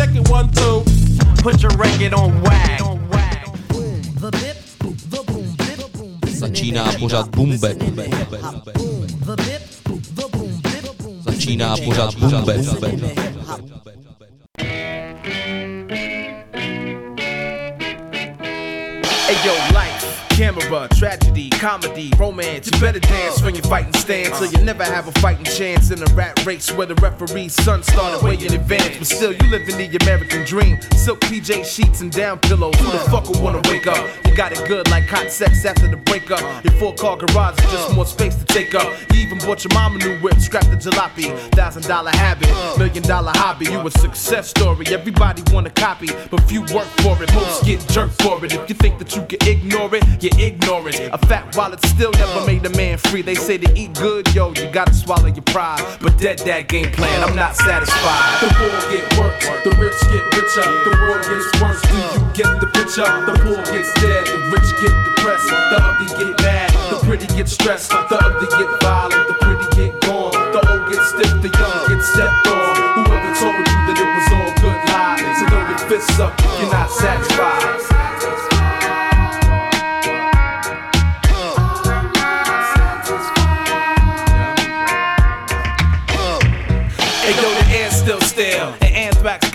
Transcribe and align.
check 0.00 0.16
it 0.16 0.28
one, 0.30 0.50
two. 0.52 0.82
Put 1.42 1.62
your 1.62 1.72
record 1.76 2.14
on 2.14 2.40
wag. 2.42 2.80
Začíná 6.28 6.92
pořád 6.98 7.28
Bumbe. 7.36 7.74
Začíná 11.20 11.76
pořád 11.76 12.14
Bumbe. 12.14 12.54
Hey 19.26 19.36
yo, 19.44 19.52
life, 19.52 19.89
camera, 20.40 20.88
tragedy, 20.96 21.50
comedy, 21.50 22.10
romance. 22.16 22.64
You 22.64 22.80
better 22.80 22.98
dance 22.98 23.42
when 23.42 23.54
you're 23.54 23.62
fighting 23.64 23.92
stance, 23.92 24.38
so 24.38 24.46
you 24.46 24.64
never 24.64 24.82
have 24.82 25.06
a 25.06 25.12
fighting 25.20 25.44
chance 25.44 25.90
in 25.90 26.02
a 26.02 26.06
rat 26.14 26.46
race 26.46 26.72
where 26.72 26.86
the 26.86 26.94
referee's 26.94 27.52
son 27.52 27.82
started 27.82 28.24
way 28.24 28.36
in 28.36 28.54
advance. 28.54 28.96
But 28.96 29.06
still, 29.06 29.34
you 29.34 29.50
living 29.50 29.76
the 29.76 29.98
American 30.00 30.46
dream. 30.46 30.80
Silk 30.96 31.20
PJ 31.20 31.66
sheets 31.66 32.00
and 32.00 32.10
down 32.10 32.38
pillows. 32.38 32.74
Who 32.76 32.90
the 32.90 33.00
fuck 33.10 33.28
would 33.28 33.38
wanna 33.42 33.60
wake 33.68 33.86
up? 33.86 34.08
You 34.24 34.34
got 34.34 34.52
it 34.52 34.66
good 34.66 34.90
like 34.90 35.04
hot 35.04 35.30
sex 35.30 35.66
after 35.66 35.86
the 35.86 35.98
breakup. 35.98 36.40
Your 36.64 36.72
four 36.80 36.94
car 36.94 37.18
garage 37.18 37.58
is 37.58 37.70
just 37.70 37.94
more 37.94 38.06
space 38.06 38.34
to 38.36 38.44
take 38.46 38.74
up. 38.74 38.88
You 39.12 39.20
even 39.20 39.36
bought 39.40 39.62
your 39.62 39.74
mama 39.74 39.98
new 39.98 40.18
whip, 40.20 40.38
scrap 40.40 40.64
the 40.70 40.76
jalopy. 40.76 41.36
Thousand 41.52 41.82
dollar 41.82 42.12
habit, 42.12 42.48
million 42.78 43.02
dollar 43.02 43.32
hobby. 43.34 43.66
You 43.66 43.86
a 43.86 43.90
success 43.90 44.48
story. 44.48 44.86
Everybody 44.86 45.42
wanna 45.52 45.68
copy, 45.68 46.08
but 46.30 46.40
few 46.44 46.62
work 46.72 46.88
for 47.04 47.22
it. 47.22 47.30
Most 47.34 47.62
get 47.66 47.86
jerked 47.88 48.22
for 48.22 48.42
it. 48.42 48.54
If 48.54 48.70
you 48.70 48.74
think 48.74 48.98
that 49.00 49.14
you 49.14 49.22
can 49.26 49.46
ignore 49.46 49.94
it, 49.94 50.02
you're 50.38 50.48
ignorant. 50.48 50.96
A 51.12 51.18
fat 51.26 51.56
wallet 51.56 51.84
still 51.86 52.12
never 52.12 52.44
made 52.46 52.64
a 52.66 52.70
man 52.76 52.98
free. 52.98 53.22
They 53.22 53.34
say 53.34 53.58
to 53.58 53.68
eat 53.78 53.94
good, 53.94 54.32
yo, 54.34 54.52
you 54.54 54.70
gotta 54.70 54.94
swallow 54.94 55.26
your 55.26 55.42
pride. 55.50 55.82
But 56.00 56.18
dead 56.18 56.38
that 56.40 56.68
game 56.68 56.90
plan, 56.92 57.22
I'm 57.22 57.36
not 57.36 57.56
satisfied. 57.56 58.40
The 58.40 58.48
poor 58.58 58.78
get 58.90 59.04
worked, 59.18 59.42
the 59.64 59.70
rich 59.80 60.00
get 60.12 60.24
richer, 60.36 60.66
the 60.84 60.92
world 61.02 61.24
gets 61.24 61.48
worse. 61.60 61.82
Do 61.82 61.96
you 61.96 62.20
get 62.34 62.60
the 62.60 62.68
picture? 62.72 63.08
The 63.26 63.34
poor 63.42 63.60
gets 63.72 63.92
dead, 64.00 64.26
the 64.26 64.38
rich 64.52 64.70
get 64.80 64.94
depressed, 65.04 65.48
the 65.48 65.78
ugly 65.80 66.08
get 66.18 66.34
mad, 66.42 66.70
the 66.90 66.98
pretty 67.06 67.26
get 67.36 67.48
stressed, 67.48 67.90
the 67.90 68.16
ugly 68.18 68.48
get 68.58 68.70
violent, 68.82 69.28
the 69.28 69.34
pretty 69.40 69.66
get 69.76 70.00
gone, 70.02 70.32
the 70.52 70.60
old 70.70 70.90
get 70.90 71.02
stiff, 71.04 71.34
the 71.42 71.50
young 71.50 71.78
get 71.88 72.02
stepped 72.02 72.46
on. 72.46 73.04
Whoever 73.04 73.32
told 73.38 73.56
you 73.56 73.78
that 73.88 73.96
it 73.98 74.10
was 74.10 74.28
all 74.36 74.52
good 74.62 74.80
lies, 74.90 75.38
so 75.38 75.46
throw 75.48 75.68
your 75.68 75.78
fists 75.88 76.20
up 76.20 76.40
you're 76.60 76.70
not 76.70 76.90
satisfied. 76.90 77.89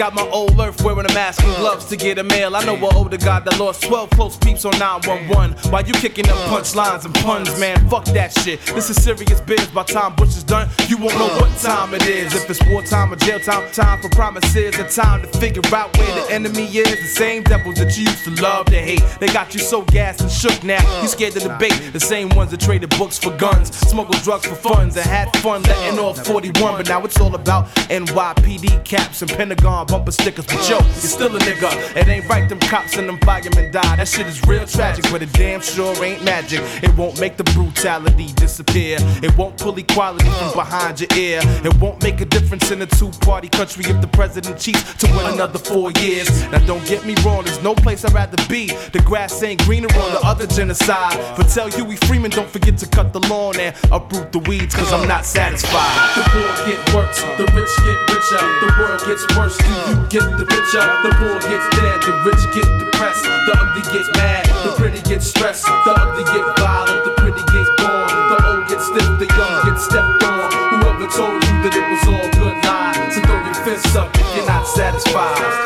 Got 0.06 0.14
my 0.14 0.30
old 0.32 0.60
earth 0.60 0.84
wearing 0.84 1.10
a 1.10 1.14
mask 1.14 1.44
and 1.44 1.56
gloves 1.56 1.86
to 1.86 1.98
get 1.98 2.20
a 2.20 2.24
mail. 2.24 2.56
I 2.56 2.64
know 2.64 2.76
an 2.76 2.96
older 2.96 3.18
guy 3.18 3.40
that 3.40 3.60
lost 3.60 3.82
12 3.82 4.12
close 4.12 4.38
peeps 4.38 4.64
on 4.64 4.78
911. 4.78 5.72
While 5.72 5.84
you 5.84 5.94
kicking 5.94 6.30
up 6.30 6.38
punchlines 6.50 7.06
and 7.06 7.16
puns, 7.16 7.60
man, 7.60 7.90
fuck 7.90 8.06
that 8.14 8.32
shit. 8.40 8.62
This 8.76 8.92
is 8.92 9.02
serious 9.02 9.42
biz. 9.42 9.66
By 9.70 9.84
time 9.84 10.14
Bush 10.16 10.38
is 10.38 10.44
done, 10.44 10.70
you 10.88 10.98
won't 10.98 11.18
know 11.18 11.30
what 11.40 11.50
time 11.58 11.96
it 11.96 12.06
is. 12.06 12.36
If 12.36 12.48
it's 12.48 12.64
wartime 12.70 13.14
or 13.14 13.16
jail 13.16 13.40
time, 13.40 13.72
time 13.72 14.00
for 14.00 14.10
promises, 14.10 14.78
a 14.78 14.88
time 14.88 15.24
to 15.24 15.28
figure 15.40 15.64
out 15.74 15.98
where 15.98 16.22
the 16.22 16.32
enemy 16.32 16.66
is. 16.66 16.88
The 16.88 17.08
same 17.08 17.42
devils 17.42 17.76
that 17.78 17.98
you 17.98 18.04
used 18.04 18.26
to 18.26 18.42
love 18.44 18.68
to 18.68 18.80
hate. 18.80 19.04
They 19.20 19.28
got 19.28 19.56
you 19.56 19.60
so 19.60 19.82
gassed 19.86 20.22
and 20.22 20.30
shook 20.30 20.64
now. 20.64 20.84
You 21.02 21.08
scared 21.08 21.34
to 21.34 21.40
debate. 21.40 21.94
The 21.94 22.00
same 22.00 22.30
ones 22.30 22.52
that 22.52 22.60
traded 22.60 22.92
books 22.92 23.18
for 23.18 23.36
guns, 23.38 23.76
smuggled 23.76 24.22
drugs 24.22 24.46
for 24.46 24.56
funds, 24.56 24.98
and 24.98 25.06
had 25.06 25.36
fun 25.38 25.64
letting 25.64 25.98
off 25.98 26.24
41. 26.28 26.78
But 26.78 26.90
now 26.90 27.04
it's 27.04 27.20
all 27.20 27.34
about 27.34 27.66
NYPD 27.90 28.86
caps 28.86 29.24
and 29.24 29.32
Pentagon 29.32 29.88
bumper 29.96 30.12
stickers. 30.12 30.46
But 30.46 30.70
yo, 30.70 30.78
you're 30.80 31.14
still 31.16 31.36
a 31.36 31.40
nigga. 31.40 31.72
It 31.96 32.08
ain't 32.08 32.28
right, 32.28 32.48
them 32.50 32.60
cops 32.60 32.98
and 32.98 33.08
them 33.08 33.18
firemen 33.20 33.72
die. 33.72 33.96
That 33.96 34.08
shit 34.08 34.28
is 34.28 34.46
real 34.46 34.66
tragic, 34.66 35.06
but 35.12 35.22
it 35.22 35.32
damn 35.34 35.62
sure 35.62 35.94
ain't 36.04 36.24
magic. 36.24 36.62
It 36.84 36.96
won't 36.98 37.20
make 37.20 37.38
the 37.38 37.46
brutality 37.56 38.34
disappear. 38.34 38.98
It 39.24 39.38
won't 39.38 39.58
pull 39.58 39.78
equality 39.78 40.30
from 40.30 40.54
behind 40.54 41.00
your 41.00 41.10
ear. 41.18 41.40
It 41.64 41.74
won't 41.80 42.04
make 42.04 42.20
a 42.20 42.26
difference 42.26 42.72
in 42.72 42.82
a 42.82 42.86
two 42.86 43.10
party 43.22 43.48
country 43.48 43.86
if 43.86 44.02
the 44.02 44.08
president 44.08 44.60
cheats 44.60 44.84
to 44.96 45.08
win 45.16 45.34
another 45.34 45.60
four 45.60 45.92
years. 46.04 46.30
Now, 46.52 46.60
don't 46.66 46.86
get 46.86 47.06
me 47.06 47.16
wrong, 47.24 47.46
there's 47.46 47.64
no 47.64 47.74
place 47.74 48.04
I'd 48.04 48.14
rather 48.14 48.38
be. 48.50 48.68
The 48.92 49.02
grass 49.06 49.42
ain't 49.44 49.64
greener 49.64 49.92
on 50.04 50.12
the 50.12 50.22
other 50.24 50.48
genocide. 50.48 51.18
But 51.38 51.48
tell 51.48 51.70
Huey 51.70 51.96
Freeman, 52.08 52.32
don't 52.32 52.50
forget 52.50 52.78
to 52.80 52.88
cut 52.88 53.14
the 53.14 53.22
lawn 53.30 53.60
and 53.60 53.74
uproot 53.92 54.32
the 54.34 54.40
weeds, 54.40 54.76
cause 54.76 54.92
I'm 54.92 55.08
not 55.08 55.26
satisfied. 55.26 56.16
The 56.16 56.24
poor 56.34 56.52
get 56.68 56.82
worse, 56.94 57.22
the 57.40 57.46
rich 57.56 57.74
get 57.88 58.00
richer, 58.12 58.44
the 58.60 58.70
world 58.80 59.02
gets 59.08 59.24
worse. 59.38 59.56
You 59.90 59.96
get 60.10 60.26
the 60.38 60.46
picture? 60.46 60.86
The 61.04 61.12
poor 61.20 61.38
gets 61.46 61.68
dead, 61.78 61.98
the 62.02 62.14
rich 62.26 62.44
get 62.54 62.68
depressed, 62.80 63.24
the 63.24 63.54
ugly 63.58 63.84
get 63.94 64.08
mad, 64.18 64.46
the 64.66 64.74
pretty 64.78 65.02
get 65.02 65.22
stressed, 65.22 65.66
the 65.66 65.92
ugly 65.94 66.24
get 66.26 66.46
violent, 66.58 67.04
the 67.06 67.14
pretty 67.18 67.44
gets 67.54 67.70
born, 67.78 68.10
the 68.30 68.38
old 68.46 68.68
get 68.68 68.82
stiff, 68.82 69.10
the 69.20 69.28
young 69.38 69.56
get 69.66 69.78
stepped 69.80 70.24
on. 70.24 70.52
Whoever 70.82 71.08
told 71.12 71.44
you 71.44 71.54
that 71.64 71.74
it 71.76 71.86
was 71.86 72.04
all 72.10 72.30
good 72.40 72.58
lies, 72.66 73.16
so 73.16 73.22
throw 73.22 73.40
your 73.46 73.60
fists 73.66 73.96
up 73.96 74.10
if 74.16 74.36
you're 74.36 74.48
not 74.48 74.66
satisfied. 74.68 75.65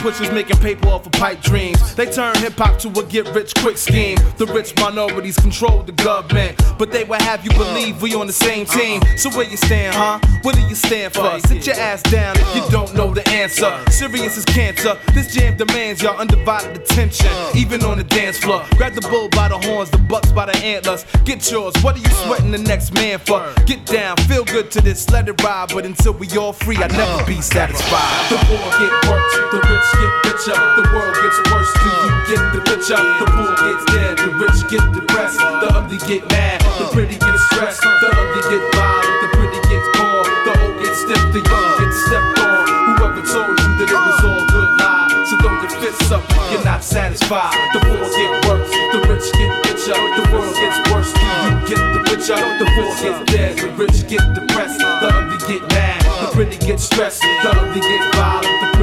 Pushers 0.00 0.30
making 0.30 0.56
paper 0.58 0.88
off 0.88 1.04
of 1.06 1.12
pipe 1.12 1.42
dreams. 1.42 1.94
They 1.94 2.10
turn 2.10 2.34
hip 2.36 2.54
hop 2.54 2.78
to 2.80 2.88
a 2.88 3.04
get 3.04 3.28
rich 3.34 3.54
quick 3.56 3.76
scheme. 3.76 4.16
The 4.38 4.46
rich 4.46 4.74
minorities 4.76 5.36
control 5.36 5.82
the 5.82 5.92
government, 5.92 6.60
but 6.78 6.90
they 6.90 7.04
will 7.04 7.20
have 7.20 7.44
you 7.44 7.50
believe 7.50 8.00
we 8.00 8.14
on 8.14 8.26
the 8.26 8.32
same 8.32 8.66
team. 8.66 9.02
So 9.16 9.28
where 9.30 9.48
you 9.48 9.56
stand, 9.56 9.94
huh? 9.94 10.18
What 10.42 10.54
do 10.54 10.62
you 10.62 10.74
stand 10.74 11.12
for? 11.12 11.38
Sit 11.40 11.66
your 11.66 11.76
ass 11.76 12.02
down 12.02 12.36
if 12.38 12.56
you 12.56 12.62
don't 12.70 12.94
know 12.94 13.12
the 13.12 13.26
answer. 13.28 13.70
Serious 13.90 14.38
is 14.38 14.44
cancer. 14.46 14.98
This 15.12 15.34
jam 15.34 15.56
demands 15.56 16.02
your 16.02 16.14
undivided 16.16 16.76
attention, 16.76 17.30
even 17.54 17.84
on 17.84 17.98
the 17.98 18.04
dance 18.04 18.38
floor. 18.38 18.64
Grab 18.76 18.94
the 18.94 19.02
bull 19.02 19.28
by 19.28 19.48
the 19.48 19.58
horns, 19.58 19.90
the 19.90 19.98
bucks 19.98 20.32
by 20.32 20.46
the 20.46 20.56
antlers. 20.58 21.04
Get 21.24 21.50
yours. 21.50 21.74
What 21.82 21.96
are 21.96 22.00
you 22.00 22.10
sweating 22.24 22.50
the 22.50 22.58
next 22.58 22.94
man 22.94 23.18
for? 23.18 23.52
Get 23.66 23.84
down, 23.84 24.16
feel 24.28 24.44
good 24.44 24.70
to 24.72 24.80
this, 24.80 25.10
let 25.10 25.28
it 25.28 25.42
ride. 25.42 25.68
But 25.74 25.84
until 25.84 26.14
we 26.14 26.26
all 26.38 26.54
free, 26.54 26.76
I 26.76 26.86
never 26.86 27.24
be 27.26 27.40
satisfied. 27.42 28.30
The 28.30 28.36
poor 28.46 28.56
get 28.78 28.92
worse, 29.10 29.36
the 29.52 29.60
rich 29.68 29.89
get 29.96 30.12
richer, 30.26 30.58
the 30.76 30.84
world 30.94 31.14
gets 31.22 31.38
worse. 31.50 31.72
Do 31.80 31.90
you 31.90 32.12
get 32.30 32.42
the 32.54 32.60
picture? 32.66 33.00
The 33.00 33.26
poor 33.30 33.52
gets 33.58 33.84
dead, 33.90 34.14
the 34.18 34.30
rich 34.38 34.60
get 34.70 34.84
depressed, 34.94 35.38
the 35.38 35.68
ugly 35.74 35.98
get 36.06 36.22
mad, 36.30 36.60
the 36.78 36.86
pretty 36.92 37.16
get 37.18 37.38
stressed, 37.50 37.82
the 37.82 38.08
ugly 38.10 38.42
get 38.50 38.62
violent, 38.74 39.16
the 39.22 39.28
pretty 39.36 39.60
gets 39.70 39.88
born, 39.98 40.26
the 40.46 40.52
old 40.62 40.76
get 40.82 40.94
stiff, 40.94 41.24
the 41.34 41.40
young 41.42 41.68
get 41.78 41.92
stepped 42.06 42.38
on. 42.40 42.66
Whoever 42.98 43.22
told 43.22 43.54
you 43.58 43.70
that 43.78 43.88
it 43.90 44.00
was 44.00 44.20
all 44.26 44.44
good 44.52 44.70
lies, 44.78 45.30
so 45.30 45.34
throw 45.38 45.54
your 45.60 45.72
fists 45.80 46.12
up 46.12 46.40
you're 46.50 46.64
not 46.64 46.82
satisfied. 46.82 47.54
The 47.72 47.80
poor 47.80 48.10
get 48.10 48.30
worse, 48.46 48.70
the 48.92 48.98
rich 49.06 49.30
get 49.38 49.54
richer, 49.70 49.94
the 49.94 50.24
world 50.32 50.54
gets 50.54 50.78
worse. 50.90 51.12
Do 51.14 51.26
you 51.46 51.52
get 51.70 51.82
the 51.94 52.00
picture? 52.10 52.34
The 52.34 52.66
poor 52.74 52.90
gets 52.98 53.32
dead, 53.32 53.56
the 53.58 53.68
rich 53.78 54.06
get 54.08 54.24
depressed, 54.34 54.78
the 54.78 55.08
ugly 55.14 55.38
get 55.46 55.62
mad, 55.70 56.02
the 56.02 56.30
pretty 56.32 56.58
get 56.58 56.80
stressed, 56.80 57.22
the 57.22 57.50
ugly 57.54 57.80
get 57.80 58.14
violent, 58.14 58.74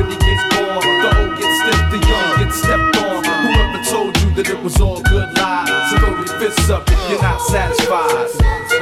was 4.67 4.81
all 4.81 5.01
good 5.03 5.33
lies, 5.37 5.89
so 5.89 5.97
throw 5.97 6.09
your 6.17 6.27
fists 6.39 6.69
up 6.69 6.83
if 6.91 7.09
you're 7.09 7.21
not 7.21 7.39
satisfied. 7.39 8.76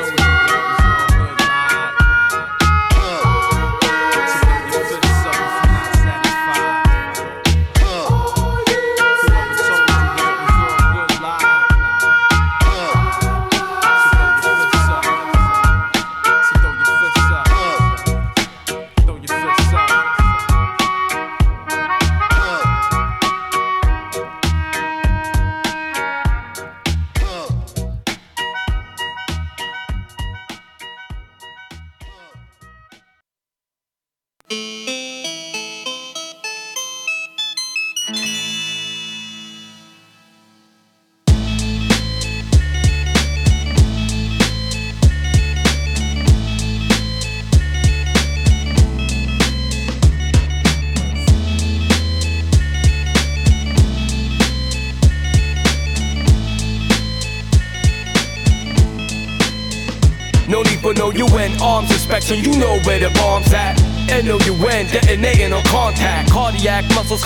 You 62.35 62.57
know 62.59 62.79
where 62.83 62.99
the 62.99 63.09
bomb's 63.19 63.53
at. 63.53 63.79
N-O-U-N, 64.09 64.85
detonating 64.87 65.51
on 65.53 65.63
contact. 65.63 66.31
Cardiac 66.31 66.85
muscles 66.93 67.23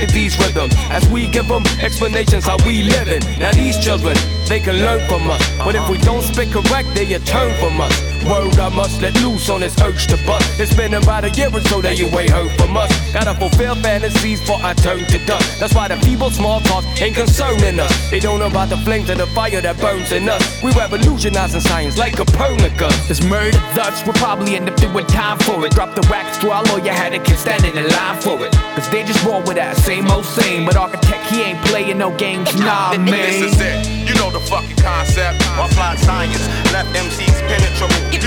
contracted 0.00 0.10
these 0.10 0.38
rhythms. 0.38 0.74
As 0.90 1.08
we 1.10 1.26
give 1.28 1.48
them 1.48 1.64
explanations 1.80 2.44
how 2.46 2.56
we 2.66 2.82
living. 2.82 3.20
Now 3.38 3.52
these 3.52 3.78
children, 3.82 4.16
they 4.48 4.60
can 4.60 4.76
learn 4.76 5.06
from 5.08 5.30
us. 5.30 5.40
But 5.58 5.74
if 5.74 5.88
we 5.88 5.98
don't 5.98 6.22
speak 6.22 6.50
correct, 6.50 6.94
they 6.94 7.06
turn 7.18 7.54
from 7.58 7.80
us. 7.80 8.10
Word 8.24 8.58
I 8.58 8.68
must 8.68 9.00
let 9.00 9.14
loose 9.22 9.48
on 9.48 9.60
this 9.60 9.80
urge 9.80 10.06
to 10.08 10.16
bust. 10.26 10.60
It's 10.60 10.74
been 10.74 10.94
about 10.94 11.24
a 11.24 11.30
year 11.30 11.48
or 11.52 11.60
so 11.60 11.80
that 11.80 11.98
you 11.98 12.06
ain't 12.06 12.30
heard 12.30 12.50
from 12.60 12.76
us. 12.76 12.90
Gotta 13.12 13.34
fulfill 13.34 13.74
fantasies 13.76 14.40
before 14.40 14.60
I 14.62 14.74
turn 14.74 15.04
to 15.06 15.18
dust. 15.26 15.58
That's 15.58 15.74
why 15.74 15.88
the 15.88 15.96
people 16.04 16.30
small 16.30 16.60
talk 16.60 16.84
ain't 17.00 17.16
concerning 17.16 17.80
us. 17.80 18.10
They 18.10 18.20
don't 18.20 18.38
know 18.38 18.48
about 18.48 18.68
the 18.68 18.76
flames 18.78 19.08
of 19.08 19.18
the 19.18 19.26
fire 19.28 19.60
that 19.60 19.80
burns 19.80 20.12
in 20.12 20.28
us. 20.28 20.62
We 20.62 20.70
revolutionizing 20.72 21.62
science 21.62 21.96
like 21.96 22.16
Copernicus. 22.16 23.08
This 23.08 23.24
murder 23.24 23.58
thus 23.74 24.04
we'll 24.04 24.14
probably 24.14 24.56
end 24.56 24.68
up 24.68 24.76
doing 24.76 25.06
time 25.06 25.38
for 25.38 25.64
it. 25.64 25.72
Drop 25.72 25.94
the 25.94 26.06
wax 26.10 26.36
to 26.38 26.50
our 26.50 26.62
lawyer, 26.64 26.92
had 26.92 27.14
a 27.14 27.20
kid 27.20 27.38
standing 27.38 27.74
in 27.74 27.88
line 27.88 28.20
for 28.20 28.36
it. 28.44 28.52
Cause 28.76 28.88
they 28.90 29.02
just 29.02 29.24
roll 29.24 29.40
with 29.42 29.56
that 29.56 29.76
same 29.90 30.06
old 30.10 30.24
same. 30.24 30.64
But 30.64 30.76
architect, 30.76 31.26
he 31.26 31.42
ain't 31.42 31.60
playing 31.66 31.98
no 31.98 32.14
games, 32.16 32.48
nah, 32.54 32.96
man. 32.96 33.06
This 33.06 33.42
is 33.42 33.60
it. 33.60 33.78
You 34.06 34.14
know 34.14 34.30
the 34.30 34.38
fucking 34.46 34.76
concept. 34.76 35.42
Applied 35.58 35.98
science 35.98 36.46
left 36.70 36.90
MCs 36.94 37.38
penetrable. 37.50 37.98
You, 38.14 38.22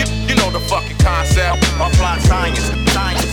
you, 0.00 0.06
you 0.28 0.34
know 0.40 0.50
the 0.50 0.62
fucking 0.72 0.96
concept. 1.04 1.60
Applied 1.76 2.22
science, 2.22 2.64
science. 2.96 3.28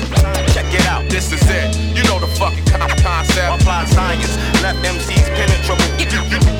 Check 0.53 0.67
it 0.75 0.85
out. 0.91 1.07
This 1.09 1.31
is 1.31 1.43
it. 1.47 1.69
You 1.95 2.03
know 2.03 2.19
the 2.19 2.31
fucking 2.35 2.67
concept. 2.99 3.61
Applied 3.61 3.87
science 3.87 4.35
left 4.61 4.79
MCs 4.83 5.27
penetrable. 5.39 5.87
You, 5.95 6.07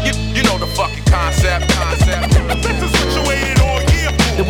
you, 0.08 0.14
you 0.40 0.44
know 0.48 0.58
the 0.58 0.72
fucking 0.72 1.04
concept. 1.04 1.68
Concept. 1.76 2.32
This 2.64 2.80
is 2.80 2.99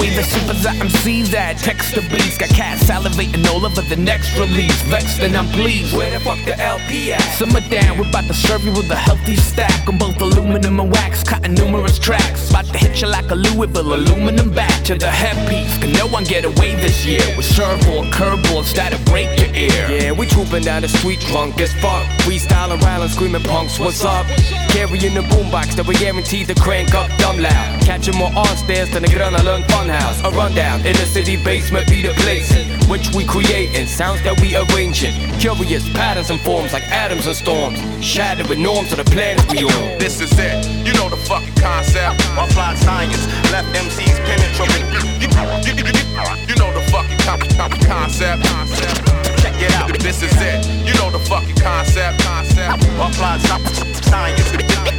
here. 0.01 0.11
The 0.11 0.23
way 0.23 0.29
the 0.33 0.39
MCs 0.79 1.27
that. 1.31 1.57
Text 1.57 1.95
the 1.95 2.01
beats 2.09 2.37
Got 2.37 2.49
cats 2.49 2.83
salivating 2.83 3.45
all 3.51 3.65
over 3.65 3.81
the 3.81 3.95
next 3.95 4.37
release. 4.37 4.81
Vexed 4.83 5.19
and 5.19 5.35
I'm 5.35 5.47
pleased. 5.47 5.95
Where 5.95 6.11
the 6.11 6.19
fuck 6.19 6.39
the 6.45 6.57
LP 6.59 7.13
at? 7.13 7.21
Simmer 7.37 7.61
down, 7.69 7.97
we're 7.97 8.09
about 8.09 8.25
to 8.25 8.33
serve 8.33 8.63
you 8.63 8.71
with 8.71 8.89
a 8.91 8.95
healthy 8.95 9.35
stack 9.35 9.87
On 9.87 9.97
both 9.97 10.19
aluminum 10.21 10.79
and 10.79 10.91
wax, 10.91 11.23
cutting 11.23 11.53
numerous 11.53 11.99
tracks. 11.99 12.49
About 12.49 12.65
to 12.65 12.77
hit 12.77 13.01
you 13.01 13.07
like 13.07 13.29
a 13.31 13.35
Louisville 13.35 13.93
aluminum 13.93 14.51
bat. 14.51 14.73
To 14.85 14.95
the 14.95 15.09
headpiece, 15.09 15.77
can 15.77 15.91
no 15.93 16.07
one 16.07 16.23
get 16.23 16.45
away 16.45 16.75
this 16.75 17.05
year 17.05 17.21
With 17.37 17.45
surfboard, 17.45 18.07
curveballs 18.13 18.73
that'll 18.73 19.03
break 19.05 19.29
your 19.39 19.53
ear? 19.53 19.85
Yeah, 19.89 20.11
we 20.11 20.25
trooping 20.27 20.63
down 20.63 20.81
the 20.81 20.89
street 20.89 21.19
drunk 21.27 21.59
as 21.59 21.73
fuck. 21.73 22.05
Freestyling, 22.25 22.81
riling, 22.81 23.09
screaming 23.09 23.43
punks, 23.43 23.79
what's 23.79 24.03
up? 24.03 24.25
Carrying 24.69 25.13
the 25.13 25.21
boombox 25.21 25.75
that 25.75 25.85
we 25.85 25.95
guaranteed 25.95 26.47
to 26.47 26.55
crank 26.55 26.93
up 26.95 27.09
dumb 27.19 27.39
loud. 27.39 27.81
Catching 27.81 28.15
more 28.15 28.31
on 28.35 28.55
stairs 28.57 28.89
than 28.91 29.03
the 29.03 29.09
Gröna 29.09 29.43
Lund 29.43 29.65
Funhouse 29.89 30.23
A 30.23 30.29
rundown 30.35 30.85
in 30.85 30.93
the 30.93 31.05
city 31.05 31.35
basement 31.43 31.87
be 31.89 32.01
the 32.01 32.13
place 32.21 32.53
Which 32.87 33.09
we 33.15 33.25
creating, 33.25 33.87
sounds 33.87 34.21
that 34.23 34.39
we 34.41 34.55
arranging 34.55 35.13
Curious 35.39 35.87
patterns 35.93 36.29
and 36.29 36.39
forms 36.41 36.73
like 36.73 36.83
atoms 36.89 37.25
and 37.25 37.35
storms 37.35 37.79
shattered 38.03 38.45
Shattering 38.45 38.61
norms 38.61 38.91
of 38.91 38.97
the 38.97 39.05
planet 39.05 39.41
we 39.49 39.63
on 39.65 39.97
This 39.97 40.21
is 40.21 40.31
it. 40.37 40.65
You 40.85 40.93
know 40.93 41.09
the 41.09 41.17
fucking 41.17 41.55
concept. 41.55 42.21
Applied 42.37 42.77
science 42.77 43.25
left 43.51 43.67
MCs 43.73 44.17
penetrable. 44.25 44.77
You, 45.17 45.25
you, 45.25 46.55
know 46.55 46.69
the 46.73 46.85
fucking 46.91 47.17
con- 47.25 47.41
con- 47.57 47.79
concept. 47.81 48.43
Concept. 48.45 49.07
Check 49.41 49.55
it 49.61 49.73
out. 49.73 49.89
This 49.99 50.21
is 50.21 50.33
it. 50.37 50.65
You 50.85 50.93
know 50.95 51.09
the 51.09 51.19
fucking 51.19 51.55
concept. 51.55 52.21
Concept. 52.21 52.83
Applied 52.97 53.41
sci- 53.41 54.01
science. 54.09 54.51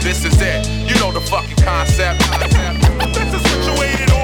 This 0.03 0.25
is 0.25 0.41
it. 0.41 0.67
You 0.89 0.95
know 1.01 1.13
the 1.13 1.21
fucking 1.21 1.57
concept. 1.63 2.23
Concept. 2.31 3.15
This 3.15 3.35
is 3.35 3.43
situated 3.51 4.11
on 4.11 4.20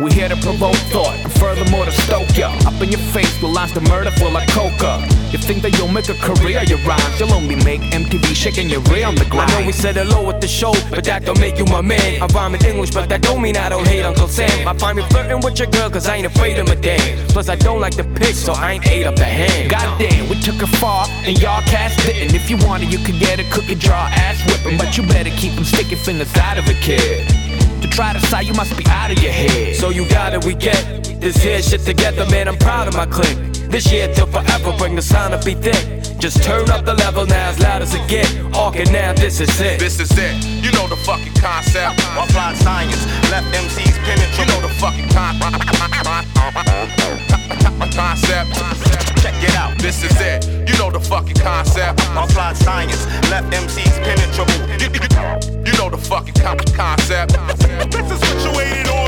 We're 0.00 0.12
here 0.12 0.28
to 0.28 0.36
provoke 0.36 0.76
thought 0.94 1.18
and 1.18 1.32
furthermore 1.40 1.84
to 1.84 1.90
stoke 1.90 2.30
ya. 2.38 2.54
Up 2.64 2.80
in 2.80 2.88
your 2.88 3.00
face 3.10 3.34
with 3.42 3.50
lines 3.50 3.72
to 3.72 3.80
murder 3.80 4.12
full 4.12 4.30
like 4.30 4.48
coca. 4.50 5.02
You 5.32 5.38
think 5.38 5.60
that 5.62 5.76
you'll 5.76 5.90
make 5.90 6.08
a 6.08 6.14
career 6.14 6.62
your 6.62 6.78
rhymes? 6.86 7.18
You'll 7.18 7.32
only 7.32 7.56
make 7.56 7.80
MTV 7.80 8.32
shaking 8.36 8.68
your 8.70 8.80
rear 8.82 9.08
on 9.08 9.16
the 9.16 9.26
I 9.26 9.28
ground. 9.28 9.50
know 9.50 9.66
we 9.66 9.72
said 9.72 9.96
hello 9.96 10.30
at 10.30 10.40
the 10.40 10.46
show, 10.46 10.72
but 10.88 11.02
that 11.06 11.24
don't 11.24 11.40
make 11.40 11.58
you 11.58 11.64
my 11.64 11.80
man. 11.80 12.22
I 12.22 12.26
rhyme 12.26 12.54
in 12.54 12.64
English, 12.64 12.92
but 12.92 13.08
that 13.08 13.22
don't 13.22 13.42
mean 13.42 13.56
I 13.56 13.68
don't 13.68 13.84
hate 13.88 14.04
Uncle 14.04 14.28
Sam. 14.28 14.68
I 14.68 14.72
find 14.74 14.96
me 14.96 15.02
flirting 15.10 15.40
with 15.40 15.58
your 15.58 15.66
girl, 15.66 15.90
cause 15.90 16.06
I 16.06 16.14
ain't 16.14 16.26
afraid 16.26 16.60
of 16.60 16.68
a 16.68 16.76
damn. 16.76 17.26
Plus, 17.34 17.48
I 17.48 17.56
don't 17.56 17.80
like 17.80 17.96
the 17.96 18.04
pick, 18.04 18.36
so 18.36 18.52
I 18.52 18.74
ain't 18.74 18.86
ate 18.86 19.04
up 19.04 19.16
the 19.16 19.24
hand. 19.24 19.68
Goddamn, 19.68 20.28
we 20.28 20.40
took 20.40 20.62
it 20.62 20.70
far 20.78 21.06
and 21.26 21.36
y'all 21.42 21.62
cast 21.62 21.98
didn't. 22.06 22.36
If 22.36 22.48
you 22.48 22.56
wanted, 22.68 22.92
you 22.92 22.98
could 22.98 23.18
get 23.18 23.40
a 23.40 23.50
cookie 23.50 23.74
jar 23.74 24.06
ass 24.12 24.38
whipping, 24.46 24.78
but 24.78 24.96
you 24.96 25.02
better 25.08 25.30
keep 25.30 25.54
them 25.56 25.64
sticky 25.64 25.96
fingers 25.96 26.32
out 26.36 26.56
of 26.56 26.68
it, 26.68 26.76
kid. 26.76 27.37
To 27.88 27.94
try 27.94 28.12
to 28.12 28.20
side, 28.26 28.46
you 28.46 28.54
must 28.54 28.76
be 28.76 28.84
out 28.88 29.10
of 29.10 29.22
your 29.22 29.32
head. 29.32 29.76
So 29.76 29.90
you 29.90 30.08
got 30.08 30.34
it, 30.34 30.44
we 30.44 30.54
get 30.54 30.82
this 31.20 31.36
here 31.36 31.62
shit 31.62 31.82
together, 31.82 32.26
man. 32.30 32.48
I'm 32.48 32.56
proud 32.58 32.88
of 32.88 32.94
my 32.94 33.06
clique. 33.06 33.38
This 33.70 33.90
year 33.92 34.12
till 34.12 34.26
forever, 34.26 34.76
bring 34.76 34.94
the 34.94 35.02
sound 35.02 35.34
up 35.34 35.44
be 35.44 35.54
thick. 35.54 36.02
Just 36.18 36.42
turn 36.42 36.68
up 36.70 36.84
the 36.84 36.94
level 36.94 37.26
now 37.26 37.48
as 37.50 37.58
loud 37.60 37.82
as 37.82 37.94
it 37.94 38.06
get. 38.08 38.28
Orchid 38.56 38.92
now, 38.92 39.12
this 39.12 39.40
is 39.40 39.60
it. 39.60 39.78
This 39.78 40.00
is 40.00 40.10
it. 40.12 40.44
You 40.62 40.70
know 40.72 40.86
the 40.88 40.96
fucking 40.96 41.34
concept. 41.34 42.00
Applied 42.16 42.56
science 42.56 43.06
left 43.30 43.46
MCs 43.54 43.96
penetrable. 44.04 44.38
You 44.38 44.46
know 44.46 44.60
the 44.60 44.74
fucking 44.80 45.08
con- 45.08 45.38
concept. 47.92 49.17
It 49.42 49.54
out. 49.56 49.76
This 49.78 50.02
is 50.02 50.14
it. 50.20 50.46
You 50.68 50.76
know 50.78 50.90
the 50.90 51.00
fucking 51.00 51.36
concept. 51.36 52.00
Applied 52.16 52.56
science 52.56 53.06
left 53.30 53.52
MCs 53.52 53.94
penetrable. 54.02 54.52
You, 54.80 54.88
you- 54.92 55.08
you 55.68 55.72
know 55.76 55.90
the 55.90 55.98
fucking 55.98 56.34
con- 56.34 56.58
concept. 56.74 57.32
This 57.92 58.10
is 58.10 58.20
situated 58.20 58.88
on 58.88 59.07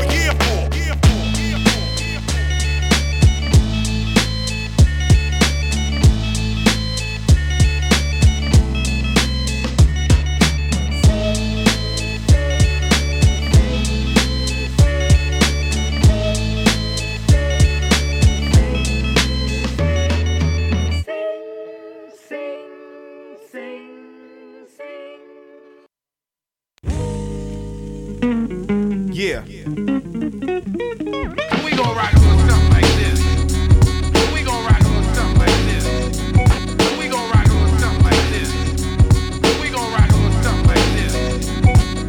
Yeah. 29.31 29.43
We 29.45 29.47
gon' 31.71 31.95
rock 31.95 32.11
a 32.11 32.19
something 32.19 32.69
like 32.69 32.91
this. 32.99 33.19
We 34.33 34.43
gon' 34.43 34.65
rock 34.65 34.81
a 34.81 34.83
something 35.15 35.39
like 35.39 35.55
this. 35.71 35.85
We 36.99 37.07
gon' 37.07 37.29
rock 37.31 37.47
a 37.47 37.53
little 37.53 37.79
something 37.79 38.03
like 38.03 38.25
this. 38.35 38.51
We 39.61 39.69
gon' 39.69 39.89
rock 39.93 40.09
a 40.09 40.43
something 40.43 40.67
like 40.67 40.87
this. 40.97 41.15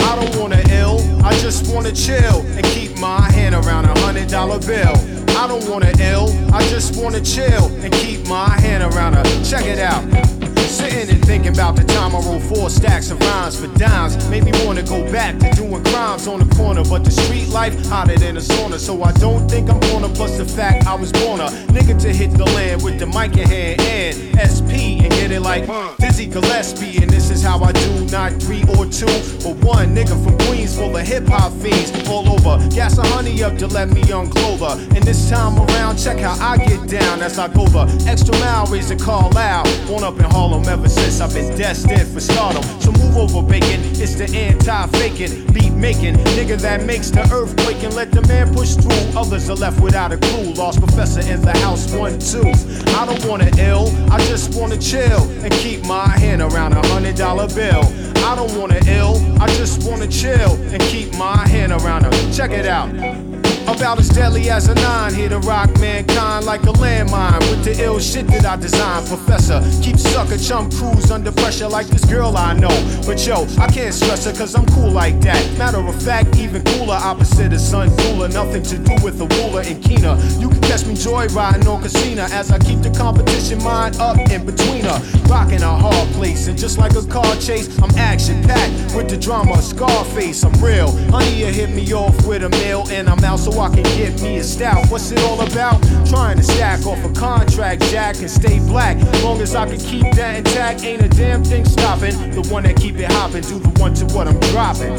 I 0.01 0.17
don't 0.17 0.35
wanna 0.37 0.63
ill, 0.71 0.99
I 1.25 1.39
just 1.39 1.73
wanna 1.73 1.93
chill 1.93 2.43
and 2.57 2.65
keep 2.65 2.99
my 2.99 3.31
hand 3.31 3.55
around 3.55 3.85
a 3.85 3.97
hundred 4.01 4.27
dollar 4.29 4.59
bill. 4.59 4.97
I 5.39 5.47
don't 5.47 5.69
wanna 5.71 5.93
ill, 6.01 6.29
I 6.53 6.67
just 6.71 6.97
wanna 7.01 7.21
chill 7.21 7.71
and 7.85 7.93
keep 7.93 8.27
my 8.27 8.49
hand 8.49 8.83
around 8.83 9.15
a. 9.15 9.23
Check 9.45 9.67
it 9.67 9.79
out. 9.79 10.32
Sitting 10.73 11.11
and 11.11 11.23
thinking 11.27 11.53
about 11.53 11.77
the 11.77 11.85
time 11.85 12.17
I 12.17 12.21
wrote 12.21 12.41
four 12.41 12.71
stacks 12.71 13.11
of 13.11 13.21
rhymes 13.21 13.61
for 13.61 13.67
dimes. 13.77 14.17
Made 14.31 14.45
me 14.45 14.53
wanna 14.65 14.83
go 14.83 15.05
back 15.13 15.39
to 15.39 15.51
doing 15.51 15.85
crimes 15.85 16.27
on 16.27 16.39
the 16.39 16.55
corner. 16.55 16.83
But 16.83 17.05
the 17.05 17.11
street 17.11 17.49
life 17.49 17.75
hotter 17.89 18.17
than 18.17 18.39
a 18.39 18.41
sauna. 18.41 18.79
So 18.79 19.03
I 19.03 19.13
don't 19.13 19.47
think 19.51 19.69
I'm 19.69 19.79
gonna 19.81 20.09
bust 20.09 20.39
the 20.39 20.47
fact 20.47 20.87
I 20.87 20.95
was 20.95 21.13
born 21.13 21.41
a 21.41 21.49
nigga 21.77 22.01
to 22.01 22.11
hit 22.11 22.31
the 22.31 22.47
land 22.57 22.83
with 22.83 22.99
the 22.99 23.07
mic 23.07 23.37
in 23.37 23.47
hand 23.47 23.83
and 23.83 24.17
SP 24.41 25.05
and 25.05 25.11
get 25.11 25.31
it 25.31 25.41
like 25.41 25.69
Dizzy 25.99 26.25
Gillespie. 26.25 27.03
And 27.03 27.11
this 27.11 27.29
is 27.29 27.43
how 27.43 27.63
I 27.63 27.73
do, 27.73 28.07
not 28.07 28.33
three 28.41 28.65
or 28.79 28.87
two, 28.87 29.13
but 29.45 29.57
one 29.63 29.95
nigga 29.95 30.17
from 30.25 30.39
Queens 30.47 30.75
full 30.75 30.97
of 30.97 31.07
hip 31.07 31.29
hop 31.29 31.53
fiends 31.61 31.93
all 32.09 32.27
over. 32.33 32.57
Gas 32.71 32.97
a 32.97 33.07
honey 33.09 33.43
up 33.43 33.59
to 33.59 33.67
let 33.67 33.91
me 33.91 34.01
unclothe 34.11 34.61
her. 34.61 34.97
And 34.97 35.05
this 35.05 35.29
time 35.29 35.59
around, 35.59 35.99
check 35.99 36.19
how 36.19 36.33
I 36.41 36.57
get 36.57 36.89
down 36.89 37.21
as 37.21 37.39
I 37.39 37.49
go 37.49 37.67
the 37.73 38.07
extra 38.09 38.35
mile, 38.39 38.67
raise 38.67 38.91
a 38.91 38.97
call 38.97 39.37
out. 39.37 39.67
Born 39.87 40.03
up 40.03 40.19
in 40.19 40.25
Harlem 40.25 40.62
ever 40.69 40.89
since 40.89 41.21
I've 41.21 41.33
been 41.33 41.57
destined 41.57 42.09
for 42.13 42.21
stardom. 42.21 42.63
So 42.81 42.93
move 42.93 43.17
over, 43.17 43.43
bacon. 43.47 43.81
It's 44.03 44.15
the 44.15 44.29
anti-faking, 44.35 45.53
beat 45.53 45.73
making 45.73 46.17
nigga 46.37 46.61
that 46.61 46.85
makes 46.85 47.11
the 47.11 47.23
earthquake 47.33 47.83
and 47.83 47.95
let 47.95 48.11
the 48.11 48.23
man 48.23 48.53
push 48.55 48.75
through. 48.75 49.19
Others 49.19 49.51
are 49.51 49.57
left 49.57 49.81
without 49.81 50.13
a 50.13 50.19
clue. 50.19 50.53
Lost 50.55 50.79
professor 50.81 51.21
in 51.21 51.43
the 51.43 51.57
house, 51.59 51.93
one 51.93 52.19
two. 52.19 52.53
I 52.99 53.07
don't 53.07 53.25
wanna 53.27 53.51
ill, 53.59 53.89
I 54.11 54.19
just 54.27 54.59
wanna 54.59 54.79
chill 54.79 55.23
and 55.43 55.53
keep 55.55 55.85
my 55.87 56.09
hand 56.09 56.43
around 56.43 56.73
a 56.73 56.87
hundred 56.89 57.17
dollar 57.17 57.49
bill. 57.49 57.83
I 58.25 58.35
don't 58.35 58.57
wanna 58.59 58.81
ill, 58.87 59.17
I 59.41 59.49
just 59.57 59.89
wanna 59.89 60.07
chill 60.07 60.53
and 60.73 60.81
keep 60.83 61.13
my 61.17 61.47
hand 61.49 61.73
around 61.73 62.07
a. 62.07 62.13
Check 62.33 62.51
it 62.53 62.67
out. 62.67 63.32
About 63.73 63.99
as 63.99 64.11
deadly 64.11 64.49
as 64.49 64.69
a 64.69 64.75
nine, 64.75 65.15
here 65.15 65.31
to 65.31 65.39
rock 65.41 65.69
mankind 65.81 66.45
like 66.45 66.63
a 66.63 66.73
landmine. 66.73 67.41
With 67.51 67.65
the 67.65 67.83
ill 67.83 67.99
shit 67.99 68.27
that 68.29 68.45
I 68.45 68.57
designed, 68.57 69.09
Professor. 69.09 69.61
Keep 69.83 69.99
sucker 69.99 70.37
chum 70.37 70.71
crews 70.71 71.11
under 71.11 71.33
pressure 71.33 71.69
like 71.69 71.87
this 71.89 72.05
girl 72.05 72.37
I 72.37 72.53
know. 72.53 73.03
But 73.07 73.27
yo, 73.27 73.47
I 73.59 73.67
can't 73.67 73.93
stress 73.93 74.27
her 74.27 74.33
cause 74.33 74.55
I'm 74.55 74.67
cool 74.67 74.91
like 74.91 75.21
that. 75.23 75.59
Matter 75.59 75.79
of 75.79 76.01
fact, 76.01 76.37
even 76.37 76.63
cooler, 76.63 76.95
opposite 76.95 77.53
of 77.53 77.61
sun 77.61 77.91
cooler. 77.97 78.29
Nothing 78.29 78.63
to 78.63 78.79
do 78.79 78.95
with 79.03 79.19
the 79.19 79.27
ruler 79.37 79.63
and 79.63 79.83
keener. 79.83 80.17
You 80.39 80.49
can 80.49 80.61
catch 80.61 80.87
me 80.87 80.95
joyriding 80.95 81.67
on 81.67 81.83
casino 81.83 82.23
as 82.31 82.53
I 82.53 82.59
keep 82.59 82.83
the 82.83 82.91
competition 82.91 83.63
mind 83.65 83.97
up 83.97 84.19
in 84.19 84.47
between 84.47 84.85
her. 84.85 85.01
Rocking 85.27 85.63
a 85.63 85.75
hard 85.75 86.09
place, 86.11 86.47
and 86.47 86.59
just 86.59 86.79
like 86.79 86.93
a 86.93 87.05
car 87.07 87.35
chase, 87.37 87.69
I'm 87.81 87.91
action 87.97 88.43
packed 88.45 88.95
with 88.95 89.09
the 89.09 89.17
drama. 89.17 89.61
Scarface, 89.63 90.45
I'm 90.45 90.53
real. 90.63 90.93
Honey, 91.11 91.41
you 91.41 91.47
hit 91.47 91.71
me 91.71 91.91
off 91.93 92.15
with 92.27 92.45
a 92.45 92.51
meal, 92.51 92.87
and 92.91 93.09
I'm 93.09 93.25
out 93.25 93.39
so 93.39 93.51
I 93.59 93.62
can 93.69 93.83
get 93.97 94.21
me 94.23 94.39
a 94.39 94.45
stout. 94.45 94.91
What's 94.91 95.11
it 95.11 95.21
all 95.21 95.41
about? 95.41 95.83
Trying 96.07 96.37
to 96.39 96.43
stack 96.43 96.87
off 96.87 97.05
a 97.05 97.13
contract, 97.13 97.83
Jack, 97.91 98.17
and 98.17 98.31
stay 98.31 98.59
black. 98.61 98.97
Long 99.23 99.41
as 99.41 99.55
I 99.55 99.67
can 99.69 99.79
keep 99.79 100.11
that 100.15 100.39
intact, 100.39 100.85
ain't 100.85 101.03
a 101.03 101.09
damn 101.09 101.45
thing 101.45 101.65
stopping. 101.65 102.15
The 102.31 102.43
one 102.51 102.65
that 102.65 102.77
keep 102.77 102.97
it 102.97 103.11
hopping, 103.11 103.43
do 103.43 103.59
the 103.59 103.81
one 103.81 103.95
to 103.95 104.07
what 104.15 104.29
I'm 104.29 104.39
dropping. 104.53 104.93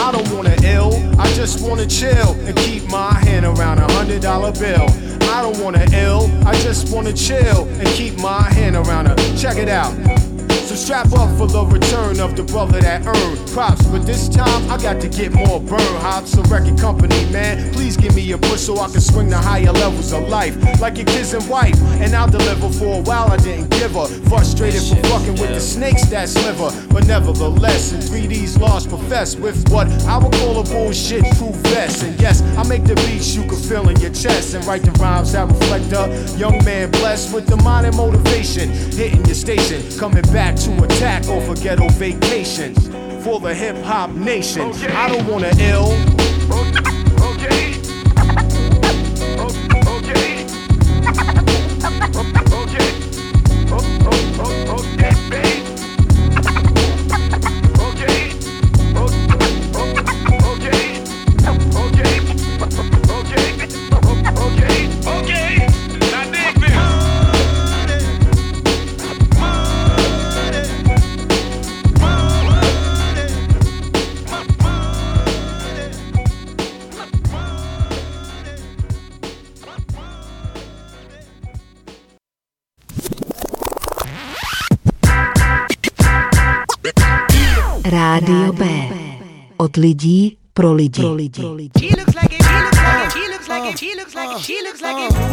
I 0.00 0.12
don't 0.12 0.30
wanna 0.32 0.56
ill, 0.64 0.94
I 1.20 1.32
just 1.34 1.66
wanna 1.66 1.86
chill 1.86 2.32
and 2.46 2.56
keep 2.56 2.88
my 2.90 3.12
hand 3.12 3.44
around 3.44 3.78
a 3.78 3.92
hundred 3.92 4.22
dollar 4.22 4.52
bill. 4.52 4.86
I 5.30 5.42
don't 5.42 5.58
wanna 5.62 5.86
ill, 5.92 6.30
I 6.46 6.54
just 6.54 6.92
wanna 6.92 7.12
chill 7.12 7.68
and 7.68 7.86
keep 7.88 8.18
my 8.18 8.42
hand 8.54 8.76
around 8.76 9.06
a. 9.06 9.16
Check 9.36 9.56
it 9.56 9.68
out. 9.68 9.94
So 10.70 10.76
strap 10.76 11.12
up 11.14 11.36
for 11.36 11.48
the 11.48 11.66
return 11.66 12.20
of 12.20 12.36
the 12.36 12.44
brother 12.44 12.80
that 12.80 13.04
earned 13.04 13.50
props. 13.50 13.84
But 13.88 14.06
this 14.06 14.28
time 14.28 14.70
I 14.70 14.80
got 14.80 15.00
to 15.00 15.08
get 15.08 15.32
more 15.32 15.58
burn 15.58 15.80
hops. 15.98 16.30
So 16.30 16.42
record 16.42 16.78
company, 16.78 17.24
man, 17.32 17.74
please 17.74 17.96
give 17.96 18.14
me 18.14 18.30
a 18.30 18.38
push 18.38 18.60
so 18.60 18.78
I 18.78 18.86
can 18.86 19.00
swing 19.00 19.30
to 19.30 19.36
higher 19.36 19.72
levels 19.72 20.12
of 20.12 20.28
life. 20.28 20.54
Like 20.80 20.96
your 20.96 21.06
kids 21.06 21.34
and 21.34 21.42
wife, 21.48 21.74
and 21.98 22.14
I'll 22.14 22.30
deliver 22.30 22.70
for 22.70 23.00
a 23.00 23.02
while. 23.02 23.32
I 23.32 23.36
didn't 23.38 23.68
give 23.70 23.90
her. 23.98 24.06
Frustrated 24.30 24.80
for 24.82 24.94
fucking 25.08 25.40
with 25.40 25.50
the 25.54 25.60
snakes 25.60 26.08
that 26.10 26.28
sliver. 26.28 26.70
But 26.94 27.04
nevertheless, 27.08 27.90
in 27.92 27.98
3D's 27.98 28.56
lost 28.56 28.69
profess 28.90 29.36
with 29.36 29.66
what 29.70 29.88
I 30.04 30.18
would 30.18 30.32
call 30.32 30.60
a 30.60 30.64
bullshit 30.64 31.24
true 31.36 31.52
vest. 31.70 32.02
And 32.02 32.20
yes, 32.20 32.42
I 32.58 32.68
make 32.68 32.84
the 32.84 32.96
beats 32.96 33.34
you 33.34 33.42
can 33.42 33.56
feel 33.56 33.88
in 33.88 33.98
your 34.00 34.12
chest 34.12 34.54
and 34.54 34.64
write 34.66 34.82
the 34.82 34.90
rhymes 34.92 35.32
that 35.32 35.48
reflect 35.48 35.92
a 35.92 36.36
young 36.36 36.62
man 36.64 36.90
blessed 36.90 37.32
with 37.32 37.46
the 37.46 37.56
mind 37.58 37.86
and 37.86 37.96
motivation. 37.96 38.68
Hitting 38.68 39.24
your 39.24 39.34
station, 39.34 39.80
coming 39.98 40.24
back 40.32 40.56
to 40.56 40.84
attack 40.84 41.24
a 41.24 41.54
ghetto 41.54 41.88
vacations 41.90 42.88
for 43.24 43.40
the 43.40 43.54
hip 43.54 43.76
hop 43.84 44.10
nation. 44.10 44.72
I 44.92 45.08
don't 45.08 45.26
wanna 45.26 45.52
ill. 45.58 47.29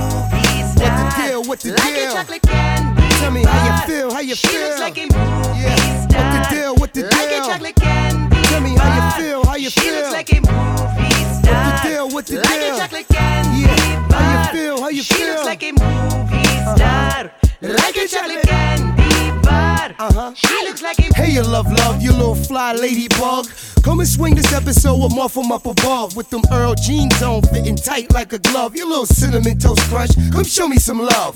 Deal? 0.07 1.43
What 1.43 1.59
the 1.59 1.71
like 1.71 1.93
deal? 1.93 2.09
a 2.09 2.13
chocolate 2.13 2.41
candy. 2.43 3.09
Tell 3.17 3.31
me 3.31 3.43
how 3.43 3.65
you 3.65 3.87
feel, 3.87 4.11
how 4.13 4.19
you 4.19 4.35
she 4.35 4.47
feel. 4.47 4.61
looks 4.61 4.79
like 4.79 4.97
a 4.97 5.01
movie 5.01 5.61
Yeah. 5.61 6.07
star. 6.07 6.23
What 6.23 6.33
the 6.33 6.55
deal? 6.55 6.75
What 6.75 6.93
the 6.93 7.03
like 7.03 7.29
deal? 7.29 7.43
a 7.43 7.47
chocolate 7.47 7.75
candy. 7.75 8.41
Tell 8.47 8.61
me 8.61 8.69
how 8.75 8.95
you 8.95 9.01
bar. 9.01 9.11
feel, 9.19 9.45
how 9.45 9.55
you 9.55 9.69
she 9.69 9.79
feel. 9.81 9.93
looks 9.95 10.11
like 10.11 10.29
a 10.33 10.35
movie 10.35 11.23
star. 11.41 11.63
What 11.63 11.65
the 11.67 11.89
deal? 11.89 12.09
What 12.09 12.25
the 12.25 12.35
like 12.37 12.59
deal? 12.59 12.75
a 12.75 12.77
chocolate 12.79 13.07
candy. 13.09 13.61
Yeah. 13.61 13.75
How 14.11 14.31
you 14.33 14.59
feel, 14.59 14.81
how 14.81 14.89
you 14.89 15.01
she 15.03 15.13
feel. 15.15 15.27
looks 15.33 15.45
like 15.45 15.63
a 15.63 15.71
movie 15.71 16.43
star. 16.75 17.31
Like 17.61 17.97
a 17.97 18.07
chocolate 18.07 18.43
candy 18.43 19.41
bar. 19.41 19.95
Uh-huh. 19.99 20.33
She 20.35 20.53
looks 20.65 20.81
like 20.81 20.99
a 20.99 21.13
Hey, 21.15 21.31
you 21.33 21.41
love, 21.43 21.71
love, 21.71 22.01
you 22.01 22.11
little 22.11 22.35
fly 22.35 22.73
ladybug. 22.73 23.47
Come 23.83 23.99
and 23.99 24.07
swing 24.07 24.35
this 24.35 24.53
episode 24.53 25.01
with 25.01 25.15
Muff 25.15 25.37
'em 25.37 25.51
up 25.51 25.65
above. 25.65 26.15
With 26.15 26.29
them 26.29 26.41
Earl 26.51 26.75
jeans 26.75 27.21
on, 27.21 27.41
fitting 27.43 27.75
tight 27.75 28.11
like 28.13 28.33
a 28.33 28.39
glove. 28.39 28.75
You 28.75 28.87
little 28.87 29.05
cinnamon 29.05 29.57
toast 29.59 29.81
crunch. 29.89 30.11
Come 30.31 30.43
show 30.43 30.67
me 30.67 30.77
some 30.77 30.99
love. 30.99 31.35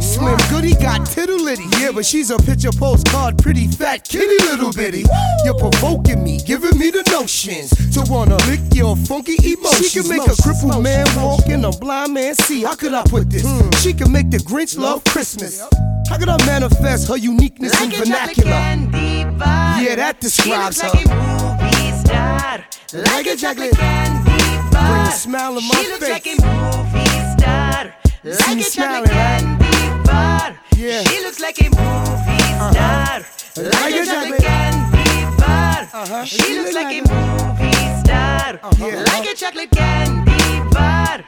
Slim 0.00 0.36
Goody 0.50 0.74
got 0.74 1.06
tittle 1.06 1.40
litty. 1.42 1.64
Yeah, 1.80 1.90
but 1.92 2.06
she's 2.06 2.30
a 2.30 2.38
picture 2.38 2.72
postcard, 2.72 3.38
pretty 3.38 3.66
fat 3.68 4.08
kitty 4.08 4.38
little 4.44 4.72
bitty. 4.72 5.04
You're 5.44 5.58
provoking 5.58 6.22
me, 6.22 6.38
giving 6.46 6.78
me 6.78 6.90
the 6.90 7.02
notions 7.10 7.70
to 7.94 8.02
wanna 8.10 8.36
lick 8.48 8.60
your 8.74 8.96
funky 8.96 9.36
emotions. 9.42 9.90
She 9.90 10.00
can 10.00 10.08
make 10.08 10.26
a 10.26 10.36
crippled 10.42 10.82
man 10.82 11.06
walk 11.16 11.46
and 11.48 11.64
a 11.66 11.70
blind 11.70 12.14
man 12.14 12.34
see. 12.34 12.62
How 12.62 12.74
could 12.74 12.94
I 12.94 13.02
put 13.02 13.30
this? 13.30 13.42
Hmm. 13.44 13.70
She 13.78 13.92
can 13.92 14.12
make 14.12 14.30
the 14.30 14.38
Grinch 14.38 14.78
love 14.78 15.02
Christmas. 15.04 15.62
How 16.12 16.18
could 16.18 16.28
I 16.28 16.36
manifest 16.44 17.08
her 17.08 17.16
uniqueness 17.16 17.72
in 17.72 17.88
like 17.88 17.88
a 17.88 18.04
chocolate 18.04 18.36
vernacular? 18.36 18.50
candy 18.50 19.24
bar. 19.38 19.80
Yeah, 19.80 19.94
that 19.96 20.20
describes 20.20 20.76
she 20.76 20.82
her. 20.84 20.92
looks 20.92 21.00
like 21.00 21.06
a 21.06 21.16
movie 21.16 21.92
star. 22.04 22.64
Like 22.92 23.26
a 23.28 23.36
chocolate 23.36 23.72
candy 23.72 24.70
bar. 24.70 24.92
Bring 24.92 25.06
a 25.08 25.12
smile 25.12 25.56
on 25.56 25.64
my 25.66 25.74
she 25.74 25.88
looks 25.88 26.04
face. 26.04 26.12
like 26.12 26.26
a 26.26 26.36
movie 26.44 27.16
star. 27.32 27.94
See 28.28 28.44
Like 28.44 28.56
me 28.56 28.62
a 28.62 28.70
chocolate 28.70 29.10
candy 29.10 30.04
bar. 30.04 30.60
Yeah. 30.76 31.02
She 31.04 31.22
looks 31.24 31.40
like 31.40 31.58
a 31.62 31.70
movie 31.80 32.44
star. 32.60 33.24
Like 33.56 33.94
a 33.96 34.04
chocolate 34.04 34.42
candy 34.42 35.36
bar. 35.40 35.80
Uh-huh. 35.96 36.24
She 36.26 36.58
looks 36.60 36.74
like 36.74 36.92
a 36.92 37.00
movie 37.08 37.88
star. 38.04 38.60
Yeah. 38.76 39.04
Like 39.08 39.26
a 39.30 39.34
chocolate 39.34 39.70
candy 39.70 40.60
bar. 40.74 41.24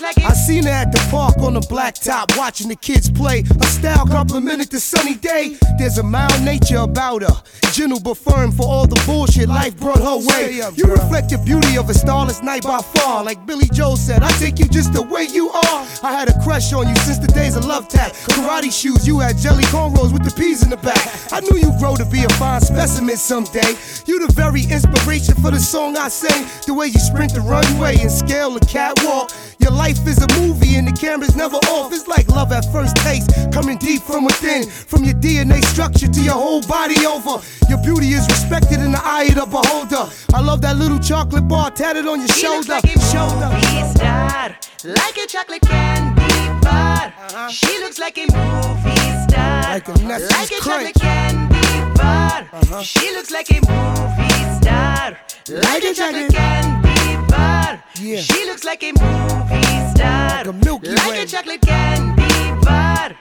Like 0.00 0.18
I 0.18 0.32
seen 0.32 0.64
her 0.64 0.70
at 0.70 0.90
the 0.90 0.98
park 1.10 1.38
on 1.38 1.54
the 1.54 1.60
blacktop 1.60 2.36
watching 2.38 2.68
the 2.68 2.76
kids 2.76 3.10
play. 3.10 3.42
Her 3.42 3.66
style 3.66 4.06
complimented 4.06 4.70
the 4.70 4.80
sunny 4.80 5.14
day. 5.14 5.56
There's 5.78 5.98
a 5.98 6.02
mild 6.02 6.42
nature 6.42 6.78
about 6.78 7.22
her. 7.22 7.42
Gentle 7.72 8.00
but 8.00 8.16
firm 8.16 8.50
for 8.50 8.66
all 8.66 8.86
the 8.86 9.00
bullshit 9.06 9.48
life 9.48 9.78
brought 9.78 10.00
her 10.00 10.16
way. 10.26 10.60
You 10.74 10.86
reflect 10.86 11.30
the 11.30 11.38
beauty 11.44 11.76
of 11.76 11.90
a 11.90 11.94
starless 11.94 12.42
night 12.42 12.62
by 12.62 12.80
far. 12.80 13.22
Like 13.22 13.44
Billy 13.46 13.66
Joel 13.72 13.96
said, 13.96 14.22
I 14.22 14.30
take 14.38 14.58
you 14.58 14.66
just 14.68 14.92
the 14.92 15.02
way 15.02 15.24
you 15.30 15.50
are. 15.50 15.86
I 16.02 16.12
had 16.12 16.28
a 16.28 16.42
crush 16.42 16.72
on 16.72 16.88
you 16.88 16.96
since 16.96 17.18
the 17.18 17.28
days 17.28 17.54
of 17.56 17.66
love 17.66 17.88
tap. 17.88 18.12
Karate 18.32 18.72
shoes, 18.72 19.06
you 19.06 19.20
had 19.20 19.36
jelly 19.36 19.64
cornrows 19.64 20.12
with 20.12 20.24
the 20.24 20.34
peas 20.40 20.62
in 20.62 20.70
the 20.70 20.78
back. 20.78 21.32
I 21.32 21.40
knew 21.40 21.58
you'd 21.58 21.78
grow 21.78 21.96
to 21.96 22.06
be 22.06 22.24
a 22.24 22.28
fine 22.40 22.60
specimen 22.60 23.16
someday. 23.16 23.76
You 24.06 24.26
the 24.26 24.32
very 24.32 24.62
inspiration 24.62 25.34
for 25.36 25.50
the 25.50 25.60
song 25.60 25.96
I 25.96 26.08
sing. 26.08 26.46
The 26.66 26.74
way 26.74 26.86
you 26.86 26.98
sprint 26.98 27.34
the 27.34 27.40
runway 27.40 27.98
and 28.00 28.10
scale 28.10 28.50
the 28.50 28.64
catwalk. 28.66 29.30
Your 29.58 29.72
life 29.72 30.06
is 30.06 30.18
a 30.22 30.28
movie 30.40 30.76
and 30.76 30.86
the 30.88 30.92
camera's 30.92 31.36
never 31.36 31.56
off. 31.74 31.92
It's 31.92 32.08
like 32.08 32.28
love 32.28 32.52
at 32.52 32.64
first 32.72 32.96
taste, 32.96 33.30
coming 33.52 33.78
deep 33.78 34.02
from 34.02 34.24
within. 34.24 34.68
From 34.68 35.04
your 35.04 35.14
DNA 35.14 35.62
structure 35.64 36.08
to 36.08 36.20
your 36.22 36.34
whole 36.34 36.62
body 36.62 37.06
over. 37.06 37.40
Your 37.68 37.78
beauty 37.82 38.12
is 38.12 38.26
respected 38.28 38.80
in 38.80 38.92
the 38.92 39.00
eye 39.02 39.24
of 39.24 39.34
the 39.36 39.46
beholder. 39.46 40.10
I 40.34 40.40
love 40.40 40.60
that 40.62 40.76
little 40.76 40.98
chocolate 40.98 41.46
bar 41.48 41.70
tatted 41.70 42.06
on 42.06 42.18
your 42.20 42.28
looks 42.28 42.40
shoulder. 42.40 42.68
like 42.68 42.84
a 42.84 43.00
shoulder. 43.12 43.48
movie 43.48 43.84
star, 43.94 44.56
like 44.84 45.16
a 45.16 45.26
chocolate 45.26 45.62
candy 45.62 46.60
bar. 46.60 47.12
Uh-huh. 47.22 47.48
She 47.48 47.78
looks 47.78 47.98
like 47.98 48.18
a 48.18 48.26
movie 48.26 49.12
star, 49.28 49.62
Like 49.62 49.88
a 49.88 49.92
like 49.92 50.50
a 50.50 50.60
chocolate 50.60 50.94
candy 50.94 51.98
bar. 51.98 52.48
Uh-huh. 52.52 52.82
She 52.82 53.10
looks 53.12 53.30
like 53.30 53.50
a 53.50 53.60
movie 53.62 54.60
star, 54.60 55.18
like 55.48 55.84
a 55.84 55.94
chocolate 55.94 56.32
candy 56.32 57.30
bar. 57.30 57.61
Yeah. 58.00 58.20
She 58.20 58.44
looks 58.46 58.64
like 58.64 58.82
a 58.82 58.92
movie 58.92 59.94
star, 59.94 60.44
Like 60.44 60.46
a 60.46 60.52
Milky 60.52 60.90
like 60.90 61.18
a 61.18 61.26
chocolate 61.26 61.60
candy 61.60 62.64
bar. 62.64 63.16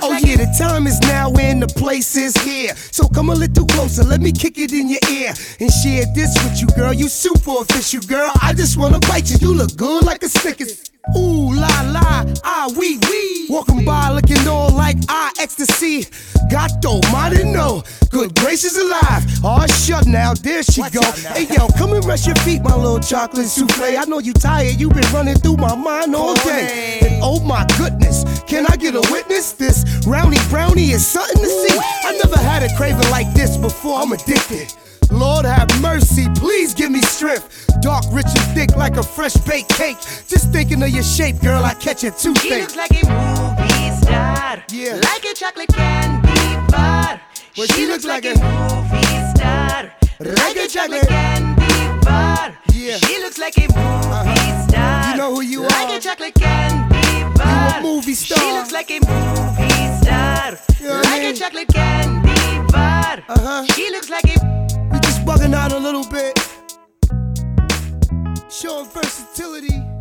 Oh 0.00 0.10
like 0.10 0.24
yeah, 0.24 0.36
the 0.36 0.54
time 0.58 0.86
is 0.86 1.00
now 1.00 1.32
and 1.34 1.62
the 1.62 1.66
place 1.66 2.16
is 2.16 2.36
here. 2.38 2.74
So 2.76 3.08
come 3.08 3.30
a 3.30 3.34
little 3.34 3.66
closer, 3.66 4.04
let 4.04 4.20
me 4.20 4.32
kick 4.32 4.58
it 4.58 4.72
in 4.72 4.88
your 4.88 5.00
ear 5.10 5.32
and 5.60 5.70
share 5.72 6.04
this 6.14 6.34
with 6.44 6.60
you, 6.60 6.68
girl. 6.76 6.92
You 6.92 7.08
super 7.08 7.62
official, 7.62 8.00
girl. 8.02 8.30
I 8.42 8.52
just 8.54 8.76
wanna 8.76 8.98
bite 9.00 9.30
you. 9.30 9.36
You 9.40 9.54
look 9.54 9.76
good 9.76 10.04
like 10.04 10.22
a 10.22 10.28
Snickers. 10.28 10.87
Ooh 11.16 11.54
la 11.54 11.82
la, 11.82 12.24
ah 12.44 12.68
wee 12.76 12.98
wee. 13.08 13.46
Walking 13.48 13.84
by 13.84 14.10
looking 14.10 14.46
all 14.46 14.70
like 14.70 14.96
I 15.08 15.32
ecstasy. 15.38 16.06
Gato, 16.50 17.00
didn't 17.30 17.52
know. 17.52 17.82
Good 18.10 18.34
gracious 18.36 18.76
alive. 18.78 19.24
Oh, 19.44 19.66
shut 19.66 20.06
now. 20.06 20.34
There 20.34 20.62
she 20.62 20.82
go. 20.90 21.02
Hey, 21.32 21.46
yo, 21.50 21.68
come 21.76 21.92
and 21.92 22.04
rest 22.04 22.26
your 22.26 22.36
feet, 22.36 22.62
my 22.62 22.74
little 22.74 23.00
chocolate 23.00 23.46
souffle. 23.46 23.96
I 23.98 24.04
know 24.06 24.18
you 24.18 24.32
tired. 24.32 24.80
you 24.80 24.88
been 24.88 25.10
running 25.12 25.36
through 25.36 25.56
my 25.56 25.74
mind 25.74 26.14
all 26.14 26.34
day. 26.36 26.98
And 27.02 27.20
oh 27.22 27.40
my 27.40 27.66
goodness, 27.76 28.24
can 28.46 28.66
I 28.66 28.76
get 28.76 28.94
a 28.94 29.02
witness? 29.12 29.52
This 29.52 29.84
roundy 30.06 30.38
brownie 30.48 30.90
is 30.90 31.06
something 31.06 31.42
to 31.42 31.48
see. 31.48 31.78
I 31.78 32.18
never 32.22 32.38
had 32.38 32.62
a 32.62 32.74
craving 32.76 33.10
like 33.10 33.32
this 33.34 33.56
before. 33.56 34.00
I'm 34.00 34.12
addicted. 34.12 34.72
Lord 35.10 35.44
have 35.46 35.68
mercy, 35.80 36.26
please 36.36 36.74
give 36.74 36.90
me 36.90 37.00
strength. 37.02 37.66
Dark, 37.80 38.04
rich, 38.12 38.26
and 38.26 38.54
thick 38.54 38.76
like 38.76 38.96
a 38.96 39.02
fresh 39.02 39.34
baked 39.34 39.70
cake. 39.70 39.96
Just 40.28 40.50
thinking 40.52 40.82
of 40.82 40.90
your 40.90 41.02
shape, 41.02 41.40
girl, 41.40 41.64
I 41.64 41.74
catch 41.74 42.04
a 42.04 42.12
She 42.12 42.28
toothache. 42.32 42.60
looks 42.60 42.76
like 42.76 42.90
a 43.02 43.06
movie 43.06 43.96
star. 44.02 44.62
Yeah. 44.70 45.00
Like 45.02 45.24
a 45.24 45.34
chocolate 45.34 45.68
candy 45.68 46.70
bar. 46.70 47.20
Well, 47.56 47.66
she, 47.68 47.72
she 47.74 47.86
looks 47.86 48.04
looks 48.04 48.24
like, 48.24 48.24
like 48.24 48.36
a 48.36 48.40
movie 48.40 49.34
star. 49.34 49.92
Like 50.20 50.56
a 50.56 50.68
chocolate 50.68 51.08
candy 51.08 52.04
bar. 52.04 52.56
Yeah. 52.74 52.96
She 52.98 53.18
looks 53.20 53.38
like 53.38 53.56
a 53.58 53.62
movie 53.68 54.68
star. 54.68 55.10
You 55.10 55.16
know 55.16 55.34
who 55.34 55.40
you 55.40 55.62
like 55.62 55.88
are. 55.88 55.96
a 55.96 56.00
chocolate 56.00 56.34
candy 56.34 57.38
bar. 57.38 57.80
You 57.80 57.88
a 57.88 57.94
movie 57.94 58.14
star. 58.14 58.38
She 58.38 58.52
looks 58.52 58.72
like 58.72 58.90
a 58.90 59.00
movie 59.00 60.04
star. 60.04 60.58
You 60.80 60.88
know 60.88 60.94
what 60.96 61.06
I 61.06 61.10
like 61.10 61.22
mean? 61.22 61.34
a 61.34 61.36
chocolate 61.36 61.68
candy 61.68 62.72
bar. 62.72 63.22
Uh-huh. 63.28 63.64
She 63.74 63.90
looks 63.90 64.10
like 64.10 64.24
a 64.24 64.38
bugging 65.28 65.54
out 65.54 65.72
a 65.72 65.78
little 65.78 66.06
bit. 66.08 66.38
Showing 68.50 68.86
versatility. 68.86 69.97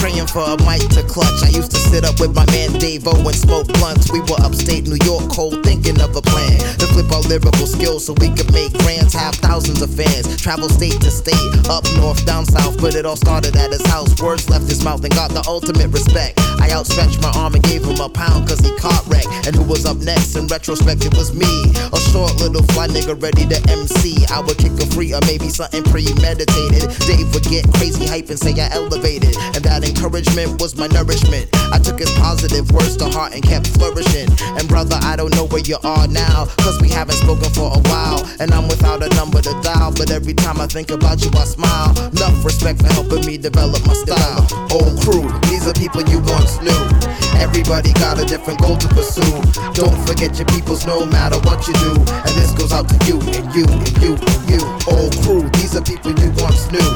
Praying 0.00 0.26
for 0.26 0.42
a 0.42 0.56
mic 0.64 0.80
to 0.96 1.02
clutch. 1.04 1.42
I 1.42 1.48
used 1.48 1.70
to 1.72 1.78
sit 1.78 2.04
up 2.04 2.20
with 2.20 2.34
my 2.34 2.46
man 2.46 2.72
Dave 2.78 3.06
O 3.06 3.12
and 3.12 3.34
smoke 3.34 3.66
blunts. 3.78 4.10
We 4.10 4.20
were 4.20 4.40
upstate 4.40 4.86
New 4.86 4.98
York, 5.04 5.28
cold, 5.30 5.62
thinking 5.64 6.00
of 6.00 6.16
a 6.16 6.22
plan 6.22 6.58
to 6.78 6.86
flip 6.86 7.10
our 7.12 7.22
lyrical 7.22 7.66
skills 7.66 8.06
so 8.06 8.14
we 8.20 8.30
could 8.30 8.52
make 8.52 8.72
grants, 8.78 9.14
have 9.14 9.34
thousands 9.36 9.82
of 9.82 9.92
fans. 9.92 10.36
Travel 10.40 10.68
state 10.68 11.00
to 11.02 11.10
state, 11.10 11.52
up 11.68 11.84
north, 11.96 12.24
down 12.24 12.44
south, 12.44 12.80
but 12.80 12.94
it 12.94 13.04
all 13.04 13.16
started 13.16 13.56
at 13.56 13.70
his 13.70 13.84
house. 13.86 14.10
Words 14.20 14.48
left 14.48 14.68
his 14.68 14.84
mouth 14.84 15.04
and 15.04 15.14
got 15.14 15.30
the 15.30 15.44
ultimate 15.46 15.88
respect. 15.92 16.38
I 16.60 16.70
outstretched 16.72 17.20
my 17.20 17.30
arm 17.36 17.54
and 17.54 17.64
gave 17.64 17.84
him 17.84 18.00
a 18.00 18.08
pound 18.08 18.48
cause 18.48 18.60
he 18.60 18.74
caught 18.76 19.04
wreck. 19.06 19.26
And 19.46 19.54
who 19.54 19.64
was 19.64 19.84
up 19.84 19.98
next? 19.98 20.36
In 20.36 20.46
retrospect, 20.46 21.04
it 21.04 21.14
was 21.14 21.34
me. 21.34 21.46
A 21.92 22.00
short 22.10 22.34
little 22.40 22.62
fly 22.72 22.88
nigga 22.88 23.20
ready 23.20 23.46
to 23.46 23.58
MC. 23.70 24.24
I 24.30 24.40
would 24.40 24.58
kick 24.58 24.72
a 24.78 24.86
free 24.94 25.12
or 25.12 25.20
maybe 25.26 25.48
something 25.48 25.82
premeditated. 25.84 26.90
Dave 27.06 27.32
would 27.34 27.44
get 27.44 27.66
crazy 27.74 28.06
hype 28.06 28.30
and 28.30 28.38
say 28.38 28.54
I 28.58 28.68
elevated. 28.72 29.36
And 29.54 29.65
that 29.66 29.82
encouragement 29.82 30.62
was 30.62 30.78
my 30.78 30.86
nourishment. 30.86 31.50
I 31.74 31.78
took 31.82 31.98
his 31.98 32.10
positive 32.22 32.70
words 32.70 32.96
to 33.02 33.10
heart 33.10 33.34
and 33.34 33.42
kept 33.42 33.66
flourishing. 33.74 34.30
And 34.54 34.68
brother, 34.68 34.94
I 35.02 35.16
don't 35.16 35.34
know 35.34 35.46
where 35.50 35.60
you 35.66 35.76
are 35.82 36.06
now. 36.06 36.46
Cause 36.62 36.80
we 36.80 36.88
haven't 36.88 37.18
spoken 37.18 37.50
for 37.50 37.74
a 37.74 37.82
while. 37.90 38.22
And 38.38 38.54
I'm 38.54 38.70
without 38.70 39.02
a 39.02 39.10
number 39.18 39.42
to 39.42 39.52
dial. 39.66 39.90
But 39.90 40.12
every 40.12 40.34
time 40.34 40.60
I 40.60 40.66
think 40.70 40.90
about 40.92 41.18
you, 41.24 41.30
I 41.34 41.44
smile. 41.44 41.90
Enough 42.14 42.44
respect 42.44 42.78
for 42.80 42.86
helping 42.94 43.26
me 43.26 43.38
develop 43.38 43.82
my 43.86 43.94
style. 43.94 44.46
Old 44.70 45.02
crew, 45.02 45.26
these 45.50 45.66
are 45.66 45.74
people 45.74 46.06
you 46.06 46.22
once 46.30 46.62
knew. 46.62 46.82
Everybody 47.42 47.92
got 47.98 48.22
a 48.22 48.24
different 48.24 48.62
goal 48.62 48.76
to 48.78 48.88
pursue. 48.94 49.42
Don't 49.74 49.98
forget 50.06 50.38
your 50.38 50.46
peoples 50.46 50.86
no 50.86 51.04
matter 51.04 51.42
what 51.42 51.66
you 51.66 51.74
do. 51.82 51.92
And 51.98 52.32
this 52.38 52.54
goes 52.54 52.72
out 52.72 52.86
to 52.88 52.98
you 53.10 53.18
and 53.34 53.50
you 53.50 53.66
and 53.66 53.94
you 53.98 54.14
and 54.14 54.42
you. 54.46 54.62
Old 54.86 55.10
crew, 55.26 55.42
these 55.58 55.74
are 55.74 55.82
people 55.82 56.14
you 56.14 56.30
once 56.38 56.70
knew. 56.70 56.86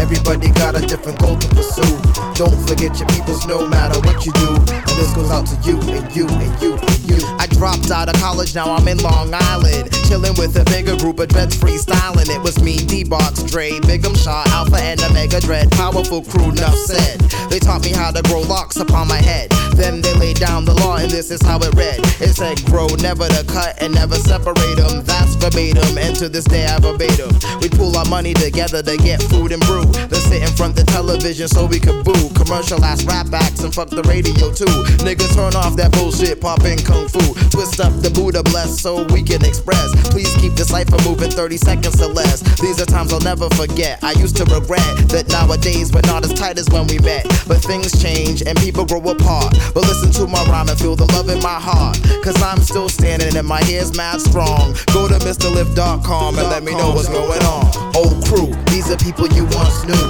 Everybody 0.00 0.50
got 0.52 0.80
a 0.80 0.86
different 0.86 1.18
goal 1.20 1.36
to 1.36 1.48
pursue. 1.54 2.05
Don't 2.34 2.68
forget 2.68 2.98
your 2.98 3.08
peoples 3.08 3.46
no 3.46 3.66
matter 3.68 3.98
what 4.00 4.24
you 4.26 4.32
do. 4.32 4.48
And 4.48 4.96
this 4.98 5.12
goes 5.14 5.30
out 5.30 5.46
to 5.46 5.56
you 5.68 5.78
and 5.80 6.16
you 6.16 6.26
and 6.28 6.62
you 6.62 6.74
and 6.74 7.10
you. 7.10 7.35
Dropped 7.56 7.90
out 7.90 8.08
of 8.08 8.20
college, 8.20 8.54
now 8.54 8.74
I'm 8.74 8.86
in 8.86 8.98
Long 8.98 9.32
Island. 9.32 9.90
Chilling 10.08 10.34
with 10.36 10.54
a 10.56 10.64
bigger 10.64 10.94
group 10.96 11.18
of 11.20 11.28
dreads 11.28 11.56
freestyling. 11.56 12.28
It 12.28 12.42
was 12.42 12.62
me, 12.62 12.76
D-Box, 12.76 13.42
Dre, 13.44 13.80
Bigum 13.80 14.14
Shaw, 14.14 14.44
Alpha, 14.48 14.76
and 14.76 15.02
Omega 15.02 15.40
Dread. 15.40 15.70
Powerful 15.72 16.22
crew, 16.22 16.50
enough 16.50 16.76
said. 16.76 17.18
They 17.48 17.58
taught 17.58 17.82
me 17.82 17.92
how 17.92 18.10
to 18.10 18.20
grow 18.28 18.42
locks 18.42 18.76
upon 18.76 19.08
my 19.08 19.16
head. 19.16 19.50
Then 19.74 20.02
they 20.02 20.12
laid 20.14 20.38
down 20.38 20.64
the 20.64 20.74
law, 20.74 20.96
and 20.96 21.10
this 21.10 21.30
is 21.30 21.40
how 21.42 21.58
it 21.58 21.74
read. 21.74 22.00
It 22.20 22.36
said, 22.36 22.62
grow, 22.66 22.88
never 23.00 23.26
to 23.28 23.44
cut, 23.48 23.80
and 23.80 23.94
never 23.94 24.16
separate 24.16 24.76
them. 24.76 25.02
That's 25.04 25.34
verbatim, 25.36 25.96
and 25.96 26.14
to 26.16 26.28
this 26.28 26.44
day 26.44 26.66
I 26.66 26.78
verbatim. 26.78 27.32
We 27.60 27.68
pool 27.68 27.96
our 27.96 28.04
money 28.04 28.34
together 28.34 28.82
to 28.82 28.96
get 28.98 29.22
food 29.24 29.52
and 29.52 29.62
brew. 29.64 29.84
Then 29.84 30.20
sit 30.20 30.42
in 30.42 30.52
front 30.56 30.76
the 30.76 30.84
television 30.84 31.48
so 31.48 31.64
we 31.66 31.80
could 31.80 32.04
boo. 32.04 32.28
Commercial 32.34 32.84
ass 32.84 33.04
rap 33.04 33.32
acts 33.32 33.64
and 33.64 33.74
fuck 33.74 33.88
the 33.88 34.02
radio 34.04 34.52
too. 34.52 34.70
Niggas 35.04 35.34
turn 35.34 35.56
off 35.56 35.76
that 35.76 35.92
bullshit, 35.92 36.40
pop 36.40 36.64
in 36.64 36.78
kung 36.78 37.08
fu. 37.08 37.45
Twist 37.50 37.80
up 37.80 37.92
the 38.02 38.10
Buddha 38.10 38.42
bless 38.42 38.80
so 38.80 39.04
we 39.12 39.22
can 39.22 39.44
express. 39.44 39.92
Please 40.10 40.34
keep 40.36 40.54
the 40.54 40.64
cipher 40.64 40.96
moving 41.08 41.30
30 41.30 41.56
seconds 41.56 42.00
or 42.02 42.08
less. 42.12 42.40
These 42.60 42.80
are 42.80 42.86
times 42.86 43.12
I'll 43.12 43.20
never 43.20 43.48
forget. 43.50 44.02
I 44.02 44.12
used 44.12 44.36
to 44.36 44.44
regret 44.44 44.86
that 45.10 45.28
nowadays 45.28 45.92
we're 45.92 46.06
not 46.06 46.24
as 46.24 46.32
tight 46.32 46.58
as 46.58 46.68
when 46.70 46.86
we 46.86 46.98
met. 47.00 47.24
But 47.48 47.58
things 47.58 47.90
change 48.00 48.42
and 48.42 48.58
people 48.58 48.84
grow 48.84 49.02
apart. 49.08 49.56
But 49.74 49.84
listen 49.88 50.10
to 50.22 50.26
my 50.26 50.42
rhyme 50.46 50.68
and 50.68 50.78
feel 50.78 50.96
the 50.96 51.06
love 51.16 51.28
in 51.28 51.42
my 51.42 51.58
heart. 51.58 51.98
Cause 52.22 52.36
I'm 52.42 52.60
still 52.60 52.88
standing 52.88 53.36
and 53.36 53.46
my 53.46 53.62
hair's 53.64 53.96
mad 53.96 54.20
strong. 54.20 54.76
Go 54.92 55.08
to 55.08 55.18
MrLift.com 55.18 56.38
and 56.38 56.48
let 56.48 56.62
me 56.62 56.72
know 56.72 56.92
what's 56.92 57.08
going 57.08 57.42
on. 57.42 57.66
Old 57.96 58.24
crew, 58.26 58.52
these 58.70 58.90
are 58.90 58.98
people 58.98 59.26
you 59.32 59.44
once 59.56 59.82
knew. 59.88 60.06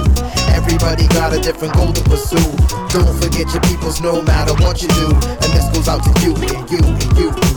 Everybody 0.53 1.07
got 1.09 1.33
a 1.33 1.39
different 1.39 1.73
goal 1.73 1.93
to 1.93 2.03
pursue. 2.03 2.51
Don't 2.91 3.15
forget 3.21 3.47
your 3.53 3.61
peoples 3.63 4.01
no 4.01 4.21
matter 4.21 4.53
what 4.61 4.81
you 4.81 4.89
do. 4.89 5.07
And 5.15 5.49
this 5.55 5.56
goes 5.77 5.87
out 5.87 6.03
to 6.03 6.21
you 6.21 6.33
and 6.33 6.71
you 6.71 6.79
and 6.79 7.17
you. 7.19 7.29
and 7.29 7.56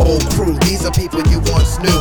Old 0.00 0.24
crew, 0.32 0.56
these 0.64 0.84
are 0.86 0.92
people 0.92 1.20
you 1.28 1.40
once 1.52 1.78
knew. 1.78 2.00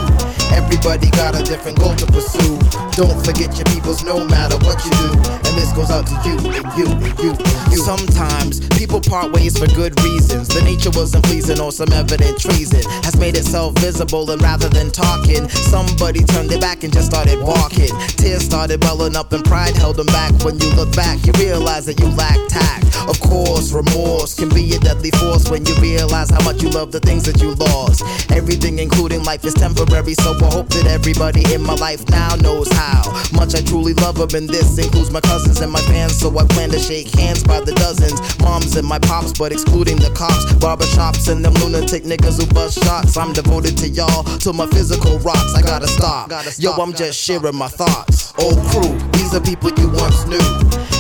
Everybody 0.56 1.10
got 1.12 1.40
a 1.40 1.44
different 1.44 1.78
goal 1.80 1.96
to 1.96 2.06
pursue. 2.08 2.58
Don't 2.96 3.20
forget 3.24 3.56
your 3.58 3.66
peoples 3.76 4.04
no 4.04 4.26
matter 4.26 4.58
what 4.66 4.84
you 4.86 4.92
do. 4.92 5.12
And 5.48 5.54
this 5.58 5.72
goes 5.74 5.92
out 5.92 6.08
to 6.08 6.16
you 6.26 6.36
and 6.52 6.68
you 6.78 6.88
and 6.88 7.20
you 7.20 7.32
and 7.32 7.72
you. 7.72 7.78
Sometimes 7.78 8.68
people 8.78 9.02
part 9.02 9.32
ways 9.32 9.58
for 9.58 9.68
good 9.68 10.00
reasons. 10.02 10.48
The 10.48 10.62
nature 10.64 10.92
wasn't 10.92 11.26
pleasing 11.26 11.60
or 11.60 11.72
some 11.72 11.92
evident 11.92 12.40
treason 12.40 12.82
has 13.04 13.18
made 13.18 13.36
itself 13.36 13.76
visible. 13.80 14.30
And 14.32 14.42
rather 14.42 14.70
than 14.70 14.92
talking, 14.92 15.50
somebody 15.50 16.24
turned 16.24 16.50
their 16.50 16.60
back 16.60 16.84
and 16.84 16.94
just 16.94 17.08
started 17.08 17.40
walking. 17.42 17.92
Tears 18.18 18.44
started 18.44 18.84
welling 18.84 19.16
up 19.16 19.34
and 19.34 19.44
pride 19.44 19.76
held 19.76 19.98
them 19.98 20.08
back. 20.08 20.34
When 20.44 20.60
you 20.60 20.70
look 20.74 20.96
back, 20.96 21.26
you 21.26 21.34
realize 21.34 21.86
that 21.86 22.00
you 22.00 22.08
lack 22.16 22.40
tact. 22.48 22.86
Of 23.08 23.20
course, 23.22 23.72
remorse 23.72 24.36
can 24.36 24.50
be 24.50 24.76
a 24.76 24.80
deadly 24.80 25.12
force 25.12 25.50
when 25.50 25.66
you 25.66 25.76
realize 25.76 26.30
how 26.30 26.44
much 26.44 26.62
you 26.62 26.70
love 26.70 26.92
the 26.92 27.00
things 27.00 27.24
that 27.24 27.42
you 27.42 27.54
lost. 27.56 27.89
Everything, 28.32 28.80
including 28.80 29.24
life, 29.24 29.44
is 29.46 29.54
temporary, 29.54 30.14
so 30.14 30.34
I 30.34 30.50
hope 30.54 30.70
that 30.70 30.86
everybody 30.88 31.44
in 31.54 31.62
my 31.62 31.76
life 31.76 32.08
now 32.10 32.36
knows 32.36 32.72
how 32.72 33.02
much 33.34 33.56
I 33.56 33.62
truly 33.62 33.94
love 33.96 34.16
them. 34.16 34.30
And 34.36 34.50
this 34.50 34.78
includes 34.78 35.12
my 35.12 35.22
cousins 35.22 35.62
and 35.62 35.72
my 35.72 35.82
fans, 35.82 36.18
so 36.18 36.30
I 36.38 36.46
plan 36.46 36.70
to 36.70 36.80
shake 36.80 37.10
hands 37.16 37.44
by 37.44 37.60
the 37.60 37.74
dozens. 37.74 38.20
Moms 38.40 38.76
and 38.76 38.88
my 38.88 39.00
pops, 39.00 39.34
but 39.38 39.52
excluding 39.52 39.98
the 39.98 40.12
cops, 40.12 40.46
barbershops, 40.62 41.32
and 41.32 41.44
them 41.44 41.54
lunatic 41.56 42.04
niggas 42.04 42.40
who 42.40 42.46
bust 42.54 42.84
shots. 42.84 43.18
I'm 43.18 43.34
devoted 43.34 43.78
to 43.78 43.90
y'all, 43.90 44.24
to 44.46 44.54
my 44.54 44.68
physical 44.68 45.20
rocks. 45.20 45.56
I 45.56 45.62
gotta 45.62 45.88
stop. 45.88 46.32
Yo, 46.58 46.72
I'm 46.74 46.94
just 46.94 47.20
sharing 47.20 47.56
my 47.56 47.68
thoughts. 47.68 48.34
Old 48.38 48.60
crew, 48.68 48.98
these 49.14 49.34
are 49.34 49.42
people 49.42 49.72
you 49.78 49.90
once 49.90 50.26
knew. 50.28 50.40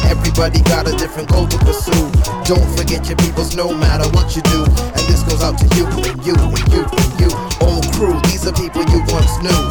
Everybody 0.09 0.61
got 0.63 0.87
a 0.87 0.95
different 0.97 1.29
goal 1.29 1.47
to 1.47 1.57
pursue. 1.59 2.09
Don't 2.43 2.65
forget 2.77 3.07
your 3.07 3.17
peoples 3.17 3.55
no 3.55 3.73
matter 3.73 4.09
what 4.09 4.35
you 4.35 4.41
do. 4.43 4.63
And 4.65 5.03
this 5.07 5.21
goes 5.23 5.43
out 5.43 5.57
to 5.59 5.67
you 5.77 5.85
and 5.85 6.25
you 6.25 6.35
and 6.35 6.73
you 6.73 6.78
and 6.85 7.19
you. 7.19 7.31
Old 7.61 7.85
crew, 7.93 8.19
these 8.29 8.45
are 8.47 8.53
people 8.53 8.83
you 8.91 9.01
once 9.07 9.35
knew. 9.41 9.63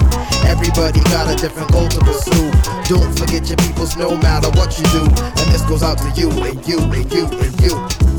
Everybody 0.49 1.01
got 1.13 1.33
a 1.33 1.37
different 1.37 1.71
goal 1.73 1.89
to 1.89 2.01
pursue. 2.01 2.51
Don't 2.89 3.17
forget 3.19 3.49
your 3.49 3.57
peoples 3.59 3.97
no 3.97 4.17
matter 4.17 4.51
what 4.59 4.79
you 4.79 4.85
do. 4.91 5.05
And 5.05 5.47
this 5.53 5.63
goes 5.63 5.83
out 5.83 5.99
to 5.99 6.11
you 6.21 6.31
and 6.31 6.67
you 6.67 6.79
and 6.79 7.13
you 7.13 7.27
and 7.27 7.61
you. 7.61 8.18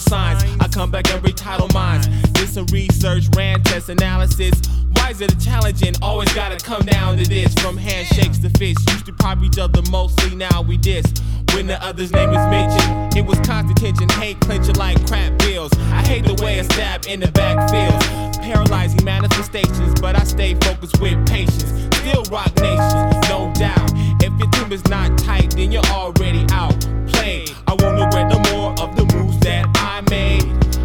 signs. 0.00 0.42
I 0.60 0.68
come 0.68 0.90
back 0.90 1.10
and 1.10 1.22
retitle 1.22 1.72
minds. 1.72 2.06
Did 2.32 2.48
some 2.48 2.66
research, 2.66 3.24
ran 3.36 3.62
test 3.62 3.88
analysis. 3.88 4.60
Why 4.92 5.10
is 5.10 5.20
it 5.20 5.38
challenging? 5.40 5.94
Always 6.02 6.32
gotta 6.34 6.56
come 6.56 6.82
down 6.82 7.18
to 7.18 7.24
this. 7.24 7.54
From 7.54 7.76
handshakes 7.76 8.38
to 8.38 8.50
fists, 8.50 8.84
used 8.92 9.06
to 9.06 9.12
pop 9.12 9.42
each 9.42 9.58
other 9.58 9.82
mostly, 9.90 10.34
now 10.36 10.62
we 10.62 10.76
diss. 10.76 11.06
When 11.54 11.66
the 11.66 11.82
other's 11.82 12.12
name 12.12 12.30
is 12.30 12.46
mentioned, 12.50 13.16
it 13.16 13.24
was 13.24 13.38
constant 13.40 13.78
tension, 13.78 14.08
hate 14.20 14.38
clenching 14.40 14.76
like 14.76 15.04
crap 15.06 15.38
bills. 15.38 15.72
I 15.92 16.06
hate 16.06 16.24
the 16.24 16.34
way 16.42 16.58
a 16.58 16.64
stab 16.64 17.06
in 17.06 17.20
the 17.20 17.32
back 17.32 17.70
feels. 17.70 18.36
Paralyzing 18.38 19.04
manifestations, 19.04 20.00
but 20.00 20.14
I 20.14 20.24
stay 20.24 20.54
focused 20.54 21.00
with 21.00 21.26
patience. 21.26 21.72
Still 21.98 22.22
rock 22.30 22.54
nation, 22.56 23.20
no 23.28 23.52
doubt. 23.54 23.90
If 24.22 24.38
your 24.38 24.47
is 24.72 24.84
not 24.88 25.16
tight, 25.18 25.50
then 25.56 25.72
you're 25.72 25.84
already 25.86 26.44
out. 26.52 26.78
Played. 27.06 27.50
I 27.66 27.74
won't 27.74 28.00
regret 28.02 28.28
no 28.28 28.38
more 28.52 28.72
of 28.80 28.96
the 28.96 29.04
moves 29.14 29.38
that 29.40 29.66
I 29.76 30.02
made. 30.10 30.44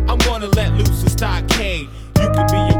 I'm 0.09 0.17
gonna 0.19 0.47
let 0.47 0.73
loose 0.73 1.03
a 1.03 1.09
stockade. 1.09 1.89
You 2.19 2.29
could 2.29 2.47
be 2.47 2.72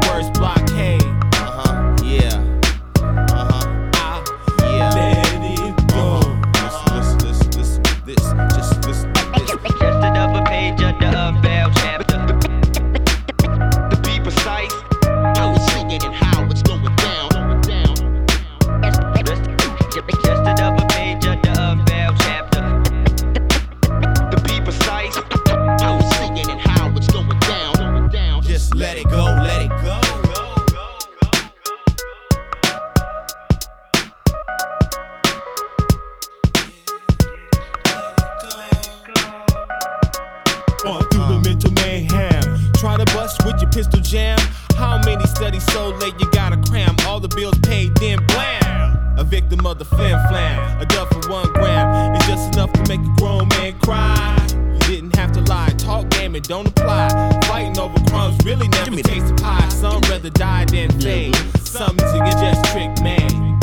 Talk 56.44 56.48
don't 56.48 56.68
apply. 56.68 57.40
Fighting 57.46 57.78
over 57.78 57.98
crumbs 58.10 58.36
really 58.44 58.68
never 58.68 58.96
taste 59.02 59.28
the 59.28 59.34
pie. 59.34 59.68
Some 59.68 60.00
rather 60.10 60.30
die 60.30 60.64
than 60.66 60.90
fade. 61.00 61.34
Some 61.60 61.96
niggas 61.96 62.40
just 62.40 62.64
trick 62.72 63.00
man. 63.02 63.58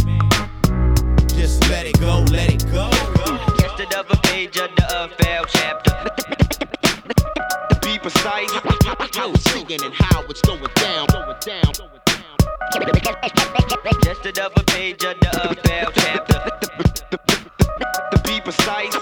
Just 1.29 1.69
let 1.69 1.85
it 1.85 1.99
go, 1.99 2.25
let 2.31 2.49
it 2.51 2.65
go. 2.71 2.89
Just 3.59 3.79
another 3.79 4.15
page 4.23 4.57
of 4.57 4.75
the 4.75 4.85
unveiled 5.03 5.47
chapter. 5.49 5.91
To 7.69 7.79
be 7.81 7.99
precise, 7.99 8.51
I 9.17 9.27
was 9.31 9.43
singing 9.43 9.83
and 9.83 9.93
how 9.93 10.23
it's 10.23 10.41
going 10.41 10.61
down. 10.75 11.07
Going 11.07 11.37
down. 11.41 11.73
Just 14.03 14.25
another 14.25 14.63
page 14.63 15.03
of 15.03 15.19
the 15.19 15.49
unveiled 15.49 15.93
chapter. 15.95 16.39
To 18.11 18.21
be 18.23 18.41
precise, 18.41 18.95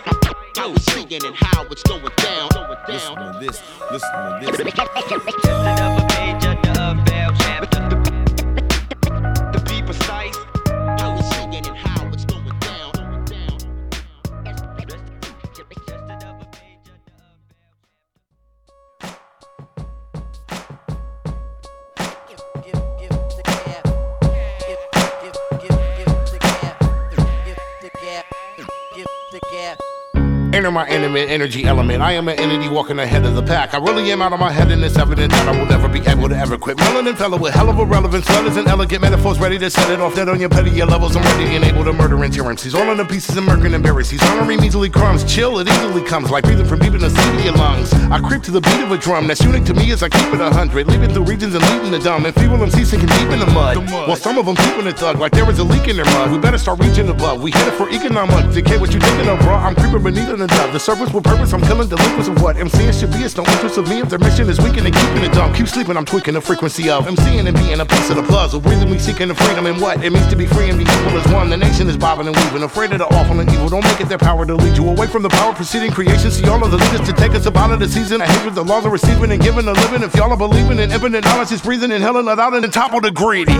I 0.57 0.67
was 0.67 0.83
singing 0.85 1.25
and 1.25 1.35
how 1.35 1.63
it's 1.65 1.83
going 1.83 2.03
down. 2.17 2.58
Down. 2.89 3.15
Listen 3.15 3.33
to 3.33 3.39
this, 3.39 3.61
listen 3.91 4.09
to 4.11 5.97
this. 5.97 6.08
Enter 30.59 30.71
my 30.71 30.85
intimate 30.89 31.29
energy 31.29 31.63
element. 31.63 32.01
I 32.01 32.11
am 32.11 32.27
an 32.27 32.37
entity 32.37 32.67
walking 32.67 32.99
ahead 32.99 33.23
of 33.23 33.33
the 33.33 33.41
pack. 33.41 33.73
I 33.73 33.77
really 33.77 34.11
am 34.11 34.21
out 34.21 34.33
of 34.33 34.41
my 34.41 34.51
head, 34.51 34.69
and 34.73 34.83
it's 34.83 34.97
evident 34.97 35.31
that 35.31 35.47
I 35.47 35.57
will 35.57 35.65
never 35.65 35.87
be 35.87 36.01
able 36.01 36.27
to 36.27 36.35
ever 36.35 36.57
quit. 36.57 36.75
Melanin 36.75 37.15
fellow 37.15 37.37
with 37.37 37.53
hell 37.53 37.69
of 37.69 37.79
a 37.79 37.85
relevance, 37.85 38.27
letters 38.27 38.57
and 38.57 38.67
elegant 38.67 39.01
metaphors 39.01 39.39
ready 39.39 39.57
to 39.57 39.69
set 39.69 39.89
it 39.89 40.01
off. 40.01 40.15
Dead 40.15 40.27
on 40.27 40.37
your 40.37 40.49
petty 40.49 40.83
levels, 40.83 41.15
I'm 41.15 41.23
ready 41.23 41.55
and 41.55 41.63
able 41.63 41.85
to 41.85 41.93
murder 41.93 42.21
and 42.25 42.33
tyrannies. 42.33 42.75
All 42.75 42.91
in 42.91 42.97
the 42.97 43.05
pieces 43.05 43.37
and 43.37 43.47
murking 43.47 43.71
embarrassings. 43.71 44.21
Honoring 44.33 44.61
easily 44.61 44.89
crumbs, 44.89 45.23
chill, 45.23 45.59
it 45.59 45.69
easily 45.69 46.03
comes 46.03 46.29
like 46.29 46.43
breathing 46.43 46.65
from 46.65 46.79
deep 46.79 46.93
in 46.93 46.99
the 46.99 47.09
sea 47.09 47.37
of 47.37 47.45
your 47.45 47.53
lungs. 47.53 47.93
I 48.11 48.19
creep 48.19 48.43
to 48.43 48.51
the 48.51 48.59
beat 48.59 48.81
of 48.81 48.91
a 48.91 48.97
drum 48.97 49.27
that's 49.27 49.41
unique 49.41 49.63
to 49.63 49.73
me 49.73 49.93
as 49.93 50.03
I 50.03 50.09
keep 50.09 50.27
it 50.33 50.41
a 50.41 50.51
hundred. 50.51 50.87
Leaving 50.87 51.09
through 51.13 51.23
regions 51.23 51.55
and 51.55 51.63
leaving 51.71 51.91
the 51.91 51.99
dumb. 51.99 52.25
And 52.25 52.35
feeble 52.35 52.57
MCs 52.57 52.87
sinking 52.87 53.07
deep 53.07 53.31
in 53.31 53.39
the 53.39 53.47
mud. 53.47 53.77
While 53.89 54.17
some 54.17 54.37
of 54.37 54.45
them 54.45 54.57
keeping 54.57 54.87
it 54.87 54.99
thug 54.99 55.19
like 55.19 55.31
there 55.31 55.49
is 55.49 55.59
a 55.59 55.63
leak 55.63 55.87
in 55.87 55.95
their 55.95 56.03
mud. 56.19 56.33
We 56.33 56.37
better 56.37 56.57
start 56.57 56.83
reaching 56.83 57.07
above. 57.07 57.41
We 57.41 57.51
hit 57.51 57.65
it 57.65 57.75
for 57.75 57.89
economic. 57.89 58.53
Decay 58.53 58.77
what 58.77 58.93
you 58.93 58.99
thinking 58.99 59.29
of, 59.29 59.39
bro. 59.39 59.55
I'm 59.55 59.73
creeping 59.73 60.03
beneath 60.03 60.27
the 60.27 60.48
dove. 60.49 60.73
The 60.73 60.79
surface 60.79 61.13
with 61.13 61.23
purpose, 61.23 61.53
I'm 61.53 61.61
killing 61.61 61.87
delinquents 61.87 62.27
of 62.27 62.41
what 62.41 62.55
MCing 62.55 62.93
should 62.99 63.11
be. 63.11 63.19
It's 63.19 63.37
no 63.37 63.43
interest 63.45 63.77
of 63.77 63.87
me 63.87 64.01
if 64.01 64.09
their 64.09 64.19
mission 64.19 64.49
is 64.49 64.59
weakening 64.59 64.93
and 64.93 64.95
keeping 64.95 65.23
it 65.23 65.33
dumb. 65.33 65.53
Keep 65.53 65.67
sleeping, 65.67 65.97
I'm 65.97 66.05
tweaking 66.05 66.33
the 66.33 66.41
frequency 66.41 66.89
of 66.89 67.05
MCing 67.05 67.47
and 67.47 67.55
being 67.57 67.79
a 67.79 67.85
piece 67.85 68.09
of 68.09 68.17
the 68.17 68.23
puzzle. 68.23 68.59
Breathing, 68.59 68.89
we 68.89 68.99
seeking 68.99 69.27
the 69.27 69.35
freedom 69.35 69.65
and 69.65 69.79
what 69.81 70.03
it 70.03 70.11
means 70.11 70.27
to 70.27 70.35
be 70.35 70.45
free 70.45 70.69
and 70.69 70.77
be 70.77 70.83
equal 70.83 71.17
as 71.17 71.27
one. 71.33 71.49
The 71.49 71.57
nation 71.57 71.87
is 71.87 71.97
bobbing 71.97 72.27
and 72.27 72.35
weaving, 72.35 72.63
afraid 72.63 72.91
of 72.91 72.99
the 72.99 73.07
awful 73.15 73.39
and 73.39 73.49
evil. 73.49 73.69
Don't 73.69 73.83
make 73.83 73.99
it 73.99 74.09
their 74.09 74.17
power 74.17 74.45
to 74.45 74.55
lead 74.55 74.77
you 74.77 74.89
away 74.89 75.07
from 75.07 75.23
the 75.23 75.29
power 75.29 75.53
preceding 75.53 75.91
creation. 75.91 76.31
See 76.31 76.47
all 76.47 76.63
of 76.63 76.71
the 76.71 76.77
leaders 76.77 77.07
to 77.07 77.13
take 77.13 77.31
us 77.31 77.45
up 77.45 77.57
out 77.57 77.71
of 77.71 77.79
the 77.79 77.87
season. 77.87 78.21
I 78.21 78.27
hate 78.27 78.45
with 78.45 78.55
the 78.55 78.63
laws 78.63 78.85
of 78.85 78.91
receiving 78.91 79.31
and 79.31 79.41
giving 79.41 79.67
a 79.67 79.73
living. 79.73 80.03
If 80.03 80.15
y'all 80.15 80.31
are 80.31 80.37
believing 80.37 80.79
in 80.79 80.91
infinite 80.91 81.23
knowledge, 81.25 81.51
is 81.51 81.61
breathing 81.61 81.91
and 81.91 82.03
hell 82.03 82.15
without 82.15 82.53
and 82.53 82.73
top 82.73 82.93
of 82.93 83.01
the 83.01 83.11
greedy. 83.11 83.53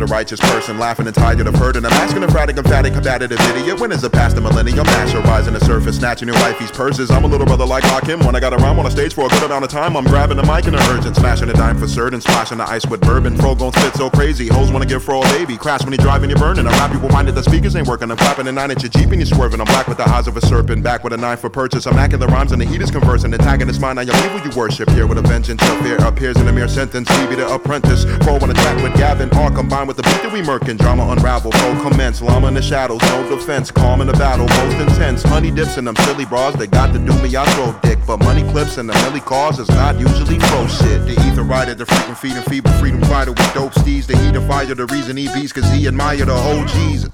Yo. 0.00 0.06
The 0.06 0.12
righteous 0.12 0.40
person, 0.40 0.78
laughing 0.78 1.06
and 1.06 1.14
tired 1.14 1.46
of 1.46 1.54
hurting. 1.54 1.84
I'm 1.84 1.92
asking 1.92 2.22
emphatic, 2.22 2.56
emphatic, 2.56 2.94
combative 2.94 3.32
idiot. 3.32 3.80
When 3.80 3.92
is 3.92 4.00
the 4.00 4.08
past 4.08 4.34
the 4.34 4.40
millennium? 4.40 4.86
Master 4.86 5.20
rising 5.20 5.52
the 5.52 5.60
surface, 5.60 5.96
snatching 5.96 6.28
your 6.28 6.36
wifey's 6.38 6.70
purses. 6.70 7.10
I'm 7.10 7.24
a 7.24 7.26
little 7.26 7.46
brother 7.46 7.66
like 7.66 7.84
Hakim. 7.84 8.20
When 8.20 8.34
I 8.34 8.40
got 8.40 8.54
a 8.54 8.56
rhyme 8.56 8.78
on 8.78 8.86
a 8.86 8.90
stage 8.90 9.12
for 9.12 9.26
a 9.26 9.28
good 9.28 9.42
amount 9.42 9.64
of 9.64 9.70
time, 9.70 9.96
I'm 9.96 10.04
grabbing 10.04 10.38
the 10.38 10.42
mic 10.42 10.66
in 10.66 10.74
a 10.74 10.78
urgent, 10.88 11.16
smashing 11.16 11.50
a 11.50 11.52
dime 11.52 11.78
for 11.78 11.86
certain, 11.86 12.20
splashing 12.20 12.58
the 12.58 12.64
ice 12.64 12.86
with 12.86 13.00
bourbon. 13.02 13.36
Fro 13.36 13.54
gon' 13.54 13.72
spit 13.72 13.94
so 13.94 14.08
crazy, 14.08 14.48
hoes 14.48 14.72
wanna 14.72 14.86
give 14.86 15.04
Fro 15.04 15.20
a 15.20 15.24
baby. 15.24 15.56
Crash 15.58 15.84
when 15.84 15.92
he 15.92 15.98
driving, 15.98 16.30
you 16.30 16.36
burning. 16.36 16.66
I 16.66 16.70
rap 16.70 16.92
people 16.92 17.10
minded 17.10 17.34
the 17.34 17.42
speakers 17.42 17.76
ain't 17.76 17.86
working. 17.86 18.10
I'm 18.10 18.16
clapping 18.16 18.46
a 18.48 18.52
nine 18.52 18.70
inch 18.70 18.82
your 18.82 18.90
Jeep 18.90 19.10
and 19.10 19.20
you 19.20 19.26
swerving. 19.26 19.60
I'm 19.60 19.66
black 19.66 19.86
with 19.86 19.98
the 19.98 20.08
eyes 20.08 20.26
of 20.26 20.36
a 20.36 20.40
serpent, 20.40 20.82
back 20.82 21.04
with 21.04 21.12
a 21.12 21.18
knife 21.18 21.40
for 21.40 21.50
purchase. 21.50 21.86
I'm 21.86 21.94
hacking 21.94 22.20
the 22.20 22.28
rhymes 22.28 22.52
and 22.52 22.60
the 22.60 22.66
heat 22.66 22.80
is 22.80 22.90
conversing, 22.90 23.34
attacking 23.34 23.66
this 23.66 23.78
mind 23.78 23.98
on 23.98 24.06
your 24.06 24.16
people 24.22 24.40
you 24.40 24.50
worship. 24.56 24.88
Here 24.90 25.06
with 25.06 25.18
a 25.18 25.22
vengeance, 25.22 25.62
your 25.62 25.82
fear 25.82 25.96
appears 25.98 26.36
in 26.38 26.48
a 26.48 26.52
mere 26.52 26.68
sentence. 26.68 27.10
Phoebe 27.10 27.34
the 27.34 27.52
apprentice, 27.52 28.04
Fro 28.24 28.36
on 28.36 28.50
a 28.50 28.54
track 28.54 28.82
with 28.82 28.94
Gavin, 28.94 29.30
all 29.34 29.50
combined 29.50 29.89
with 29.90 29.96
the 29.96 30.04
beat 30.04 30.22
that 30.22 30.32
we 30.32 30.40
murking. 30.40 30.78
Drama 30.78 31.04
unravel, 31.10 31.50
Fro 31.50 31.82
commence, 31.82 32.22
llama 32.22 32.46
in 32.46 32.54
the 32.54 32.62
shadows, 32.62 33.00
no 33.02 33.28
defense, 33.28 33.72
calm 33.72 34.00
in 34.00 34.06
the 34.06 34.12
battle, 34.12 34.46
most 34.46 34.76
intense. 34.76 35.24
Honey 35.24 35.50
dips 35.50 35.78
in 35.78 35.84
them 35.84 35.96
silly 36.06 36.24
bras, 36.24 36.54
they 36.54 36.68
got 36.68 36.92
to 36.92 36.98
do 37.00 37.12
me, 37.20 37.36
I 37.36 37.44
throw 37.54 37.74
dick. 37.82 37.98
But 38.06 38.18
money 38.18 38.42
clips 38.52 38.78
and 38.78 38.88
the 38.88 38.92
milli 38.92 39.20
cars 39.24 39.58
is 39.58 39.68
not 39.70 39.98
usually 39.98 40.38
pro 40.38 40.68
shit. 40.68 41.04
The 41.06 41.16
ether 41.26 41.42
rider, 41.42 41.74
the 41.74 41.86
freaking 41.86 42.16
feeding 42.16 42.42
feeble 42.42 42.70
freedom 42.78 43.02
fighter 43.02 43.32
with 43.32 43.52
dope 43.52 43.74
steeds. 43.74 44.06
The 44.06 44.16
heat 44.16 44.36
of 44.36 44.46
fire, 44.46 44.72
the 44.72 44.86
reason 44.86 45.16
he 45.16 45.26
beats, 45.34 45.52
cause 45.52 45.68
he 45.72 45.88
admire 45.88 46.24
the 46.24 46.34
OGs. 46.34 47.10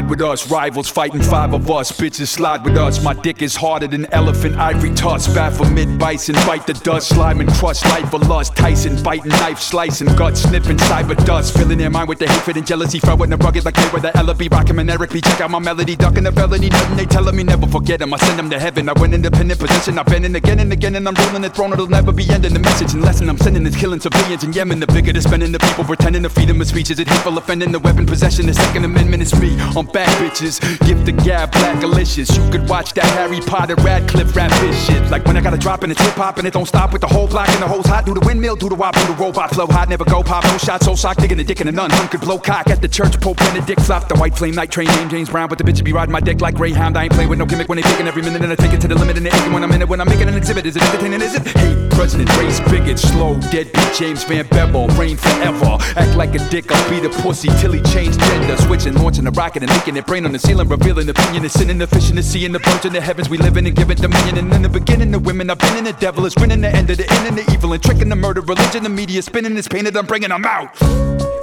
Ride 0.00 0.10
with 0.10 0.22
us, 0.22 0.50
rivals 0.50 0.88
fighting 0.88 1.22
five 1.22 1.52
of 1.52 1.70
us. 1.70 1.92
Bitches 1.92 2.28
slide 2.28 2.64
with 2.64 2.76
us. 2.76 3.02
My 3.02 3.12
dick 3.12 3.42
is 3.42 3.54
harder 3.54 3.86
than 3.86 4.06
elephant 4.12 4.56
ivory 4.56 4.94
tusk. 4.94 5.34
Baphomet 5.34 5.98
bison, 5.98 6.34
bite 6.46 6.66
the 6.66 6.72
dust, 6.72 7.08
slime 7.08 7.40
and 7.40 7.50
crust, 7.50 7.84
life 7.86 8.08
for 8.10 8.18
lust. 8.20 8.56
Tyson 8.56 9.02
biting 9.02 9.28
knife, 9.28 9.58
slicing 9.58 10.08
guts, 10.16 10.42
sniffing 10.42 10.78
cyber 10.78 11.16
dust. 11.26 11.56
Filling 11.56 11.78
their 11.78 11.90
mind 11.90 12.08
with 12.08 12.18
the 12.18 12.28
hatred 12.28 12.56
and 12.56 12.66
jealousy, 12.66 12.98
throwing 12.98 13.30
the 13.30 13.36
rugged 13.36 13.64
like 13.64 13.74
they 13.74 13.88
were 13.92 14.00
the 14.00 14.16
Ella 14.16 14.34
B. 14.34 14.48
Rockin' 14.50 14.78
and 14.78 14.90
Eric 14.90 15.10
B. 15.10 15.20
Check 15.20 15.40
out 15.40 15.50
my 15.50 15.58
melody, 15.58 15.96
ducking 15.96 16.24
the 16.24 16.32
felony. 16.32 16.70
Nothing 16.70 16.96
they 16.96 17.06
telling 17.06 17.36
me, 17.36 17.42
never 17.42 17.66
forget 17.66 18.00
'em. 18.00 18.14
I 18.14 18.16
send 18.18 18.38
them 18.38 18.48
to 18.50 18.58
heaven. 18.58 18.88
I 18.88 18.92
went 18.98 19.12
independent 19.12 19.60
position. 19.60 19.98
I've 19.98 20.06
been 20.06 20.24
in 20.24 20.34
again 20.36 20.60
and 20.60 20.72
again, 20.72 20.94
and 20.94 21.06
I'm 21.06 21.14
ruling 21.14 21.42
the 21.42 21.50
throne. 21.50 21.72
It'll 21.72 21.86
never 21.86 22.12
be 22.12 22.28
ending. 22.30 22.54
The 22.54 22.60
message 22.60 22.94
and 22.94 23.02
lesson 23.02 23.28
I'm 23.28 23.38
sending 23.38 23.66
is 23.66 23.76
killing 23.76 24.00
civilians 24.00 24.44
in 24.44 24.52
Yemen. 24.52 24.80
The 24.80 24.86
bigger 24.86 25.12
the 25.12 25.20
spending, 25.20 25.52
the 25.52 25.58
people 25.58 25.84
pretending 25.84 26.22
the 26.22 26.30
freedom 26.30 26.60
of 26.60 26.66
speech 26.66 26.90
is 26.90 26.98
it 26.98 27.08
hateful 27.08 27.36
offending. 27.36 27.72
The 27.72 27.78
weapon 27.80 28.06
possession, 28.06 28.46
the 28.46 28.54
Second 28.54 28.84
Amendment 28.84 29.22
is 29.22 29.34
me. 29.38 29.58
I'm 29.76 29.86
back, 29.92 30.08
bitches. 30.18 30.60
Give 30.86 31.04
the 31.04 31.12
gab 31.12 31.52
black 31.52 31.80
delicious. 31.80 32.36
You 32.36 32.50
could 32.50 32.68
watch 32.68 32.92
that 32.94 33.04
Harry 33.04 33.40
Potter 33.40 33.74
Radcliffe 33.76 34.34
rap 34.34 34.50
this 34.60 34.86
shit. 34.86 35.10
Like 35.10 35.24
when 35.24 35.36
I 35.36 35.40
got 35.40 35.54
a 35.54 35.58
drop 35.58 35.82
and 35.82 35.92
it's 35.92 36.00
hip 36.00 36.14
hop 36.14 36.38
and 36.38 36.46
it 36.46 36.52
don't 36.52 36.66
stop 36.66 36.92
with 36.92 37.00
the 37.00 37.08
whole 37.08 37.26
block 37.26 37.48
and 37.48 37.62
the 37.62 37.68
hoes 37.68 37.86
hot. 37.86 38.06
Do 38.06 38.14
the 38.14 38.20
windmill, 38.20 38.56
do 38.56 38.68
the 38.68 38.74
wop, 38.74 38.94
do 38.94 39.06
the 39.06 39.14
robot 39.14 39.50
flow 39.50 39.66
hot. 39.66 39.88
Never 39.88 40.04
go 40.04 40.22
pop, 40.22 40.44
no 40.44 40.58
shot, 40.58 40.82
so 40.82 40.94
sock, 40.94 41.16
digging 41.16 41.40
a 41.40 41.44
dick 41.44 41.60
in 41.60 41.68
a 41.68 41.72
nun. 41.72 41.90
Hun 41.90 42.08
could 42.08 42.20
blow 42.20 42.38
cock 42.38 42.68
at 42.68 42.80
the 42.80 42.88
church. 42.88 43.20
Pope 43.20 43.38
Benedict 43.38 43.80
flop 43.82 44.08
the 44.08 44.16
white 44.16 44.36
flame 44.36 44.54
night 44.54 44.70
train 44.70 44.88
named 44.88 45.10
James 45.10 45.28
Brown. 45.28 45.48
But 45.48 45.58
the 45.58 45.64
bitch 45.64 45.82
be 45.84 45.92
riding 45.92 46.12
my 46.12 46.20
dick 46.20 46.40
like 46.40 46.54
Greyhound. 46.54 46.96
I 46.96 47.04
ain't 47.04 47.12
playing 47.12 47.28
with 47.28 47.38
no 47.38 47.46
gimmick 47.46 47.68
when 47.68 47.76
they 47.76 47.82
picking 47.82 48.06
every 48.06 48.22
minute 48.22 48.42
and 48.42 48.52
I 48.52 48.56
take 48.56 48.72
it 48.72 48.80
to 48.82 48.88
the 48.88 48.94
limit 48.94 49.16
and 49.16 49.26
they 49.26 49.30
aching 49.30 49.52
when 49.52 49.64
I'm 49.64 49.72
in 49.72 49.82
it. 49.82 49.88
When 49.88 50.00
I'm 50.00 50.08
making 50.08 50.28
an 50.28 50.34
exhibit, 50.34 50.66
is 50.66 50.76
it 50.76 50.82
entertaining? 50.82 51.20
Is 51.20 51.34
it? 51.34 51.46
Hate 51.46 51.90
president, 51.90 52.34
race 52.38 52.60
bigot, 52.60 52.98
slow, 52.98 53.38
deadbeat 53.50 53.94
James 53.94 54.24
Van 54.24 54.46
Bevel, 54.48 54.88
reign 54.96 55.16
forever. 55.16 55.76
Act 55.96 56.16
like 56.16 56.34
a 56.34 56.38
dick, 56.48 56.70
I'll 56.72 56.90
beat 56.90 57.04
a 57.04 57.10
pussy 57.22 57.48
till 57.60 57.72
he 57.72 57.82
changed 57.92 58.18
gender. 58.20 58.56
Switching, 58.56 58.94
launching 58.94 59.26
a 59.26 59.30
rocket 59.32 59.62
and 59.62 59.70
it 59.88 60.06
brain 60.06 60.26
on 60.26 60.32
the 60.32 60.38
ceiling, 60.38 60.68
revealing 60.68 61.08
opinion. 61.08 61.44
Is 61.44 61.52
sinning, 61.52 61.78
the 61.78 61.86
fish 61.86 62.10
in 62.10 62.16
the 62.16 62.22
sea 62.22 62.44
and 62.44 62.54
the 62.54 62.60
birds 62.60 62.84
in 62.84 62.92
the 62.92 63.00
heavens. 63.00 63.28
We 63.28 63.38
living 63.38 63.66
and 63.66 63.74
giving 63.74 63.96
dominion. 63.96 64.38
And 64.38 64.52
in 64.52 64.62
the 64.62 64.68
beginning, 64.68 65.10
the 65.10 65.18
women 65.18 65.50
I've 65.50 65.58
been 65.58 65.76
in 65.76 65.84
the 65.84 65.92
devil 65.94 66.26
is 66.26 66.34
winning 66.36 66.60
the 66.60 66.68
end 66.68 66.90
of 66.90 66.98
the 66.98 67.10
end 67.10 67.28
and 67.28 67.38
the 67.38 67.52
evil 67.52 67.72
and 67.72 67.82
tricking 67.82 68.08
the 68.08 68.16
murder, 68.16 68.40
religion, 68.40 68.82
the 68.82 68.88
media 68.88 69.22
spinning 69.22 69.56
is 69.56 69.68
painted. 69.68 69.96
I'm 69.96 70.06
bringing 70.06 70.30
them 70.30 70.44
out. 70.44 71.39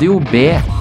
Radio 0.00 0.18
B. 0.18 0.79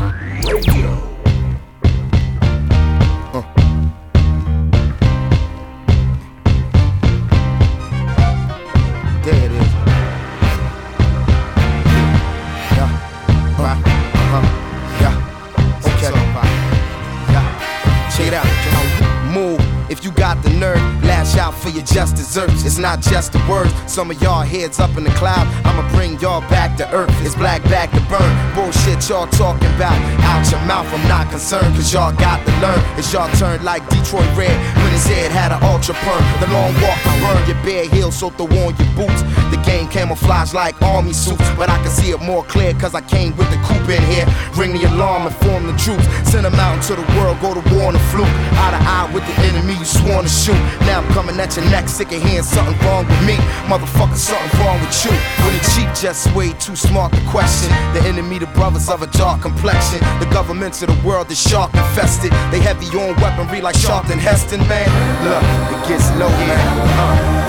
lash 21.03 21.37
out 21.37 21.53
for 21.53 21.69
your 21.69 21.83
just 21.83 22.15
desserts. 22.15 22.65
It's 22.65 22.77
not 22.77 23.01
just 23.01 23.33
the 23.33 23.39
words. 23.49 23.73
Some 23.87 24.11
of 24.11 24.21
y'all 24.21 24.41
heads 24.41 24.79
up 24.79 24.95
in 24.97 25.03
the 25.03 25.11
cloud. 25.11 25.47
I'ma 25.65 25.87
bring 25.95 26.19
y'all 26.19 26.41
back 26.49 26.77
to 26.77 26.85
earth. 26.93 27.13
It's 27.25 27.35
black 27.35 27.63
back 27.63 27.91
to 27.91 28.01
burn. 28.09 28.31
Bullshit 28.55 29.07
y'all 29.09 29.27
talking 29.27 29.69
about. 29.75 29.97
Out 30.29 30.49
your 30.51 30.61
mouth, 30.61 30.87
I'm 30.93 31.07
not 31.07 31.29
concerned. 31.29 31.75
Cause 31.75 31.91
y'all 31.93 32.15
got 32.15 32.45
to 32.45 32.51
learn. 32.61 32.81
It's 32.97 33.11
y'all 33.13 33.29
turn 33.35 33.63
like 33.63 33.87
Detroit 33.89 34.29
Red 34.35 34.55
when 34.77 34.91
his 34.91 35.05
head 35.05 35.31
had 35.31 35.51
an 35.51 35.61
ultra 35.63 35.95
perm. 35.95 36.23
The 36.39 36.47
long 36.53 36.73
walk 36.81 36.99
will 37.05 37.19
burn 37.25 37.41
your 37.47 37.59
bare 37.63 37.87
heels, 37.87 38.15
so 38.17 38.29
throw 38.29 38.45
on 38.45 38.75
your 38.77 38.91
boots. 38.95 39.21
The 39.51 39.61
game 39.65 39.87
camouflage 39.87 40.53
like 40.53 40.79
army 40.81 41.13
suits. 41.13 41.43
But 41.57 41.69
I 41.69 41.77
can 41.81 41.91
see 41.91 42.11
it 42.11 42.21
more 42.21 42.43
clear 42.43 42.73
cause 42.73 42.95
I 42.95 43.01
came 43.01 43.35
with 43.37 43.49
the 43.49 43.57
coupe 43.67 43.89
in 43.89 44.03
here. 44.03 44.27
Ring 44.55 44.73
the 44.73 44.85
alarm, 44.89 45.27
inform 45.27 45.67
the 45.67 45.77
troops. 45.77 46.05
Send 46.29 46.45
them 46.45 46.55
out 46.55 46.77
into 46.77 46.95
the 46.95 47.05
world, 47.17 47.39
go 47.41 47.53
to 47.53 47.63
war 47.73 47.87
on 47.87 47.93
the 47.93 48.03
fluke. 48.11 48.33
Eye 48.61 48.71
to 48.71 48.81
eye 48.81 49.11
with 49.13 49.25
the 49.25 49.35
enemy 49.49 49.73
you 49.73 49.85
sworn 49.85 50.23
to 50.23 50.29
shoot. 50.29 50.59
Now 50.85 51.01
I'm 51.01 51.07
coming 51.13 51.39
at 51.39 51.55
your 51.55 51.65
neck, 51.65 51.87
sick 51.87 52.11
of 52.11 52.21
hearing 52.21 52.43
something 52.43 52.77
wrong 52.85 53.05
with 53.07 53.21
me. 53.25 53.35
Motherfucker, 53.67 54.15
something 54.15 54.59
wrong 54.59 54.79
with 54.79 54.93
you. 55.05 55.11
When 55.43 55.53
the 55.57 55.63
cheap 55.73 55.89
just 55.95 56.33
way 56.35 56.53
too 56.53 56.75
smart 56.75 57.13
to 57.13 57.21
question. 57.29 57.69
The 57.93 58.01
enemy, 58.07 58.39
the 58.39 58.47
brothers 58.57 58.89
of 58.89 59.01
a 59.01 59.07
dark 59.07 59.41
complexion. 59.41 59.99
The 60.19 60.29
governments 60.31 60.81
of 60.81 60.89
the 60.89 61.07
world 61.07 61.29
is 61.31 61.39
shark 61.39 61.73
infested. 61.73 62.31
They 62.51 62.59
heavy 62.59 62.87
on 62.97 63.15
weaponry 63.21 63.61
like 63.61 63.77
Charlton 63.79 64.19
Heston, 64.19 64.61
man. 64.67 64.89
Look, 65.23 65.43
it 65.73 65.87
gets 65.87 66.09
low, 66.17 66.29
man. 66.29 66.59
Uh, 66.97 67.39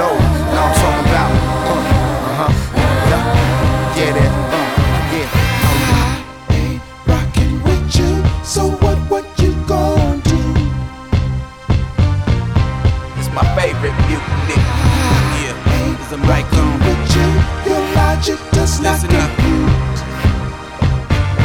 low. 0.00 0.14
Now 0.54 0.66
I'm 0.66 0.74
talking 0.80 1.06
about. 1.10 1.30
Uh, 1.70 1.80
uh-huh. 2.30 2.52
Yeah, 3.10 3.96
yeah, 3.96 4.12
that. 4.12 4.39
Your 18.26 18.36
logic 18.36 18.50
does 18.52 18.80
not 18.80 18.92
Listen 18.92 19.16
up. 19.16 19.30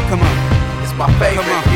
Come 0.10 0.22
on, 0.22 0.84
it's 0.84 0.94
my 0.94 1.08
favorite 1.20 1.75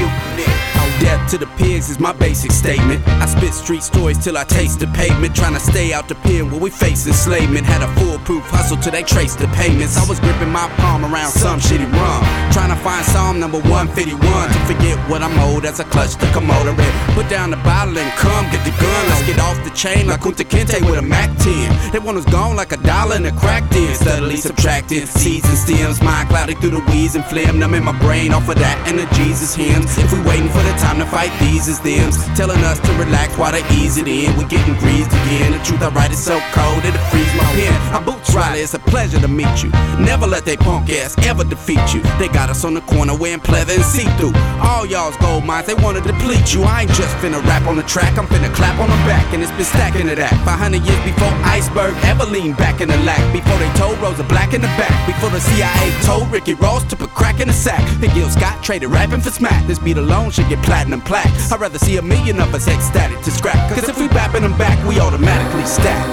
to 1.30 1.38
the 1.38 1.48
pigs 1.62 1.89
is 1.92 2.00
my 2.00 2.12
basic 2.12 2.52
statement. 2.52 3.08
I 3.22 3.28
spit 3.28 3.54
street 3.54 3.84
stories 3.84 4.18
till 4.18 4.36
I 4.36 4.44
taste 4.46 4.80
the 4.80 4.88
pavement. 4.88 5.36
Trying 5.36 5.54
to 5.54 5.60
stay 5.60 5.94
out 5.94 6.08
the 6.08 6.15
pen 6.15 6.50
where 6.50 6.60
we 6.60 6.72
face 6.72 7.06
enslavement. 7.06 7.68
Had 7.68 7.84
a 7.84 7.89
foolproof 8.00 8.44
hustle 8.50 8.78
till 8.78 8.92
they 8.92 9.04
trace 9.04 9.36
the 9.36 9.46
payments. 9.50 9.96
I 9.96 10.10
was 10.10 10.20
gripping 10.20 10.50
my 10.50 10.68
palm 10.82 11.06
around 11.06 11.30
some 11.30 11.60
shitty 11.60 11.86
rum. 11.94 12.24
Trying 12.52 12.74
to 12.74 12.80
find 12.82 13.06
Psalm 13.06 13.39
number 13.39 13.60
151 13.70 14.18
to 14.18 14.60
forget 14.65 14.98
what 15.08 15.22
I'm 15.22 15.38
owed 15.38 15.65
as 15.65 15.80
I 15.80 15.84
clutch 15.84 16.18
the 16.18 16.26
Komodo 16.34 16.76
red. 16.76 16.94
Put 17.13 17.30
down 17.30 17.52
the 17.52 17.62
bottle 17.62 17.98
and 17.98 18.12
come 18.18 18.50
get 18.50 18.65
the 18.65 18.74
gun. 18.82 19.02
Let's 19.13 19.28
get 19.28 19.39
off 19.39 19.62
the 19.63 19.74
chain 19.78 20.08
like 20.08 20.22
Kunta 20.22 20.46
Kinte 20.50 20.82
with 20.82 20.98
a 20.98 21.06
Mac 21.06 21.30
10. 21.38 21.94
That 21.94 22.02
one 22.02 22.15
was 22.15 22.26
gone 22.26 22.56
like 22.56 22.72
a 22.72 22.78
dollar 22.78 23.18
in 23.18 23.26
a 23.28 23.32
crack 23.38 23.70
den. 23.70 23.94
Steadily 23.94 24.38
subtracting 24.38 25.06
seeds 25.06 25.46
and 25.46 25.58
stems. 25.58 26.02
Mind 26.02 26.30
clouded 26.30 26.58
through 26.58 26.74
the 26.74 26.84
weeds 26.89 27.13
and 27.13 27.26
phlegm. 27.26 27.60
Numbing 27.60 27.84
my 27.84 27.98
brain 28.00 28.34
off 28.34 28.50
of 28.50 28.58
that 28.58 28.82
and 28.89 28.98
the 28.98 29.06
Jesus 29.13 29.54
hymns. 29.54 29.96
If 30.00 30.12
we 30.12 30.20
waiting 30.26 30.50
for 30.50 30.63
the 30.65 30.74
time 30.82 30.98
to 30.98 31.06
fight 31.19 31.38
these 31.39 31.67
as 31.67 31.79
thems, 31.79 32.15
telling 32.38 32.63
us 32.63 32.79
to 32.79 32.91
relax 32.93 33.38
while 33.38 33.51
they 33.51 33.63
ease 33.75 33.97
it 33.97 34.08
in. 34.08 34.32
We're 34.38 34.47
getting 34.47 34.75
greased 34.79 35.12
again. 35.12 35.51
The 35.51 35.60
truth 35.67 35.82
I 35.82 35.89
write 35.89 36.12
is 36.12 36.23
so 36.23 36.39
cold 36.55 36.79
it'll 36.86 37.08
freeze 37.12 37.34
my 37.36 37.43
pen. 37.60 37.75
I 37.91 37.99
boots 37.99 38.34
Riley, 38.34 38.62
it's 38.62 38.73
a 38.73 38.79
pleasure 38.79 39.19
to 39.19 39.27
meet 39.27 39.55
you. 39.62 39.69
Never 39.99 40.25
let 40.25 40.45
they 40.45 40.55
punk 40.55 40.89
ass 40.89 41.17
ever 41.27 41.43
defeat 41.43 41.84
you. 41.93 42.01
They 42.19 42.29
got 42.29 42.49
us 42.49 42.63
on 42.63 42.73
the 42.73 42.82
corner 42.82 43.15
wearing 43.17 43.41
pleather 43.41 43.75
and 43.75 43.84
see 43.84 44.08
through. 44.15 44.32
All 44.63 44.86
y'all's 44.86 45.17
gold 45.17 45.43
mines, 45.43 45.67
they 45.67 45.73
wanna 45.73 45.99
deplete 45.99 46.53
you. 46.53 46.63
I 46.63 46.84
ain't 46.84 46.91
just 46.91 47.13
finna 47.17 47.43
rap 47.43 47.67
on 47.67 47.75
the 47.75 47.84
track, 47.84 48.17
I'm 48.17 48.27
finna 48.27 48.53
clap 48.55 48.79
on 48.79 48.89
the 48.89 49.01
back, 49.03 49.27
and 49.34 49.43
it's 49.43 49.51
been 49.60 49.65
stacking 49.65 50.08
to 50.08 50.15
that. 50.15 50.32
500 50.45 50.82
years 50.88 51.03
before 51.03 51.34
Iceberg 51.43 51.95
ever 52.05 52.23
leaned 52.23 52.55
back 52.55 52.79
in 52.79 52.88
the 52.88 52.97
lack. 53.03 53.19
Before 53.34 53.60
they 53.60 53.71
told 53.73 53.99
Rosa 53.99 54.23
Black 54.23 54.53
in 54.53 54.62
the 54.62 54.71
back. 54.79 54.95
Before 55.05 55.29
the 55.29 55.41
CIA 55.41 55.91
told 56.03 56.32
Ricky 56.32 56.53
Ross 56.53 56.86
to 56.86 56.95
put 56.95 57.10
crack 57.10 57.41
in 57.41 57.49
the 57.49 57.53
sack. 57.53 57.84
And 58.01 58.13
Gil 58.13 58.29
Scott 58.29 58.63
traded 58.63 58.89
rapping 58.89 59.19
for 59.19 59.32
smack. 59.32 59.67
This 59.67 59.79
beat 59.79 59.97
alone 59.97 60.32
should 60.32 60.47
get 60.47 60.63
platinum 60.63 61.01
plaques. 61.10 61.52
I'd 61.52 61.60
rather 61.60 61.80
see 61.80 61.98
a 61.98 62.04
million 62.04 62.39
of 62.39 62.54
us 62.54 62.67
ecstatic 62.67 63.19
to 63.22 63.32
scrap. 63.32 63.58
Cause 63.74 63.89
if 63.89 63.98
we 63.98 64.08
bapping 64.10 64.41
them 64.41 64.56
back, 64.60 64.78
we 64.88 65.00
automatically 65.00 65.65
stack. 65.65 66.06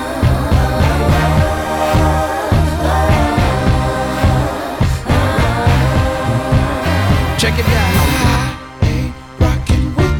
Check 7.38 7.58
it 7.58 7.66
out. 7.68 7.96
Rockin' 9.38 9.94
with 9.96 10.16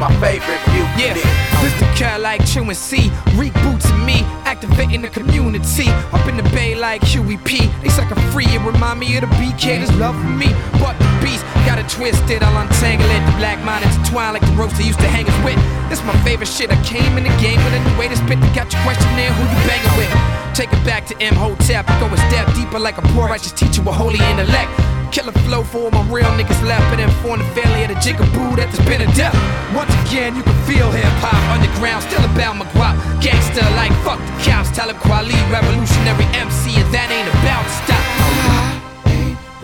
my 0.00 0.08
favorite 0.16 0.64
mutiny. 0.72 1.20
Yeah, 1.20 1.60
this 1.60 1.76
the 1.76 1.84
cat 1.92 2.22
like 2.22 2.40
chewing 2.48 2.72
C, 2.72 3.12
Reek 3.36 3.52
boots 3.60 3.84
me, 4.08 4.24
activating 4.48 5.02
the 5.02 5.10
community. 5.10 5.92
Up 6.16 6.26
in 6.26 6.38
the 6.38 6.42
bay 6.56 6.74
like 6.74 7.02
QEP, 7.02 7.68
they 7.82 7.88
suck 7.90 8.10
a 8.10 8.16
free 8.32 8.48
and 8.48 8.64
remind 8.64 8.98
me 8.98 9.14
of 9.18 9.28
the 9.28 9.30
BK 9.36 9.78
that's 9.78 9.94
loving 10.00 10.38
me. 10.38 10.48
But 10.80 10.96
the 10.96 11.04
beast 11.20 11.44
got 11.68 11.78
it 11.78 11.86
twisted, 11.92 12.42
I'll 12.42 12.64
untangle 12.64 13.10
it. 13.12 13.20
The 13.28 13.36
black 13.36 13.62
mind 13.62 13.84
intertwine 13.84 14.32
like 14.32 14.42
the 14.42 14.56
ropes 14.56 14.78
they 14.78 14.88
used 14.88 15.00
to 15.00 15.08
hang 15.08 15.28
us 15.28 15.38
with. 15.44 15.60
This 15.92 16.02
my 16.02 16.16
favorite 16.24 16.48
shit. 16.48 16.72
I 16.72 16.80
came 16.82 17.18
in 17.18 17.24
the 17.24 17.36
game 17.36 17.60
with 17.60 17.76
a 17.76 17.80
new 17.84 17.98
way 18.00 18.08
to 18.08 18.16
spit. 18.16 18.40
They 18.40 18.50
Got 18.56 18.72
your 18.72 18.80
question 18.82 19.10
there, 19.20 19.30
who 19.36 19.44
you 19.44 19.60
banging 19.68 19.96
with? 20.00 20.10
Take 20.56 20.72
it 20.72 20.82
back 20.82 21.04
to 21.12 21.14
Imhotep, 21.20 21.86
go 22.00 22.06
a 22.08 22.16
step 22.32 22.48
deeper 22.54 22.78
like 22.78 22.96
a 22.96 23.02
poor 23.12 23.28
righteous 23.28 23.52
teacher 23.52 23.82
with 23.82 23.94
holy 23.94 24.18
intellect. 24.32 24.89
Killer 25.10 25.32
flow 25.42 25.64
for 25.64 25.78
all 25.78 25.90
my 25.90 26.06
real 26.06 26.30
niggas 26.38 26.62
laughing 26.62 27.00
and 27.00 27.10
inform 27.10 27.40
the 27.40 27.44
family 27.46 27.82
of 27.82 27.88
the 27.88 27.98
jigaboo 27.98 28.54
that 28.54 28.70
there's 28.70 28.86
been 28.86 29.02
a 29.02 29.10
death. 29.18 29.34
Once 29.74 29.90
again, 30.06 30.36
you 30.36 30.42
can 30.42 30.54
feel 30.70 30.88
hip 30.92 31.02
hop 31.18 31.34
underground, 31.50 32.04
still 32.06 32.22
about 32.30 32.54
my 32.54 32.64
guap. 32.78 32.94
Gangster 33.20 33.66
like 33.74 33.90
fuck 34.06 34.22
the 34.22 34.34
cops, 34.46 34.70
Talib 34.70 34.96
Kweli, 35.02 35.34
revolutionary 35.50 36.30
MC, 36.38 36.78
and 36.78 36.86
that 36.94 37.10
ain't 37.10 37.26
about 37.26 37.66
to 37.66 37.74
stop. 37.82 38.06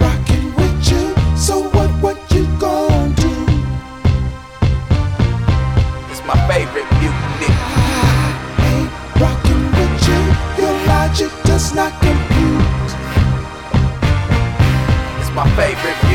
Rockin' 0.03 0.51
with 0.59 0.83
you, 0.91 1.15
so 1.39 1.63
what, 1.71 1.91
what 2.03 2.19
you 2.35 2.43
gon' 2.59 3.15
do? 3.15 3.31
It's 6.11 6.27
my 6.27 6.35
favorite 6.51 6.91
mutiny. 6.99 7.55
Rockin' 9.23 9.63
with 9.79 9.95
you, 10.11 10.21
your 10.59 10.75
logic 10.91 11.31
does 11.47 11.73
not 11.73 11.95
compute. 12.03 12.26
My 15.37 15.45
favorite 15.55 16.06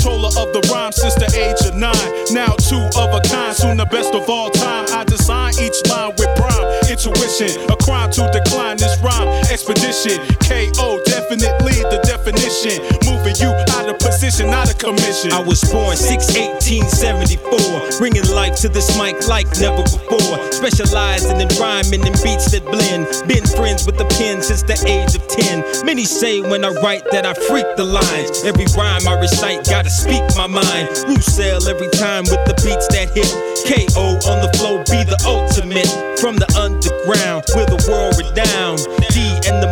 controller 0.00 0.28
of 0.40 0.52
the 0.52 0.60
rhyme 0.72 0.92
since 0.92 1.14
the 1.14 1.28
age 1.36 1.60
of 1.68 1.76
nine. 1.76 2.08
Now 2.32 2.56
two 2.56 2.80
of 2.96 3.12
a 3.12 3.20
kind, 3.28 3.54
soon 3.54 3.76
the 3.76 3.84
best 3.84 4.14
of 4.14 4.28
all 4.30 4.48
time. 4.50 4.86
I 4.88 5.04
design 5.04 5.52
each 5.60 5.76
line 5.88 6.16
with 6.16 6.30
prime 6.40 6.64
intuition. 6.88 7.60
A 7.68 7.76
crime 7.76 8.10
to 8.12 8.30
decline 8.32 8.78
this 8.78 8.96
rhyme 9.00 9.28
expedition. 9.52 10.16
KO, 10.40 11.02
definitely 11.38 11.82
the 11.86 12.00
definition. 12.02 12.82
Moving 13.06 13.36
you 13.38 13.54
out 13.78 13.86
of 13.88 13.98
position, 13.98 14.50
out 14.50 14.70
of 14.70 14.78
commission. 14.78 15.32
I 15.32 15.40
was 15.40 15.62
born 15.70 15.96
6 15.96 16.10
1874, 16.34 17.98
bringing 17.98 18.26
life 18.34 18.56
to 18.66 18.68
this 18.68 18.98
mic 18.98 19.28
like 19.28 19.46
never 19.60 19.82
before. 19.82 20.38
Specializing 20.50 21.40
in 21.40 21.48
rhyming 21.60 22.02
and 22.02 22.16
beats 22.22 22.50
that 22.50 22.64
blend. 22.66 23.06
Been 23.28 23.46
friends 23.46 23.86
with 23.86 23.96
the 23.96 24.06
pen 24.18 24.42
since 24.42 24.62
the 24.62 24.78
age 24.86 25.14
of 25.14 25.22
10. 25.28 25.86
Many 25.86 26.04
say 26.04 26.40
when 26.40 26.64
I 26.64 26.70
write 26.82 27.04
that 27.12 27.26
I 27.26 27.34
freak 27.34 27.66
the 27.76 27.84
lines. 27.84 28.42
Every 28.44 28.66
rhyme 28.74 29.06
I 29.06 29.14
recite, 29.20 29.66
gotta 29.66 29.90
speak 29.90 30.22
my 30.36 30.46
mind. 30.46 30.88
Sell 31.20 31.62
every 31.68 31.90
time 31.94 32.24
with 32.24 32.42
the 32.48 32.56
beats 32.64 32.88
that 32.90 33.12
hit. 33.14 33.28
KO 33.68 34.18
on 34.26 34.40
the 34.42 34.50
flow, 34.58 34.82
be 34.90 35.04
the 35.04 35.20
ultimate. 35.28 35.86
From 36.18 36.36
the 36.36 36.48
underground, 36.58 37.44
we're 37.54 37.68
the 37.68 37.80
world 37.86 38.16
renowned. 38.18 38.82
D 39.14 39.20
and 39.46 39.62
the 39.62 39.70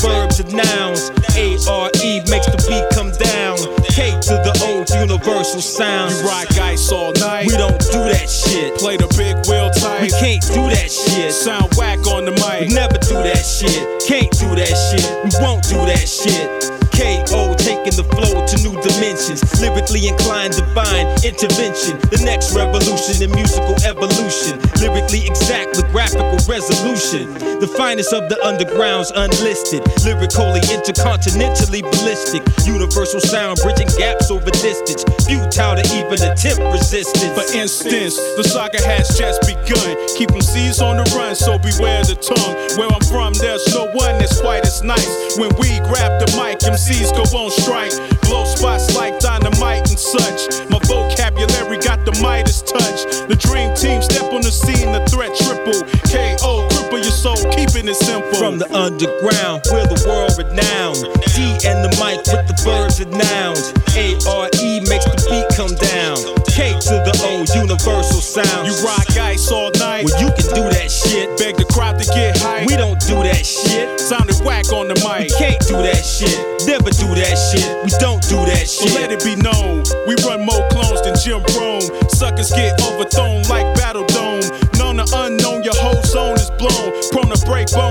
verbs 0.00 0.40
and 0.40 0.52
nouns. 0.54 1.10
A 1.36 1.58
R 1.68 1.90
E 2.02 2.20
makes 2.30 2.46
the 2.46 2.58
beat 2.68 2.86
come 2.94 3.10
down. 3.18 3.58
K 3.88 4.10
to 4.28 4.34
the 4.44 4.54
O, 4.64 4.84
universal 5.00 5.60
sound. 5.60 6.14
You 6.14 6.26
rock 6.26 6.58
ice 6.58 6.90
all 6.92 7.12
night. 7.12 7.46
We 7.46 7.56
don't 7.56 7.80
do 7.90 7.98
that 8.04 8.28
shit. 8.28 8.78
Play 8.78 8.96
the 8.96 9.08
big 9.16 9.36
wheel 9.48 9.70
tight. 9.70 10.02
We 10.02 10.10
can't 10.10 10.42
do 10.42 10.62
that 10.68 10.90
shit. 10.90 11.32
Sound 11.32 11.74
whack 11.76 12.06
on 12.06 12.24
the 12.24 12.32
mic. 12.32 12.68
We 12.68 12.74
never 12.74 12.98
do 12.98 13.14
that 13.14 13.44
shit. 13.44 13.80
Can't 14.06 14.32
do 14.38 14.54
that 14.54 14.74
shit. 14.76 15.06
We 15.24 15.30
won't 15.40 15.64
do 15.64 15.80
that 15.88 16.06
shit. 16.08 16.78
KO 16.98 17.54
taking 17.54 17.94
the 17.94 18.02
flow 18.02 18.42
to 18.42 18.56
new 18.66 18.74
dimensions. 18.82 19.38
Lyrically 19.62 20.10
inclined, 20.10 20.58
divine 20.58 21.06
intervention. 21.22 21.94
The 22.10 22.18
next 22.26 22.50
revolution 22.58 23.22
in 23.22 23.30
musical 23.30 23.78
evolution. 23.86 24.58
Lyrically 24.82 25.22
exact 25.22 25.78
with 25.78 25.86
graphical 25.94 26.42
resolution. 26.50 27.30
The 27.62 27.70
finest 27.70 28.10
of 28.10 28.26
the 28.26 28.34
undergrounds 28.42 29.14
unlisted. 29.14 29.86
Lyrically 30.02 30.58
intercontinentally 30.74 31.86
ballistic. 31.86 32.42
Universal 32.66 33.22
sound 33.22 33.62
bridging 33.62 33.90
gaps 33.94 34.34
over 34.34 34.50
distance. 34.50 35.06
Futile 35.22 35.78
to 35.78 35.84
even 35.94 36.18
attempt 36.18 36.66
resistance. 36.74 37.30
For 37.38 37.46
instance, 37.84 38.16
the 38.36 38.42
saga 38.42 38.80
has 38.82 39.06
just 39.16 39.42
begun. 39.46 39.94
Keep 40.16 40.30
them 40.30 40.42
seeds 40.42 40.80
on 40.80 40.96
the 40.96 41.06
run, 41.14 41.34
so 41.34 41.58
beware 41.58 42.02
the 42.02 42.18
tongue. 42.18 42.54
Where 42.78 42.90
I'm 42.90 43.04
from, 43.06 43.34
there's 43.34 43.62
no 43.74 43.86
one 43.94 44.18
that's 44.18 44.40
quite 44.40 44.64
as 44.66 44.82
nice. 44.82 45.38
When 45.38 45.50
we 45.58 45.78
grab 45.86 46.18
the 46.18 46.26
mic, 46.34 46.58
MCs 46.66 47.14
go 47.14 47.22
on 47.38 47.50
strike. 47.50 47.94
Blow 48.26 48.44
spots 48.44 48.94
like 48.96 49.18
dynamite 49.20 49.88
and 49.90 49.98
such. 49.98 50.50
My 50.70 50.78
vocabulary 50.90 51.78
got 51.78 52.04
the 52.04 52.14
Midas 52.18 52.62
touch. 52.62 53.06
The 53.28 53.36
dream 53.38 53.74
team 53.74 54.02
step 54.02 54.32
on 54.32 54.42
the 54.42 54.52
scene, 54.52 54.90
the 54.90 55.04
threat 55.06 55.34
triple. 55.38 55.78
KO, 56.10 56.66
cripple 56.74 57.02
your 57.02 57.14
soul, 57.14 57.38
keeping 57.54 57.86
it 57.86 57.96
simple. 57.96 58.26
From 58.38 58.58
the 58.58 58.68
underground, 58.74 59.62
we're 59.70 59.86
the 59.86 59.98
world 60.06 60.34
renowned. 60.38 61.06
D 61.34 61.58
and 61.66 61.84
the 61.84 61.92
mic 61.98 62.22
with 62.26 62.46
the 62.48 62.56
verbs 62.64 63.00
and 63.00 63.12
nouns. 63.12 63.72
A 63.94 64.18
R 64.26 64.48
E 64.58 64.80
makes 64.88 65.06
the 65.06 65.18
beat 65.30 65.46
come 65.56 65.74
down. 65.78 66.37
K 66.58 66.74
to 66.74 66.98
the 67.06 67.14
O, 67.22 67.46
universal 67.54 68.18
sound. 68.18 68.66
You 68.66 68.74
rock 68.82 69.06
ice 69.14 69.46
all 69.52 69.70
night. 69.78 70.02
Well, 70.10 70.18
you 70.18 70.26
can 70.34 70.50
do 70.58 70.66
that 70.66 70.90
shit. 70.90 71.30
Beg 71.38 71.54
the 71.54 71.62
crowd 71.70 72.02
to 72.02 72.04
get 72.10 72.36
high. 72.36 72.66
We 72.66 72.74
don't 72.74 72.98
do 73.06 73.22
that 73.22 73.46
shit. 73.46 74.00
Sounded 74.00 74.34
whack 74.42 74.72
on 74.74 74.88
the 74.90 74.98
mic. 75.06 75.30
We 75.30 75.38
can't 75.38 75.62
do 75.70 75.78
that 75.78 76.02
shit. 76.02 76.34
Never 76.66 76.90
do 76.90 77.14
that 77.14 77.38
shit. 77.38 77.62
We 77.86 77.94
don't 78.02 78.18
do 78.26 78.42
that 78.50 78.66
shit. 78.66 78.90
So 78.90 78.98
let 78.98 79.14
it 79.14 79.22
be 79.22 79.38
known, 79.38 79.86
we 80.10 80.18
run 80.26 80.42
more 80.42 80.66
clones 80.74 80.98
than 81.06 81.14
Jim 81.14 81.46
Rome. 81.54 81.86
Suckers 82.10 82.50
get 82.50 82.74
overthrown 82.82 83.46
like 83.46 83.70
Battle 83.78 84.02
Dome. 84.10 84.42
Known 84.74 84.98
to 84.98 85.06
unknown, 85.14 85.62
your 85.62 85.78
whole 85.78 86.02
zone 86.02 86.42
is 86.42 86.50
blown. 86.58 86.90
Prone 87.14 87.30
to 87.30 87.38
break 87.46 87.70
the 87.70 87.87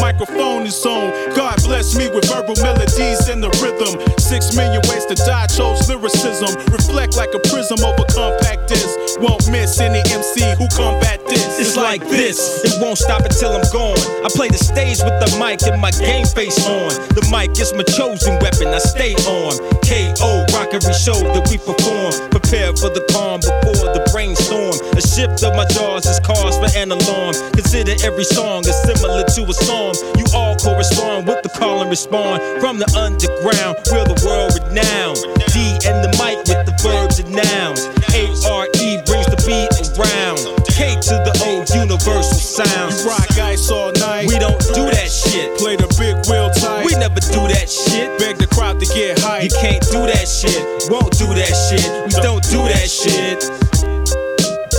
microphone 0.00 0.66
is 0.66 0.84
on. 0.86 1.12
God 1.36 1.56
bless 1.62 1.96
me 1.96 2.08
with 2.08 2.26
verbal 2.26 2.56
melodies 2.64 3.28
and 3.28 3.42
the 3.42 3.52
rhythm. 3.60 4.00
Six 4.18 4.56
million 4.56 4.82
ways 4.88 5.06
to 5.06 5.14
die, 5.14 5.46
chose 5.46 5.88
lyricism. 5.88 6.56
Reflect 6.72 7.16
like 7.16 7.32
a 7.34 7.40
prism 7.52 7.84
over 7.84 8.04
compact 8.10 8.68
disc. 8.68 8.88
Won't 9.20 9.50
miss 9.50 9.78
any 9.80 10.00
MC 10.10 10.40
who 10.56 10.66
combat 10.72 11.20
this. 11.26 11.60
It's 11.60 11.76
like 11.76 12.00
this, 12.08 12.64
it 12.64 12.80
won't 12.80 12.98
stop 12.98 13.22
until 13.22 13.52
I'm 13.52 13.66
gone. 13.72 14.00
I 14.24 14.28
play 14.32 14.48
the 14.48 14.58
stage 14.58 15.04
with 15.04 15.16
the 15.20 15.28
mic 15.36 15.60
and 15.68 15.80
my 15.80 15.90
game 15.92 16.24
face 16.24 16.56
on. 16.66 16.88
The 17.12 17.26
mic 17.28 17.52
is 17.60 17.72
my 17.76 17.84
chosen 17.84 18.40
weapon, 18.40 18.72
I 18.72 18.78
stay 18.78 19.14
on. 19.28 19.58
KO, 19.84 20.46
rock 20.56 20.72
every 20.72 20.96
show 20.96 21.18
that 21.20 21.44
we 21.52 21.60
perform. 21.60 22.16
Prepare 22.32 22.72
for 22.80 22.88
the 22.88 23.04
calm 23.12 23.44
before 23.44 23.92
the 23.92 24.02
brainstorm. 24.08 24.72
A 24.96 25.02
shift 25.02 25.44
of 25.44 25.52
my 25.52 25.66
jaws 25.68 26.06
is 26.06 26.18
cause 26.20 26.56
for 26.56 26.70
an 26.78 26.90
alarm. 26.90 27.34
Consider 27.52 27.94
every 28.06 28.24
song 28.24 28.64
is 28.64 28.78
similar 28.82 29.24
to 29.36 29.40
a 29.44 29.54
psalm. 29.94 30.16
You 30.16 30.24
all 30.34 30.56
correspond 30.56 31.26
with 31.26 31.42
the 31.42 31.48
call 31.48 31.80
and 31.80 31.90
respond. 31.90 32.42
From 32.60 32.78
the 32.78 32.88
underground, 32.96 33.76
we're 33.90 34.06
the 34.06 34.18
world 34.26 34.54
renowned. 34.58 35.18
D 35.52 35.78
and 35.86 36.04
the 36.04 36.10
mic 36.18 36.38
with 36.46 36.66
the 36.66 36.74
verbs 36.82 37.18
and 37.18 37.30
nouns. 37.30 37.86
A 38.14 38.30
R 38.48 38.66
E 38.78 39.00
brings 39.06 39.26
the 39.26 39.38
beat 39.46 39.70
around. 39.98 40.38
K 40.70 40.96
to 40.96 41.14
the 41.26 41.34
O, 41.44 41.64
universal 41.76 42.38
sound. 42.38 42.94
You 42.94 43.08
rock 43.08 43.30
ice 43.38 43.70
all 43.70 43.92
night. 43.92 44.26
We 44.28 44.38
don't 44.38 44.60
do 44.74 44.86
that 44.90 45.10
shit. 45.10 45.58
Play 45.58 45.76
the 45.76 45.88
big 45.98 46.16
wheel 46.28 46.50
tight. 46.50 46.84
We 46.84 46.94
never 46.94 47.20
do 47.20 47.42
that 47.48 47.68
shit. 47.68 48.18
Beg 48.18 48.38
the 48.38 48.46
crowd 48.46 48.80
to 48.80 48.86
get 48.86 49.18
hype. 49.18 49.44
You 49.44 49.50
can't 49.60 49.82
do 49.90 50.06
that 50.06 50.26
shit. 50.26 50.90
Won't 50.90 51.16
do 51.18 51.26
that 51.34 51.54
shit. 51.68 51.86
We 52.06 52.14
don't 52.22 52.42
do 52.48 52.62
that 52.68 52.88
shit. 52.88 53.40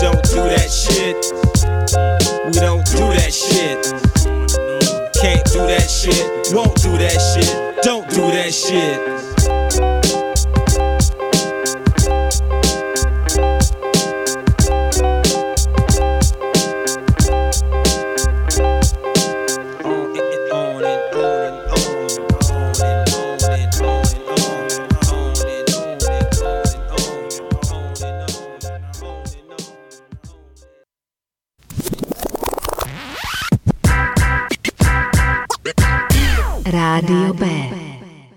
Don't 0.01 0.23
do 0.33 0.41
that 0.49 0.69
shit. 0.71 1.13
We 2.51 2.59
don't 2.59 2.83
shit. 6.11 6.53
Won't 6.53 6.75
do 6.81 6.91
that 6.97 7.19
shit. 7.19 7.83
Don't 7.83 8.09
do 8.09 8.21
that 8.21 8.53
shit. 8.53 9.30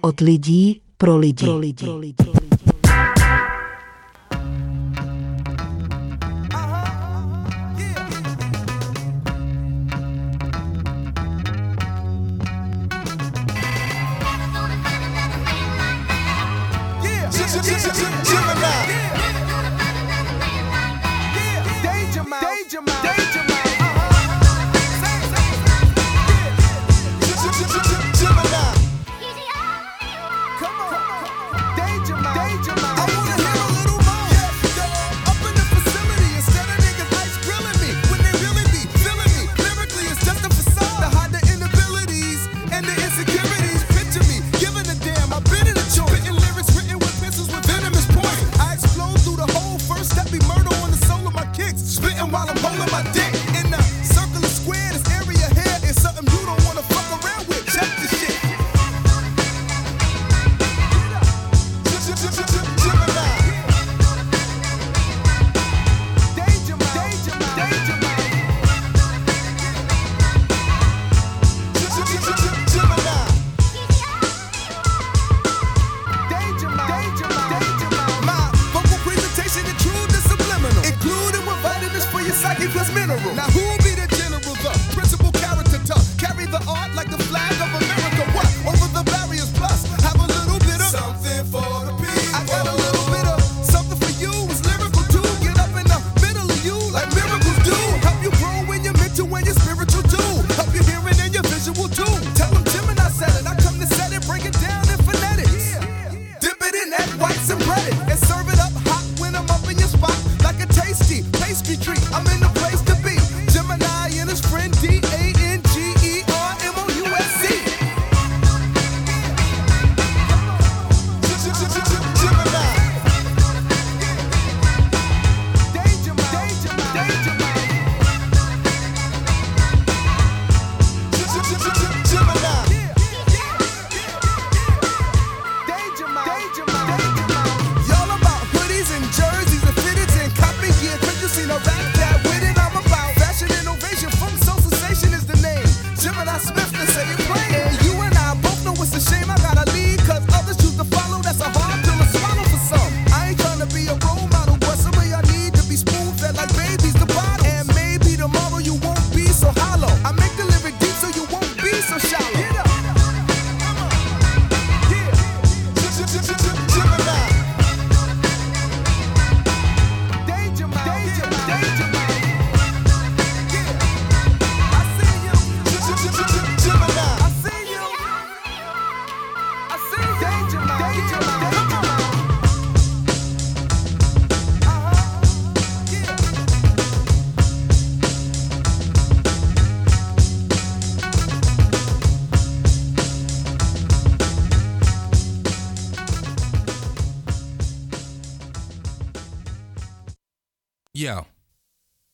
Od 0.05 0.21
lidí 0.21 0.81
pro 0.97 1.17
lidi. 1.17 1.45
Pro 1.45 1.57
lidi. 1.97 2.34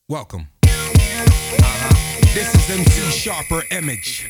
Welcome. 0.09 0.47
This 2.33 2.53
is 2.55 2.69
MC 2.69 3.11
Sharper 3.11 3.63
Image. 3.71 4.27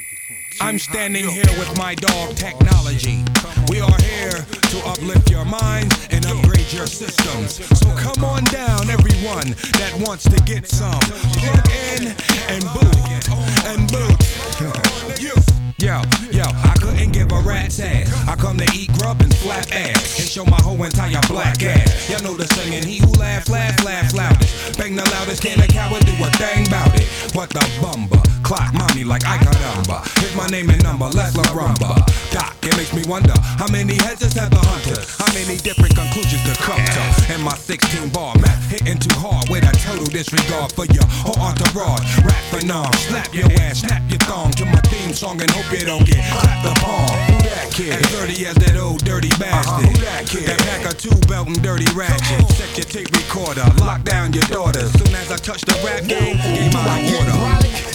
I'm 0.59 0.77
standing 0.77 1.27
here 1.27 1.45
with 1.57 1.75
my 1.77 1.95
dog 1.95 2.35
Technology. 2.35 3.23
We 3.69 3.79
are 3.79 4.01
here 4.01 4.31
to 4.31 4.77
uplift 4.85 5.31
your 5.31 5.45
minds 5.45 6.07
and 6.11 6.25
upgrade 6.25 6.71
your 6.71 6.87
systems. 6.87 7.65
So 7.79 7.95
come 7.95 8.23
on 8.23 8.43
down, 8.45 8.89
everyone 8.89 9.55
that 9.79 9.93
wants 10.05 10.25
to 10.25 10.39
get 10.43 10.67
some. 10.67 10.99
Plug 10.99 11.67
in 11.97 12.07
and 12.49 12.63
boot 12.73 13.29
and 13.65 13.91
boot. 13.91 14.17
Yo, 15.81 15.99
yo, 16.31 16.43
I 17.01 17.05
give 17.05 17.31
a 17.31 17.41
rat's 17.41 17.79
ass. 17.79 18.13
I 18.27 18.35
come 18.35 18.57
to 18.57 18.69
eat 18.77 18.93
grub 18.93 19.21
and 19.21 19.33
slap 19.33 19.65
ass 19.73 20.19
and 20.19 20.29
show 20.29 20.45
my 20.45 20.61
whole 20.61 20.77
entire 20.83 21.19
black 21.27 21.63
ass. 21.63 22.07
Y'all 22.07 22.21
know 22.21 22.37
the 22.37 22.45
saying, 22.53 22.85
he 22.85 22.99
who 22.99 23.11
laugh, 23.17 23.49
laugh, 23.49 23.83
laugh 23.83 24.13
loudest. 24.13 24.77
Bang 24.77 24.95
the 24.95 25.03
loudest, 25.09 25.41
can 25.41 25.59
a 25.59 25.67
coward 25.67 26.05
do 26.05 26.13
a 26.21 26.29
thing 26.37 26.69
bout 26.69 26.93
it? 26.93 27.09
What 27.33 27.49
the 27.49 27.65
bumba? 27.81 28.21
Clock 28.43 28.73
mommy 28.75 29.03
like 29.03 29.25
I 29.25 29.41
got 29.41 29.57
number. 29.73 29.97
Here's 30.21 30.35
my 30.35 30.45
name 30.53 30.69
and 30.69 30.83
number, 30.83 31.09
let's 31.09 31.35
la 31.35 31.43
rumba. 31.57 32.05
Doc, 32.29 32.53
it 32.61 32.77
makes 32.77 32.93
me 32.93 33.01
wonder 33.09 33.33
how 33.57 33.65
many 33.71 33.95
heads 33.95 34.21
has 34.21 34.33
had 34.33 34.51
the 34.51 34.61
hunters? 34.61 35.09
How 35.17 35.33
many 35.33 35.57
different 35.57 35.97
conclusions 35.97 36.45
to 36.45 36.53
come 36.61 36.85
to? 36.85 37.33
And 37.33 37.41
my 37.41 37.55
16 37.57 38.09
bar 38.09 38.37
map 38.37 38.61
hitting 38.69 38.99
too 38.99 39.17
hard 39.17 39.49
with 39.49 39.65
a 39.65 39.73
total 39.81 40.05
disregard 40.05 40.71
for 40.77 40.85
your 40.93 41.07
whole 41.09 41.41
entourage. 41.41 42.05
Rap 42.21 42.43
for 42.53 42.61
nom, 42.61 42.93
slap 43.09 43.33
your 43.33 43.49
ass, 43.65 43.81
snap 43.81 44.05
your 44.05 44.21
thong 44.29 44.51
to 44.61 44.65
my 44.65 44.81
theme 44.85 45.13
song 45.13 45.41
and 45.41 45.49
hope 45.49 45.65
you 45.73 45.85
don't 45.85 46.05
get 46.05 46.21
clapped 46.29 46.77
upon. 46.77 46.90
Who 46.91 47.37
that 47.49 47.71
kid? 47.71 47.93
As 47.93 48.11
dirty 48.11 48.45
as 48.45 48.55
that 48.55 48.77
old 48.77 49.03
dirty 49.03 49.29
bastard. 49.39 49.85
Uh-huh. 49.85 49.91
Who 49.91 50.05
that 50.05 50.27
kid? 50.27 50.47
That 50.47 50.59
pack 50.59 50.85
of 50.91 50.97
two 50.97 51.15
belt 51.27 51.47
and 51.47 51.61
dirty 51.61 51.85
ratchet. 51.93 52.47
Set 52.51 52.77
your 52.77 52.85
tape 52.85 53.11
recorder, 53.15 53.65
lock 53.79 54.03
down 54.03 54.33
your 54.33 54.43
daughter. 54.51 54.87
Soon 54.99 55.15
as 55.15 55.31
I 55.31 55.37
touch 55.37 55.61
the 55.61 55.75
rap 55.85 56.05
game, 56.07 56.37
give 56.37 56.73
my 56.73 56.99
order. 57.15 57.37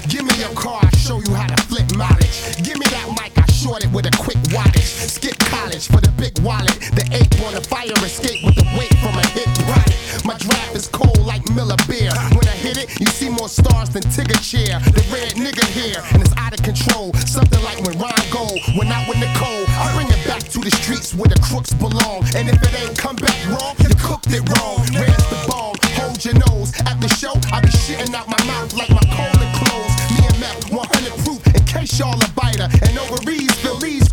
Give 0.08 0.24
me 0.24 0.34
your 0.40 0.54
car, 0.54 0.80
I 0.82 0.96
show 0.96 1.20
you 1.20 1.34
how 1.34 1.46
to 1.46 1.62
flip 1.68 1.92
mileage. 1.94 2.56
Give 2.62 2.78
me 2.78 2.86
that 2.86 3.08
mic, 3.20 3.35
I 3.56 3.58
short 3.58 3.84
it 3.84 3.90
with 3.90 4.04
a 4.04 4.12
quick 4.20 4.36
wattage. 4.52 4.84
Skip 5.08 5.38
college 5.48 5.88
for 5.88 5.96
the 6.04 6.12
big 6.20 6.36
wallet. 6.44 6.76
The 6.92 7.08
ape 7.08 7.40
on 7.48 7.56
a 7.56 7.64
fire 7.64 7.96
escape 8.04 8.44
with 8.44 8.52
the 8.52 8.68
weight 8.76 8.92
from 9.00 9.16
a 9.16 9.24
hit 9.32 9.48
product. 9.64 9.96
My 10.28 10.36
draft 10.36 10.76
is 10.76 10.88
cold 10.92 11.24
like 11.24 11.40
Miller 11.56 11.80
beer. 11.88 12.12
When 12.36 12.44
I 12.44 12.52
hit 12.52 12.76
it, 12.76 12.92
you 13.00 13.06
see 13.06 13.32
more 13.32 13.48
stars 13.48 13.88
than 13.88 14.04
Tigger 14.12 14.36
chair. 14.44 14.76
The 14.92 15.00
red 15.08 15.40
nigga 15.40 15.64
here, 15.72 16.04
and 16.12 16.20
it's 16.20 16.36
out 16.36 16.52
of 16.52 16.60
control. 16.68 17.16
Something 17.24 17.64
like 17.64 17.80
when 17.80 17.96
Ron 17.96 18.12
Go 18.28 18.44
went 18.76 18.92
out 18.92 19.08
with 19.08 19.24
Nicole. 19.24 19.64
I 19.72 19.88
bring 19.96 20.12
it 20.12 20.20
back 20.28 20.44
to 20.52 20.60
the 20.60 20.72
streets 20.84 21.16
where 21.16 21.32
the 21.32 21.40
crooks 21.40 21.72
belong. 21.72 22.28
And 22.36 22.52
if 22.52 22.60
it 22.60 22.76
ain't 22.76 22.98
come 23.00 23.16
back 23.16 23.40
wrong, 23.48 23.72
you 23.80 23.88
cooked 23.96 24.36
it 24.36 24.44
wrong. 24.52 24.84
Where's 24.92 25.26
the 25.32 25.40
bomb? 25.48 25.80
Hold 25.96 26.20
your 26.20 26.36
nose. 26.44 26.76
At 26.84 27.00
the 27.00 27.08
show, 27.08 27.32
I 27.56 27.64
be 27.64 27.72
shitting 27.72 28.12
out 28.12 28.28
my 28.28 28.42
mouth 28.44 28.76
like 28.76 28.92
my 28.92 29.06
colon 29.16 29.48
closed. 29.64 29.96
Me 30.12 30.28
and 30.28 30.38
Meth, 30.44 30.68
100 30.68 31.24
proof 31.24 31.55
case 31.76 31.98
y'all 31.98 32.22
a 32.22 32.28
biter. 32.30 32.68
And 32.82 32.98
ovaries 32.98 33.52
fill 33.60 33.78
these 33.78 34.05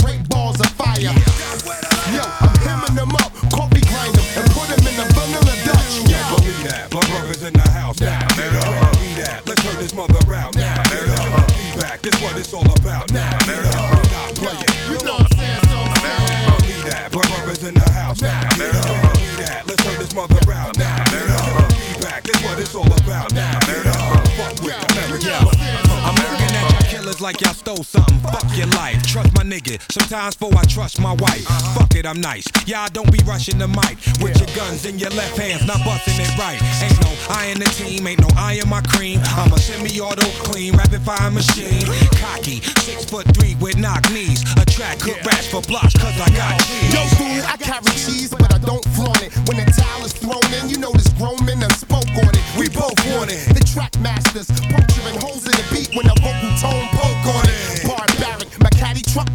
nigga. 29.54 29.78
Sometimes 29.92 30.36
before 30.36 30.58
I 30.58 30.64
trust 30.64 31.00
my 31.00 31.14
wife. 31.14 31.46
Fuck 31.78 31.94
it, 31.96 32.06
I'm 32.06 32.20
nice. 32.20 32.46
Y'all 32.66 32.90
don't 32.92 33.12
be 33.12 33.20
rushing 33.24 33.58
the 33.58 33.68
mic 33.68 34.02
with 34.22 34.34
your 34.42 34.50
guns 34.56 34.86
in 34.86 34.98
your 34.98 35.12
left 35.12 35.38
hands, 35.38 35.66
not 35.66 35.78
busting 35.86 36.18
it 36.18 36.34
right. 36.38 36.58
Ain't 36.82 36.98
no 37.06 37.14
I 37.30 37.54
in 37.54 37.60
the 37.60 37.70
team, 37.78 38.08
ain't 38.08 38.20
no 38.20 38.30
I 38.36 38.54
in 38.54 38.68
my 38.70 38.82
cream. 38.82 39.20
I'm 39.38 39.54
a 39.54 39.60
semi-auto 39.60 40.26
clean, 40.42 40.76
rapid 40.76 41.02
fire 41.02 41.30
machine. 41.30 41.86
Cocky, 42.18 42.62
six 42.82 43.06
foot 43.06 43.28
three 43.38 43.56
with 43.62 43.78
knock 43.78 44.10
knees. 44.12 44.42
Attract 44.58 45.02
hook 45.02 45.22
rats 45.24 45.48
for 45.48 45.62
blocks, 45.62 45.94
cause 45.94 46.18
I 46.18 46.30
got 46.34 46.58
cheese. 46.66 46.94
Yo, 46.94 47.02
fool, 47.18 47.42
I 47.46 47.58
carry 47.58 47.94
cheese, 47.94 48.30
but 48.34 48.50
I 48.54 48.58
don't 48.58 48.86
flaunt 48.98 49.22
it. 49.22 49.38
When 49.46 49.58
the 49.62 49.70
towel 49.70 50.06
is 50.06 50.14
thrown 50.14 50.50
in, 50.58 50.70
you 50.70 50.78
know 50.78 50.92
this 50.94 51.10
grown 51.14 51.38
men 51.46 51.60
done 51.60 51.74
spoke 51.78 52.10
on 52.26 52.34
it. 52.34 52.44
We 52.58 52.70
both 52.70 52.98
want 53.14 53.30
it. 53.30 53.54
The 53.54 53.62
track 53.62 53.94
masters, 54.00 54.50
puncturing 54.50 55.22
holes 55.22 55.46
in 55.46 55.54
the 55.54 55.66
beat 55.70 55.94
when 55.94 56.10
the 56.10 56.18
vocal 56.26 56.54
tone 56.58 56.90
poke 56.98 57.26
on 57.38 57.46
it. 57.46 57.86
Barbaric, 57.86 58.50
my 58.60 58.70
caddy 58.74 59.02
truck 59.14 59.30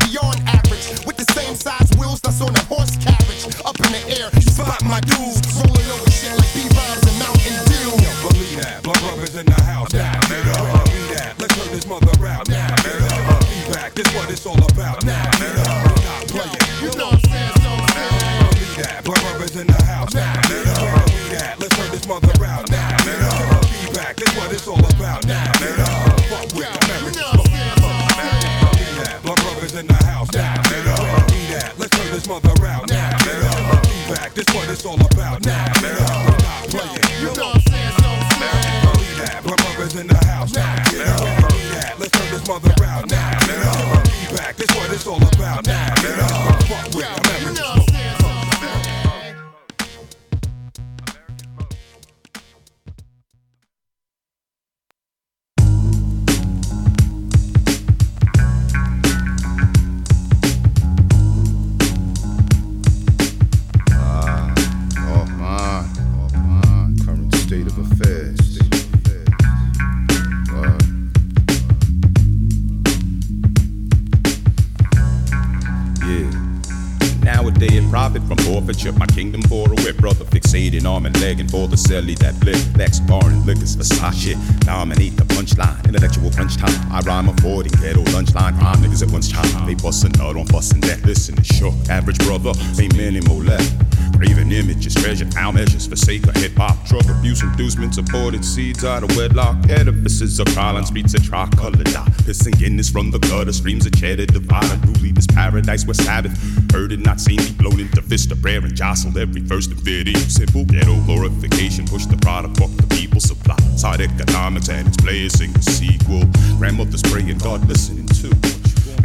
for 81.51 81.69
the 81.69 81.77
celly 81.77 82.17
that 82.19 82.39
blip. 82.41 82.59
Lex, 82.77 83.01
foreign 83.01 83.45
liquors, 83.45 83.77
Versace. 83.77 84.35
Dominate 84.61 85.17
the 85.17 85.25
punchline, 85.25 85.85
intellectual 85.87 86.31
crunch 86.31 86.57
time. 86.57 86.93
I 86.93 87.01
rhyme 87.01 87.29
a 87.29 87.33
avoiding 87.33 87.73
ghetto 87.81 88.03
lunchline. 88.13 88.59
Prime 88.59 88.77
niggas 88.77 89.03
at 89.03 89.11
once 89.11 89.31
time. 89.31 89.67
They 89.67 89.75
bustin' 89.75 90.13
nut 90.13 90.37
on 90.37 90.47
bustin' 90.47 90.81
that. 90.83 91.05
Listen, 91.05 91.39
it's 91.39 91.55
short. 91.55 91.75
Average 91.89 92.19
brother, 92.19 92.53
ain't 92.81 92.97
many 92.97 93.21
more 93.23 93.43
left. 93.43 93.98
Craving 94.19 94.51
images, 94.51 94.95
treasure, 94.95 95.27
foul 95.27 95.53
measures, 95.53 95.87
forsake 95.87 96.27
a 96.27 96.37
hip 96.41 96.57
hop. 96.57 96.85
Drug 96.87 97.09
abuse, 97.09 97.41
inducements, 97.41 97.99
aborted 97.99 98.45
seeds 98.45 98.85
out 98.85 99.05
of 99.05 99.17
wedlock. 99.17 99.57
Edifices 99.71 100.41
of 100.41 100.47
Carlin 100.57 100.85
streets 100.85 101.15
of 101.15 101.23
tricolor 101.23 101.85
dot. 101.85 102.09
Pissing 102.27 102.59
Guinness 102.59 102.91
from 102.91 103.13
the 103.13 103.21
gutter, 103.21 103.53
streams 103.53 103.87
of 103.87 103.95
cheddar, 103.97 104.27
divide 104.27 104.69
unruly. 104.73 105.13
This 105.13 105.29
paradise 105.29 105.87
where 105.87 105.95
Sabbath. 105.95 106.37
Heard 106.73 106.91
it, 106.91 106.99
not 106.99 107.21
seen 107.21 107.39
blown 107.59 107.79
into 107.79 108.03
fist 108.03 108.33
of 108.33 108.43
prayer 108.43 108.59
and 108.59 108.75
jostled 108.75 109.17
every 109.17 109.43
first 109.43 109.71
and 109.71 109.81
video. 109.81 110.19
Simple 110.19 110.65
ghetto 110.65 111.01
glorification, 111.03 111.87
push 111.87 112.07
the 112.07 112.17
product, 112.17 112.59
fuck 112.59 112.71
the 112.71 112.87
people 112.89 113.21
supply. 113.21 113.57
Side 113.77 114.01
economics 114.01 114.69
and 114.69 114.89
its 114.89 114.97
players 114.97 115.35
sing 115.35 115.53
the 115.53 115.63
sequel. 115.63 116.25
Grandmother's 116.59 117.03
praying, 117.03 117.39
God 117.39 117.67
listening 117.69 118.09
too. 118.09 118.38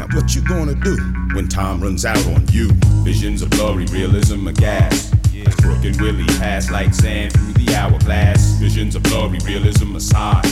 Now 0.04 0.20
what 0.20 0.36
you 0.36 0.42
gonna 0.42 0.76
do 0.76 0.98
when 1.34 1.48
time 1.48 1.80
runs 1.80 2.04
out 2.04 2.26
on 2.28 2.46
you? 2.50 2.70
Visions 3.06 3.42
of 3.42 3.50
blurry 3.52 3.86
realism 3.86 4.46
of 4.48 4.56
gas. 4.56 5.14
As 5.46 5.56
Brooke 5.56 5.86
and 5.86 6.00
Willie 6.02 6.26
pass 6.40 6.70
like 6.70 6.94
sand 6.94 7.32
through 7.32 7.54
the 7.54 7.74
hourglass. 7.74 8.60
Visions 8.60 8.96
of 8.96 9.04
blurry 9.04 9.40
realism 9.46 9.96
aside. 9.96 10.46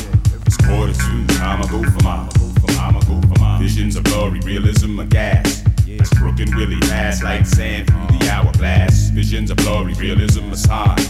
It's 0.45 0.55
quarter 0.55 0.93
to 0.93 1.27
time 1.35 1.61
I 1.61 1.67
go 1.69 1.83
for 1.83 2.01
mine. 2.01 2.29
Time 2.77 2.95
I 2.95 3.01
go 3.01 3.19
for 3.27 3.39
mine. 3.41 3.61
Visions 3.61 3.97
of 3.97 4.05
blurry 4.05 4.39
realism 4.39 4.97
of 4.99 5.09
gas. 5.09 5.63
As 5.99 6.09
Brooke 6.11 6.39
and 6.39 6.55
Willie 6.55 6.79
pass 6.81 7.21
like 7.21 7.45
sand 7.45 7.87
through 7.87 8.19
the 8.19 8.29
hourglass. 8.29 9.09
Visions 9.09 9.51
of 9.51 9.57
blurry 9.57 9.93
realism 9.95 10.49
aside. 10.51 11.01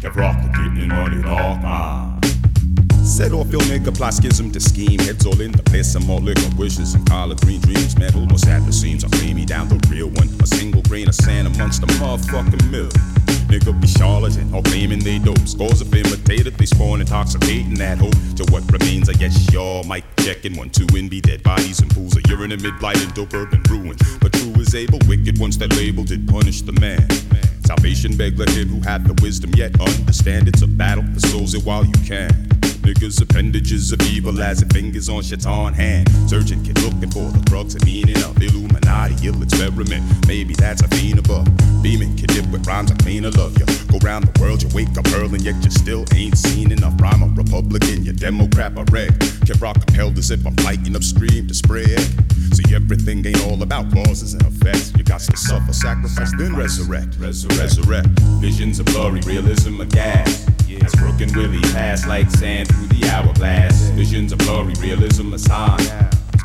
Kept 0.00 0.16
rock 0.16 0.40
the 0.40 0.48
getting 0.48 0.88
money 0.88 1.22
all 1.28 1.56
mine. 1.56 2.19
Set 3.10 3.32
off 3.32 3.50
your 3.50 3.60
nigga 3.62 3.94
plot 3.94 4.14
schism 4.14 4.52
to 4.52 4.60
scheme. 4.60 4.98
Heads 5.00 5.26
all 5.26 5.38
in 5.40 5.50
the 5.50 5.62
place. 5.64 5.92
Some 5.92 6.06
more 6.06 6.20
liquor 6.20 6.48
wishes 6.56 6.94
and 6.94 7.04
collard 7.06 7.40
green 7.40 7.60
dreams. 7.60 7.98
Man, 7.98 8.12
who 8.12 8.24
knows 8.24 8.42
the 8.42 8.72
seams? 8.72 9.02
I'll 9.02 9.10
lay 9.20 9.34
me 9.34 9.44
down 9.44 9.68
the 9.68 9.76
real 9.90 10.08
one. 10.08 10.28
A 10.40 10.46
single 10.46 10.80
grain 10.82 11.08
of 11.08 11.14
sand 11.16 11.48
amongst 11.48 11.80
the 11.80 11.88
motherfucking 11.98 12.70
mill. 12.70 12.88
Nigga 13.50 13.78
be 13.80 13.88
charlatan 13.88 14.54
or 14.54 14.62
claiming 14.62 15.00
they 15.00 15.18
dope. 15.18 15.40
Scores 15.40 15.80
of 15.80 15.92
imitated, 15.92 16.56
they 16.56 16.66
spawn 16.66 17.00
intoxicating 17.00 17.74
that 17.74 17.98
hope. 17.98 18.14
To 18.36 18.44
what 18.52 18.62
remains, 18.70 19.10
I 19.10 19.14
guess 19.14 19.52
y'all 19.52 19.82
might 19.82 20.04
checking 20.18 20.56
one, 20.56 20.70
two, 20.70 20.86
and 20.94 21.10
be 21.10 21.20
dead 21.20 21.42
bodies 21.42 21.80
and 21.80 21.90
pools 21.90 22.16
of 22.16 22.22
urine 22.30 22.52
and 22.52 22.62
mid-blight 22.62 23.02
and 23.02 23.12
dope 23.12 23.34
urban 23.34 23.60
ruin. 23.68 23.96
But 24.20 24.32
true 24.32 24.54
is 24.62 24.74
able, 24.76 25.00
wicked 25.08 25.38
ones 25.40 25.58
that 25.58 25.74
label 25.76 26.04
did 26.04 26.28
punish 26.28 26.62
the 26.62 26.72
man. 26.72 27.06
Salvation 27.66 28.16
beg 28.16 28.38
let 28.38 28.50
him 28.50 28.68
who 28.68 28.80
had 28.80 29.04
the 29.04 29.20
wisdom 29.20 29.50
yet 29.56 29.78
understand 29.80 30.46
it's 30.46 30.62
a 30.62 30.68
battle 30.68 31.04
for 31.12 31.20
souls 31.20 31.54
it 31.54 31.64
while 31.64 31.84
you 31.84 31.98
can. 32.06 32.59
Niggas 32.90 33.22
appendages 33.22 33.92
of 33.92 34.02
evil 34.02 34.42
as 34.42 34.62
if 34.62 34.68
fingers 34.72 35.08
on 35.08 35.22
shaitan 35.22 35.72
hand. 35.72 36.08
Surgeon 36.28 36.60
kid 36.64 36.76
looking 36.82 37.08
for 37.08 37.30
the 37.30 37.40
crux 37.48 37.74
and 37.74 37.84
meaning 37.84 38.16
of 38.24 38.34
Illuminati. 38.42 39.14
Ill 39.28 39.40
experiment, 39.44 40.02
maybe 40.26 40.54
that's 40.54 40.82
a 40.82 40.88
fiend 40.88 41.20
above. 41.20 41.46
Beaming 41.84 42.16
kid 42.16 42.30
dip 42.34 42.50
with 42.50 42.66
rhymes 42.66 42.90
I 42.90 42.96
clean 42.96 43.24
I 43.24 43.28
love 43.28 43.56
ya. 43.56 43.66
Go 43.86 43.98
round 44.02 44.26
the 44.26 44.34
world, 44.40 44.64
you 44.64 44.68
wake 44.74 44.90
up 44.98 45.06
hurling, 45.06 45.42
yet 45.42 45.54
you 45.62 45.70
still 45.70 46.04
ain't 46.12 46.36
seen 46.36 46.72
enough. 46.72 47.00
Rhyme 47.00 47.22
a 47.22 47.26
Republican, 47.28 48.04
you 48.04 48.12
Democrat 48.12 48.72
a 48.76 48.82
reg. 48.90 49.14
Kid 49.46 49.62
rock 49.62 49.78
compelled 49.86 50.18
as 50.18 50.32
if 50.32 50.44
I'm 50.44 50.56
fighting 50.56 50.96
upstream 50.96 51.46
to 51.46 51.54
spread. 51.54 52.00
See, 52.58 52.74
everything 52.74 53.24
ain't 53.24 53.40
all 53.46 53.62
about 53.62 53.86
causes 53.94 54.34
and 54.34 54.42
effects. 54.42 54.92
You 54.96 55.04
got 55.04 55.20
to 55.20 55.36
suffer, 55.36 55.72
sacrifice, 55.72 56.32
then 56.36 56.56
resurrect. 56.56 57.14
Resurrect. 57.20 57.60
Resurrect. 57.60 58.08
Visions 58.42 58.80
of 58.80 58.86
blurry, 58.86 59.20
realism 59.20 59.80
of 59.80 59.90
gas. 59.90 60.50
As 60.92 61.00
Brooke 61.00 61.20
and 61.20 61.36
Willie 61.36 61.60
pass 61.72 62.06
like 62.06 62.30
sand 62.30 62.68
through 62.68 62.86
the 62.88 63.08
hourglass. 63.10 63.90
Visions 63.90 64.32
of 64.32 64.38
glory, 64.38 64.74
realism 64.80 65.32
of 65.32 65.42
time. 65.44 65.78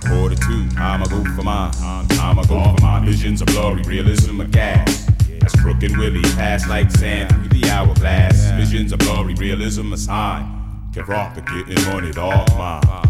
Quarter 0.08 0.36
two, 0.36 0.68
I'ma 0.78 1.06
go 1.06 1.24
for 1.36 1.44
mine. 1.44 1.72
I'ma 1.82 2.44
go 2.44 2.64
for 2.64 2.82
mine. 2.82 3.06
Visions 3.06 3.42
of 3.42 3.48
glory, 3.48 3.82
realism 3.84 4.42
gas. 4.52 5.08
As 5.44 5.54
and 5.84 5.98
Willie 5.98 6.22
pass 6.36 6.68
like 6.68 6.92
sand 6.92 7.30
through 7.32 7.60
the 7.60 7.70
hourglass. 7.70 8.52
Visions 8.52 8.92
of 8.92 9.00
glory, 9.00 9.34
realism 9.36 9.94
time. 10.06 10.90
Get 10.94 11.08
rock, 11.08 11.36
getting 11.36 11.84
money, 11.92 12.12
mine. 12.56 13.05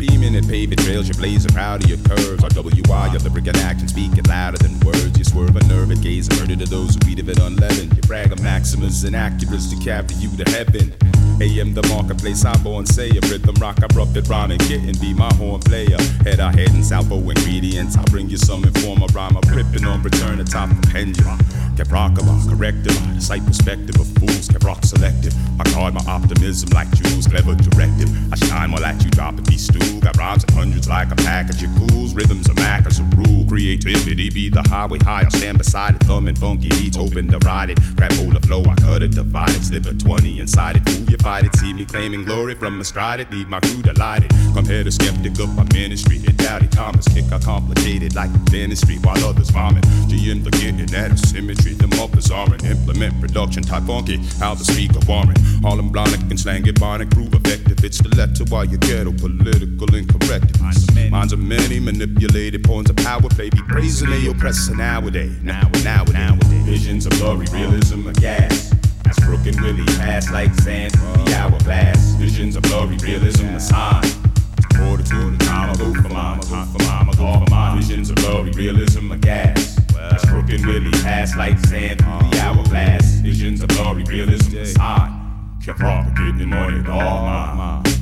Beaming 0.00 0.34
and 0.34 0.48
paving 0.48 0.78
trails, 0.78 1.08
you 1.08 1.14
blazing 1.14 1.52
proud 1.52 1.84
of 1.84 1.90
your 1.90 1.98
curves. 1.98 2.42
RWI, 2.42 3.12
your 3.12 3.20
lyric 3.20 3.48
and 3.48 3.56
action 3.58 3.86
speaking 3.86 4.24
louder 4.24 4.56
than 4.56 4.80
words. 4.80 5.18
You 5.18 5.24
swerve 5.24 5.54
a 5.54 5.62
nerve 5.64 5.90
and 5.90 6.00
gaze 6.00 6.26
and 6.26 6.40
murder 6.40 6.56
to 6.56 6.64
those 6.64 6.94
who 6.94 7.10
eat 7.10 7.20
of 7.20 7.28
it 7.28 7.38
unleavened. 7.38 7.94
You 7.94 8.00
brag 8.08 8.32
of 8.32 8.42
maximus 8.42 9.04
and 9.04 9.14
accuracy 9.14 9.76
to 9.76 9.84
carry 9.84 10.14
you 10.14 10.34
to 10.42 10.50
heaven. 10.52 10.94
AM 11.42 11.74
the 11.74 11.86
marketplace, 11.88 12.46
I 12.46 12.56
born 12.62 12.86
say 12.86 13.10
a 13.10 13.20
rhythm 13.28 13.56
rock, 13.56 13.76
I 13.82 13.94
rough 13.94 14.16
it 14.16 14.26
rhyme 14.26 14.50
and 14.52 14.62
and 14.70 14.98
be 15.00 15.12
my 15.12 15.32
horn 15.34 15.60
player. 15.60 16.00
Head 16.24 16.40
I 16.40 16.50
head 16.52 16.70
and 16.70 16.84
salvo 16.84 17.16
ingredients, 17.16 17.96
I'll 17.96 18.04
bring 18.04 18.30
you 18.30 18.38
some 18.38 18.64
informer 18.64 19.06
rhyme. 19.12 19.36
I'm 19.36 19.54
ripping 19.54 19.84
on 19.84 20.02
return 20.02 20.40
atop 20.40 20.70
the 20.70 20.88
pendulum. 20.88 21.38
Kept 21.76 21.90
rock 21.90 22.12
about 22.20 22.48
corrective, 22.48 22.96
I 23.08 23.18
sight 23.18 23.44
perspective 23.44 23.96
of 24.00 24.06
fools, 24.18 24.48
kept 24.48 24.64
rock 24.64 24.82
selective. 24.84 25.34
I 25.60 25.64
guard 25.72 25.92
my 25.92 26.04
optimism 26.06 26.70
like 26.70 26.90
Jews, 26.92 27.26
clever 27.26 27.54
directive. 27.54 28.08
I 28.32 28.36
shine 28.36 28.72
while 28.72 28.84
at 28.84 29.02
you 29.04 29.10
drop 29.10 29.38
a 29.38 29.42
beat 29.42 29.60
stew. 29.90 30.00
Got 30.00 30.16
rhymes 30.16 30.44
in 30.44 30.54
hundreds 30.54 30.88
like 30.88 31.10
a 31.10 31.16
package 31.16 31.62
of 31.62 31.74
ghouls. 31.74 32.14
Rhythms 32.14 32.48
are 32.48 32.54
Mac 32.54 32.86
as 32.86 33.00
a 33.00 33.04
rule. 33.16 33.44
Creativity 33.46 34.30
be 34.30 34.48
the 34.48 34.62
highway 34.68 34.98
high. 34.98 35.22
I'll 35.22 35.30
stand 35.30 35.58
beside 35.58 35.96
it, 35.96 36.02
thumbing 36.04 36.36
funky 36.36 36.68
beats, 36.68 36.96
hoping 36.96 37.28
to 37.28 37.38
ride 37.38 37.70
it. 37.70 37.78
Grab 37.96 38.12
hold 38.12 38.36
of 38.36 38.42
flow, 38.44 38.62
I 38.64 38.74
cut 38.76 39.02
it, 39.02 39.12
divide 39.12 39.50
it, 39.50 39.62
slip 39.62 39.86
a 39.86 39.94
20 39.94 40.40
inside 40.40 40.76
it. 40.76 40.88
Fool, 40.88 41.10
you 41.10 41.16
fight 41.18 41.44
it, 41.44 41.56
see 41.56 41.72
me 41.72 41.84
claiming 41.84 42.24
glory 42.24 42.54
from 42.54 42.80
astride 42.80 43.20
it. 43.20 43.30
Lead 43.30 43.48
my 43.48 43.60
crew 43.60 43.82
delighted. 43.82 44.30
Come 44.54 44.64
here 44.64 44.84
to 44.84 44.90
skeptic 44.90 45.38
of 45.40 45.54
my 45.56 45.64
ministry. 45.72 46.18
It 46.18 46.36
doubty 46.36 46.68
Thomas 46.68 47.06
kick 47.08 47.24
a 47.32 47.38
complicated 47.38 48.14
like 48.14 48.30
dentistry 48.46 48.96
while 48.98 49.22
others 49.24 49.50
vomit. 49.50 49.84
GM 50.08 50.44
the 50.44 50.50
getting 50.50 50.94
at 50.94 51.18
symmetry. 51.18 51.74
The 51.74 51.88
mothers 51.96 52.30
are 52.30 52.52
an 52.52 52.64
implement 52.64 53.20
production 53.20 53.62
type 53.62 53.84
funky. 53.84 54.18
How 54.38 54.54
the 54.54 54.64
speaker 54.64 55.00
warrant. 55.06 55.38
Harlem 55.62 55.92
Blonic 55.92 56.20
and 56.30 56.38
slang 56.38 56.66
it 56.66 56.76
bionic 56.76 57.10
prove 57.10 57.34
effective. 57.34 57.84
It's 57.84 57.98
the 57.98 58.08
letter 58.16 58.44
while 58.44 58.64
you 58.64 58.78
ghetto 58.78 59.12
political 59.12 59.79
incorrectness. 59.88 61.10
Minds 61.10 61.32
of 61.32 61.38
many 61.38 61.80
manipulated 61.80 62.62
pawns 62.64 62.90
of 62.90 62.96
power, 62.96 63.28
baby. 63.36 63.58
Praising 63.68 64.10
they 64.10 64.26
oppressor 64.26 64.76
nowadays. 64.76 65.36
Now, 65.42 65.70
now, 65.82 66.04
nowadays. 66.04 66.64
Visions 66.64 67.06
of 67.06 67.12
blurry 67.12 67.46
realism 67.52 68.06
of 68.06 68.14
gas. 68.16 68.72
As 69.08 69.18
Brooke 69.20 69.46
and 69.46 69.60
Willie 69.60 69.84
pass 69.96 70.30
like 70.30 70.54
sand 70.56 70.92
through 70.92 71.24
the 71.24 71.34
hourglass. 71.34 72.14
Visions 72.14 72.56
of 72.56 72.62
blurry 72.64 72.96
realism 72.98 73.54
of 73.54 73.62
sign. 73.62 74.02
The 74.02 75.36
time 75.40 75.76
go 75.76 75.92
for 75.94 76.14
I 76.14 76.36
go 76.36 76.42
for 76.42 76.82
I 76.82 77.04
go 77.16 77.44
for 77.44 77.50
mine. 77.50 77.80
Visions 77.80 78.10
of 78.10 78.16
blurry 78.16 78.50
realism 78.52 79.10
of 79.10 79.20
gas. 79.20 79.78
As 79.98 80.24
Brooke 80.26 80.50
and 80.50 80.64
Willie 80.66 80.90
pass 81.02 81.36
like 81.36 81.58
sand 81.58 82.00
through 82.00 82.30
the 82.30 82.40
hourglass. 82.40 83.20
Visions 83.20 83.62
of 83.62 83.68
blurry 83.68 84.04
realism 84.04 84.58
of 84.58 84.68
sign. 84.68 85.16
Kept 85.64 85.78
propagating 85.78 86.48
money, 86.48 86.88
all 86.88 87.26
mine. 87.56 87.99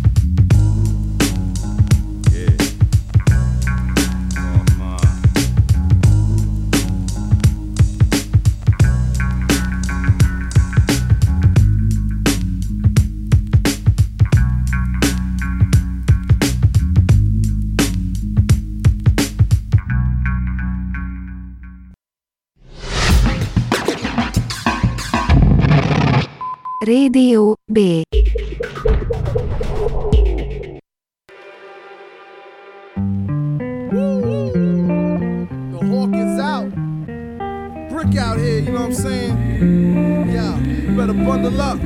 Radio 26.87 27.57
B. 27.73 28.05
The 28.13 28.21
hawk 35.83 36.15
is 36.15 36.39
out. 36.39 36.71
Brick 37.91 38.17
out 38.17 38.39
here, 38.39 38.61
you 38.61 38.71
know 38.71 38.73
what 38.73 38.83
I'm 38.83 38.95
saying? 38.95 40.31
Yeah, 40.31 40.57
you 40.61 40.97
better 40.97 41.15
bundle 41.15 41.61
up. 41.61 41.81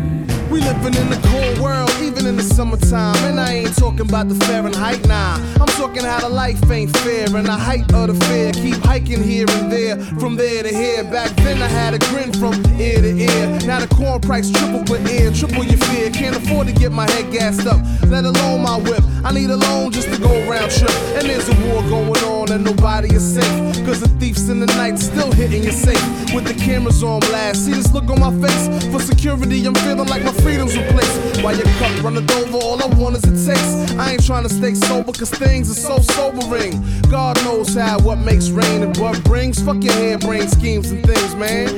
We 0.51 0.61
living 0.61 0.95
in 0.95 1.09
the 1.09 1.20
cold 1.24 1.59
world, 1.59 1.91
even 2.03 2.27
in 2.27 2.37
the 2.37 2.43
summertime. 2.43 3.17
And 3.25 3.39
I 3.41 3.53
ain't 3.53 3.77
talking 3.77 4.09
about 4.09 4.29
the 4.29 4.35
Fahrenheit, 4.47 5.07
nah. 5.07 5.37
I'm 5.61 5.69
talking 5.79 6.05
how 6.05 6.21
the 6.21 6.29
life 6.29 6.59
ain't 6.71 6.97
fair. 6.99 7.27
And 7.35 7.47
the 7.47 7.53
height 7.53 7.93
of 7.95 8.09
the 8.09 8.27
fear 8.27 8.53
keep 8.53 8.77
hiking 8.85 9.23
here 9.23 9.47
and 9.49 9.71
there, 9.71 9.97
from 10.19 10.37
there 10.37 10.63
to 10.63 10.69
here. 10.69 11.05
Back 11.05 11.31
then 11.37 11.63
I 11.63 11.69
had 11.69 11.95
a 11.95 11.99
grin 12.11 12.33
from 12.33 12.55
ear 12.81 13.01
to 13.01 13.13
ear. 13.17 13.47
Now 13.67 13.81
the 13.81 13.89
corn 13.95 14.21
price 14.21 14.51
triple 14.51 14.83
per 14.85 14.99
ear, 15.09 15.31
triple 15.33 15.65
your 15.65 15.79
fear. 15.89 16.11
Can't 16.11 16.37
afford 16.37 16.67
to 16.67 16.73
get 16.73 16.93
my 16.93 17.09
head 17.11 17.33
gassed 17.33 17.67
up, 17.67 17.81
let 18.09 18.25
alone 18.25 18.63
my 18.63 18.79
whip. 18.79 19.03
I 19.25 19.33
need 19.33 19.51
a 19.51 19.57
loan 19.57 19.93
just 19.93 20.13
to 20.13 20.19
go 20.21 20.33
round 20.51 20.71
trip. 20.73 20.91
And 21.17 21.29
there's 21.29 21.49
a 21.49 21.55
war 21.67 21.83
going 21.89 22.25
on 22.25 22.53
and 22.53 22.65
nobody 22.65 23.15
is 23.15 23.35
safe. 23.35 23.87
Cause 23.87 24.01
the 24.01 24.09
thieves 24.19 24.49
in 24.49 24.61
the 24.61 24.67
night 24.67 24.99
still 24.99 25.31
hitting 25.31 25.63
your 25.63 25.73
safe. 25.73 26.03
With 26.35 26.45
the 26.45 26.55
cameras 26.55 27.03
on 27.03 27.21
blast. 27.21 27.67
See 27.67 27.73
this 27.73 27.93
look 27.93 28.11
on 28.11 28.21
my 28.21 28.33
face? 28.43 28.67
For 28.91 29.01
security, 29.01 29.65
I'm 29.67 29.75
feeling 29.77 30.09
like 30.09 30.25
my 30.25 30.33
freedom's 30.33 30.77
replaced. 30.77 31.43
While 31.43 31.57
your 31.57 31.67
cup 31.79 31.91
running 32.01 32.30
over, 32.30 32.59
all 32.59 32.82
I 32.82 32.86
want 32.97 33.16
is 33.16 33.24
a 33.24 33.55
taste. 33.55 33.97
I 33.99 34.12
ain't 34.12 34.24
trying 34.24 34.45
to 34.45 34.49
stay 34.49 34.74
sober 34.74 35.12
cause 35.12 35.30
things 35.30 35.70
are 35.70 35.74
so 35.74 35.99
sobering. 35.99 36.82
God 37.11 37.36
knows 37.45 37.74
how, 37.74 37.99
what 38.01 38.18
makes 38.18 38.51
rain 38.51 38.82
and 38.82 38.97
what 38.99 39.22
brings. 39.24 39.61
Fuck 39.62 39.82
your 39.82 39.93
harebrained 39.95 40.51
schemes 40.51 40.90
and 40.90 41.05
things, 41.05 41.34
man. 41.34 41.68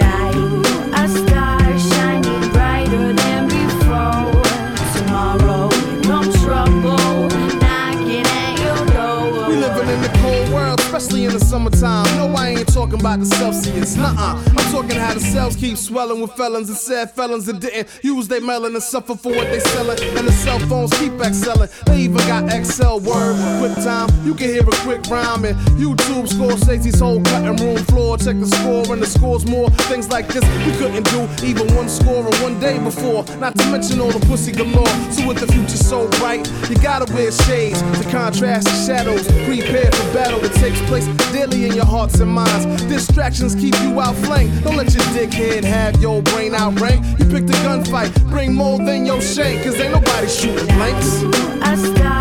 A 0.95 1.09
star 1.09 1.79
shining 1.79 2.51
brighter 2.53 3.13
than 3.13 3.54
summertime. 11.55 12.05
No, 12.17 12.35
I 12.35 12.49
ain't 12.49 12.75
talking 12.75 12.99
about 12.99 13.21
the 13.21 13.27
Celsius. 13.27 13.95
Nuh-uh. 13.97 14.43
I'm 14.45 14.73
talking 14.73 14.99
how 14.99 15.15
the 15.15 15.21
cells 15.21 15.55
keep 15.55 15.77
swelling 15.77 16.21
with 16.21 16.33
felons 16.33 16.69
and 16.69 16.77
sad 16.77 17.13
felons 17.13 17.47
that 17.47 17.61
didn't 17.61 17.89
use 18.03 18.27
their 18.27 18.41
melon 18.41 18.75
and 18.75 18.83
suffer 18.83 19.15
for 19.15 19.31
what 19.31 19.47
they 19.53 19.61
selling. 19.61 20.03
And 20.19 20.27
the 20.27 20.33
cell 20.33 20.59
phones 20.71 20.93
keep 20.99 21.13
excelling. 21.21 21.69
They 21.87 22.01
even 22.01 22.19
got 22.27 22.53
Excel 22.53 22.99
word. 22.99 23.37
Quick 23.61 23.75
time, 23.85 24.11
you 24.27 24.35
can 24.35 24.49
hear 24.49 24.69
a 24.69 24.77
quick 24.83 25.07
rhyme 25.07 25.45
and 25.45 25.57
YouTube 25.79 26.27
Scorsese's 26.27 26.99
whole 26.99 27.23
cutting 27.23 27.57
room 27.65 27.79
floor. 27.85 28.19
Check 28.19 28.41
the 28.41 28.47
score 28.47 28.93
and 28.93 29.01
the 29.01 29.07
scores 29.07 29.47
more. 29.47 29.71
Things 29.87 30.11
like 30.11 30.27
this 30.27 30.43
we 30.67 30.73
couldn't 30.77 31.07
do 31.15 31.23
even 31.47 31.73
one 31.77 31.89
score 31.89 32.27
in 32.27 32.35
one 32.43 32.59
day 32.59 32.83
before. 32.83 33.23
Not 33.39 33.57
to 33.59 33.65
mention 33.71 34.01
all 34.01 34.11
the 34.11 34.25
pussy 34.27 34.51
galore. 34.51 34.95
So 35.15 35.29
with 35.29 35.39
the 35.39 35.47
future 35.53 35.79
so 35.79 36.09
bright, 36.19 36.51
you 36.69 36.75
gotta 36.83 37.07
wear 37.15 37.31
shades 37.31 37.81
to 37.81 38.05
contrast 38.11 38.67
the 38.67 38.77
shadows. 38.87 39.23
Prepare 39.47 39.93
for 39.93 40.15
battle 40.15 40.41
that 40.41 40.55
takes 40.55 40.81
place 40.91 41.07
clearly 41.45 41.69
in 41.69 41.75
your 41.75 41.85
hearts 41.85 42.21
and 42.21 42.31
minds. 42.31 42.83
Distractions 42.85 43.55
keep 43.55 43.75
you 43.81 44.01
outflanked. 44.01 44.65
Don't 44.65 44.77
let 44.77 44.95
your 44.95 45.05
dickhead 45.05 45.65
have 45.65 46.01
your 46.01 46.23
brain 46.23 46.55
outranked. 46.55 47.07
You 47.19 47.27
picked 47.27 47.51
a 47.51 47.59
gunfight, 47.65 48.13
bring 48.31 48.55
more 48.55 48.79
than 48.79 49.05
your 49.05 49.21
shame, 49.21 49.63
cause 49.63 49.75
ain't 49.77 49.93
nobody 49.93 50.29
shooting 50.29 50.67
blanks. 50.67 52.14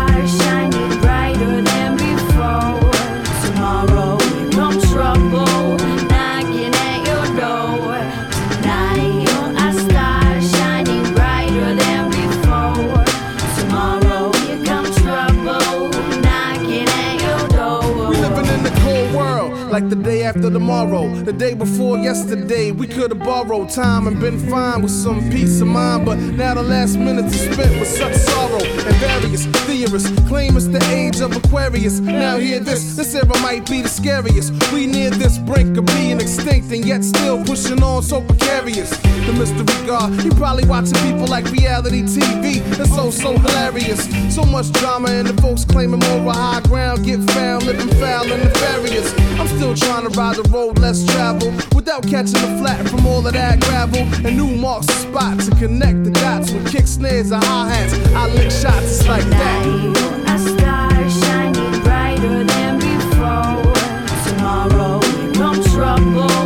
like 19.74 19.88
the 19.90 19.96
day 19.96 20.22
after 20.22 20.48
tomorrow. 20.50 21.12
The 21.24 21.32
day 21.32 21.52
before 21.52 21.98
yesterday, 21.98 22.70
we 22.70 22.86
could 22.86 23.10
have 23.10 23.18
borrowed 23.18 23.70
time 23.70 24.06
and 24.06 24.20
been 24.20 24.38
fine 24.48 24.82
with 24.82 24.92
some 24.92 25.18
peace 25.32 25.60
of 25.60 25.66
mind. 25.66 26.06
But 26.06 26.18
now 26.18 26.54
the 26.54 26.62
last 26.62 26.96
minutes 26.96 27.34
are 27.34 27.52
spent 27.52 27.80
with 27.80 27.88
such 27.88 28.14
sorrow 28.14 28.62
and 28.62 28.96
various 29.02 29.46
theorists 29.66 30.12
claim 30.28 30.56
it's 30.56 30.68
the 30.68 30.80
age 30.92 31.20
of 31.20 31.34
Aquarius. 31.36 31.98
Now 31.98 32.36
hear 32.38 32.60
this, 32.60 32.94
this 32.94 33.16
era 33.16 33.36
might 33.40 33.68
be 33.68 33.82
the 33.82 33.88
scariest. 33.88 34.52
We 34.72 34.86
near 34.86 35.10
this 35.10 35.38
brink 35.38 35.76
of 35.76 35.86
being 35.86 36.20
extinct 36.20 36.70
and 36.70 36.84
yet 36.84 37.02
still 37.02 37.42
pushing 37.44 37.82
on 37.82 38.04
so 38.04 38.20
precarious. 38.20 38.90
The 39.26 39.32
mystery 39.32 39.86
god, 39.88 40.22
you 40.22 40.30
probably 40.34 40.66
watching 40.66 41.00
people 41.02 41.26
like 41.26 41.46
reality 41.46 42.02
TV. 42.02 42.62
It's 42.78 42.94
so 42.94 43.10
so 43.10 43.36
hilarious. 43.38 44.06
So 44.32 44.44
much 44.44 44.70
drama 44.70 45.08
and 45.08 45.26
the 45.26 45.42
folks 45.42 45.64
claiming 45.64 45.98
moral 45.98 46.30
high 46.30 46.60
ground 46.60 47.04
get 47.04 47.18
found 47.32 47.64
living 47.66 47.88
foul 47.98 48.30
and 48.30 48.44
nefarious. 48.44 49.12
I'm 49.40 49.48
still 49.48 49.63
Still 49.64 49.88
trying 49.88 50.12
to 50.12 50.18
ride 50.18 50.36
the 50.36 50.42
road 50.50 50.78
less 50.78 51.06
travel 51.06 51.50
without 51.74 52.02
catching 52.02 52.34
the 52.34 52.58
flat 52.60 52.86
from 52.86 53.06
all 53.06 53.26
of 53.26 53.32
that 53.32 53.60
gravel. 53.60 54.00
And 54.26 54.36
new 54.36 54.58
marks 54.58 54.86
a 54.88 54.92
spot 54.92 55.40
to 55.40 55.50
connect 55.52 56.04
the 56.04 56.10
dots 56.10 56.52
with 56.52 56.70
kick 56.70 56.86
snares 56.86 57.30
and 57.30 57.42
hi 57.42 57.70
hats. 57.70 57.94
I 58.14 58.28
lick 58.34 58.50
shots 58.50 59.08
like 59.08 59.24
that. 59.24 60.04
Trouble. 65.74 66.43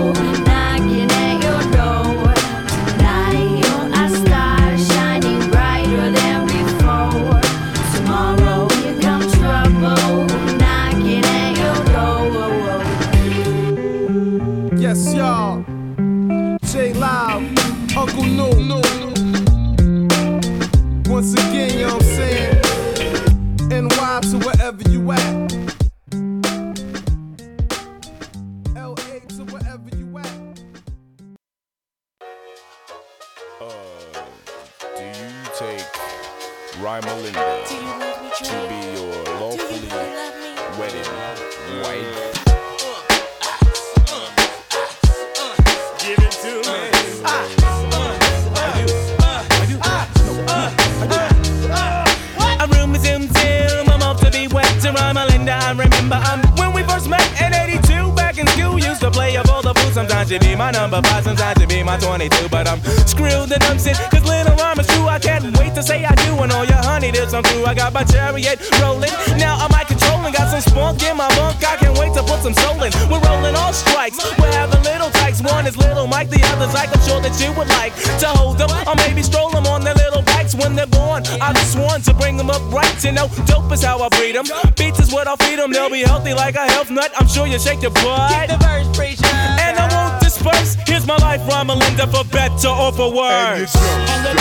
to 87.59 87.69
shake 87.69 87.81
the 87.81 87.91
butt. 87.91 88.49
The 88.49 88.57
verse, 88.57 88.97
preacher. 88.97 89.35
And 89.35 89.79
I 89.79 89.87
won't 89.91 90.23
disperse. 90.23 90.77
Here's 90.87 91.07
my 91.07 91.17
life 91.17 91.47
rhyme, 91.49 91.69
Melinda, 91.69 92.07
for 92.07 92.25
better 92.25 92.69
or 92.69 92.93
for 92.93 93.13
worse. 93.13 93.75
And, 93.75 94.38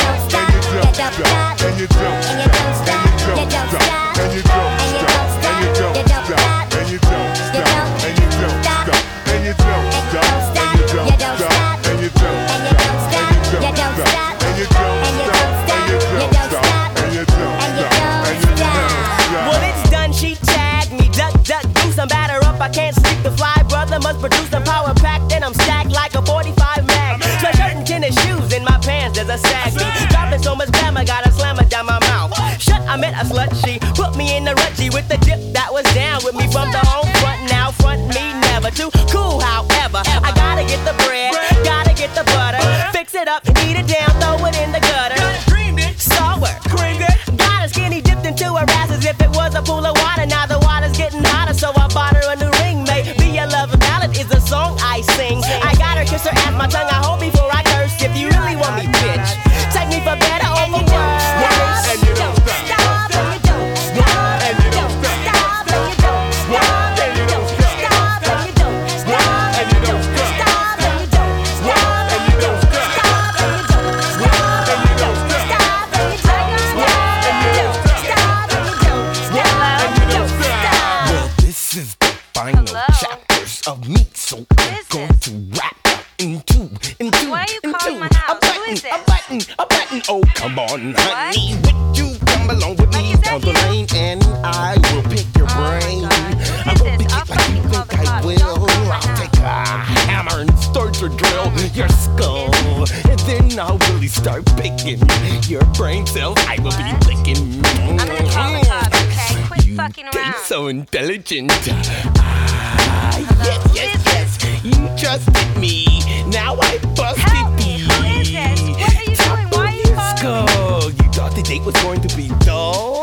date 121.48 121.64
was 121.64 121.76
going 121.82 122.02
to 122.02 122.14
be 122.18 122.28
dull. 122.40 122.97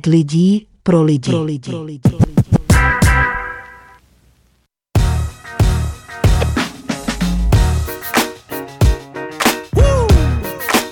Od 0.00 0.06
lidí 0.06 0.66
pro 0.82 1.02
lidi. 1.02 1.30
Pro 1.30 1.42
lidi. 1.44 1.70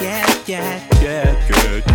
Yeah, 0.00 0.26
yeah, 0.46 0.80
yeah, 1.02 1.32
yeah, 1.52 1.88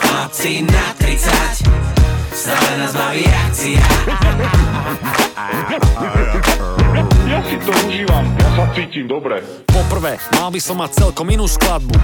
Chlapci 0.00 0.62
na 0.62 0.80
30 0.82 0.89
Stále 2.50 2.82
nás 2.82 2.92
baví 2.98 3.22
akcia 3.30 3.78
Ja 7.30 7.38
si 7.46 7.56
to 7.62 7.70
užívam, 7.86 8.26
ja 8.42 8.48
sa 8.58 8.64
cítim 8.74 9.06
dobre. 9.06 9.38
Poprvé, 9.70 10.18
mal 10.34 10.50
by 10.50 10.58
som 10.58 10.82
mať 10.82 10.98
celkom 10.98 11.30
inú 11.30 11.46
skladbu. 11.46 11.94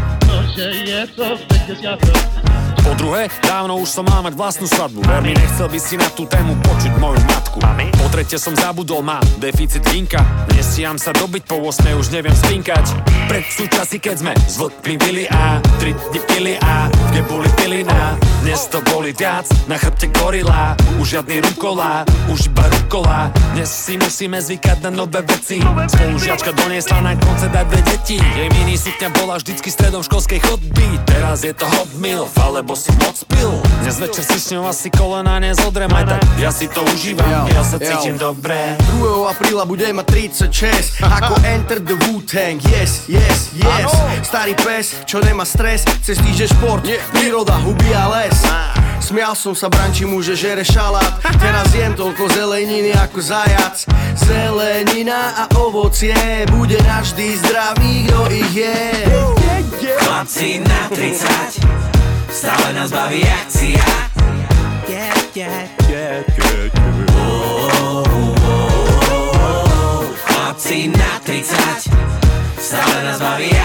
Po 2.79 2.93
druhé, 2.95 3.27
dávno 3.43 3.83
už 3.83 3.91
som 3.91 4.07
mal 4.07 4.23
mať 4.23 4.39
vlastnú 4.39 4.71
svadbu. 4.71 5.03
Veľmi 5.03 5.35
nechcel 5.35 5.67
by 5.67 5.79
si 5.83 5.99
na 5.99 6.07
tú 6.15 6.31
tému 6.31 6.55
počuť 6.63 6.95
moju 7.03 7.19
matku. 7.27 7.59
Po 7.99 8.07
tretie 8.15 8.39
som 8.39 8.55
zabudol, 8.55 9.03
mám 9.03 9.27
deficit 9.43 9.83
vinka. 9.91 10.23
Nestiam 10.55 10.95
sa 10.95 11.11
dobiť, 11.11 11.43
po 11.43 11.59
8 11.59 11.91
už 11.99 12.15
neviem 12.15 12.35
spinkať. 12.47 13.16
Pred 13.37 13.53
sú 13.53 13.69
časy, 13.69 14.01
keď 14.01 14.17
sme 14.17 14.33
s 14.49 14.57
vlkmi 14.57 14.97
byli 14.97 15.29
a 15.29 15.61
tri 15.77 15.93
dni 15.93 16.21
pili 16.25 16.55
a 16.57 16.89
kde 17.13 17.21
boli 17.29 17.45
pilina. 17.61 18.17
Dnes 18.41 18.65
to 18.73 18.81
boli 18.89 19.13
viac, 19.13 19.45
na 19.69 19.77
chrbte 19.77 20.09
gorila. 20.09 20.73
Už 20.97 21.21
žiadny 21.21 21.45
rukolá, 21.45 22.09
už 22.33 22.49
iba 22.49 22.65
rukola. 22.65 23.29
Dnes 23.53 23.69
si 23.69 24.01
musíme 24.01 24.41
zvykať 24.41 24.89
na 24.89 25.05
nové 25.05 25.21
veci. 25.21 25.61
Spolužiačka 25.61 26.57
doniesla 26.57 27.05
na 27.05 27.13
koncert 27.21 27.53
aj 27.53 27.67
dve 27.69 27.81
deti. 27.85 28.17
Jej 28.17 28.49
mini 28.57 28.79
sukňa 28.79 29.13
bola 29.13 29.37
vždycky 29.37 29.69
stredom 29.69 30.01
školskej 30.01 30.41
chodby. 30.41 30.97
Teraz 31.05 31.45
je 31.45 31.53
to 31.53 31.69
hot 31.69 31.93
milf, 32.01 32.33
alebo 32.41 32.73
som 32.73 32.97
moc 33.05 33.21
pil. 33.29 33.53
Dnes 33.85 34.01
večer 34.01 34.25
si 34.25 34.39
s 34.41 34.49
ňou 34.55 34.65
asi 34.65 34.89
kolena 34.89 35.37
nezodrem 35.43 35.93
aj 35.93 36.05
tak. 36.09 36.23
Ja 36.41 36.49
si 36.49 36.73
to 36.73 36.81
užívam, 36.89 37.53
ja 37.53 37.61
sa 37.61 37.77
cítim 37.77 38.17
dobre. 38.17 38.81
2. 38.97 39.29
apríla 39.29 39.67
budem 39.67 39.99
mať 39.99 40.33
36 40.49 41.03
Ako 41.03 41.35
Enter 41.43 41.83
the 41.83 41.99
Wu-Tang 42.07 42.63
Yes, 42.71 43.11
yes, 43.11 43.26
yes. 43.55 43.91
Starý 44.27 44.55
pes, 44.59 45.07
čo 45.07 45.23
nemá 45.23 45.47
stres 45.47 45.87
Cez 46.03 46.19
týždeň 46.19 46.49
šport, 46.59 46.83
príroda, 47.15 47.57
huby 47.63 47.91
a 47.95 48.11
les. 48.11 48.39
Smial 49.07 49.39
som 49.39 49.55
sa 49.55 49.71
branči 49.71 50.03
že 50.03 50.35
žere 50.35 50.67
šalát. 50.67 51.23
Teraz 51.39 51.71
jem 51.71 51.95
toľko 51.95 52.27
zeleniny 52.33 52.91
ako 52.91 53.23
zajac. 53.23 53.87
Zelenina 54.19 55.31
a 55.37 55.45
ovocie 55.63 56.17
Bude 56.51 56.81
navždy 56.83 57.39
zdravý, 57.39 58.11
kto 58.11 58.21
ich 58.35 58.53
je. 58.67 58.79
Chlapci 60.03 60.59
na 60.67 60.91
30 60.91 61.63
Stále 62.35 62.69
nás 62.75 62.91
baví 62.91 63.23
akcia. 63.23 63.87
Yeah, 64.91 65.15
yeah, 65.39 65.71
Yeah, 65.87 66.27
yeah, 66.27 66.27
yeah. 66.27 66.87
Chlapci 70.27 70.91
na 70.91 71.11
30 71.23 71.26
Stále 72.77 73.03
nás 73.09 73.21
baví 73.21 73.57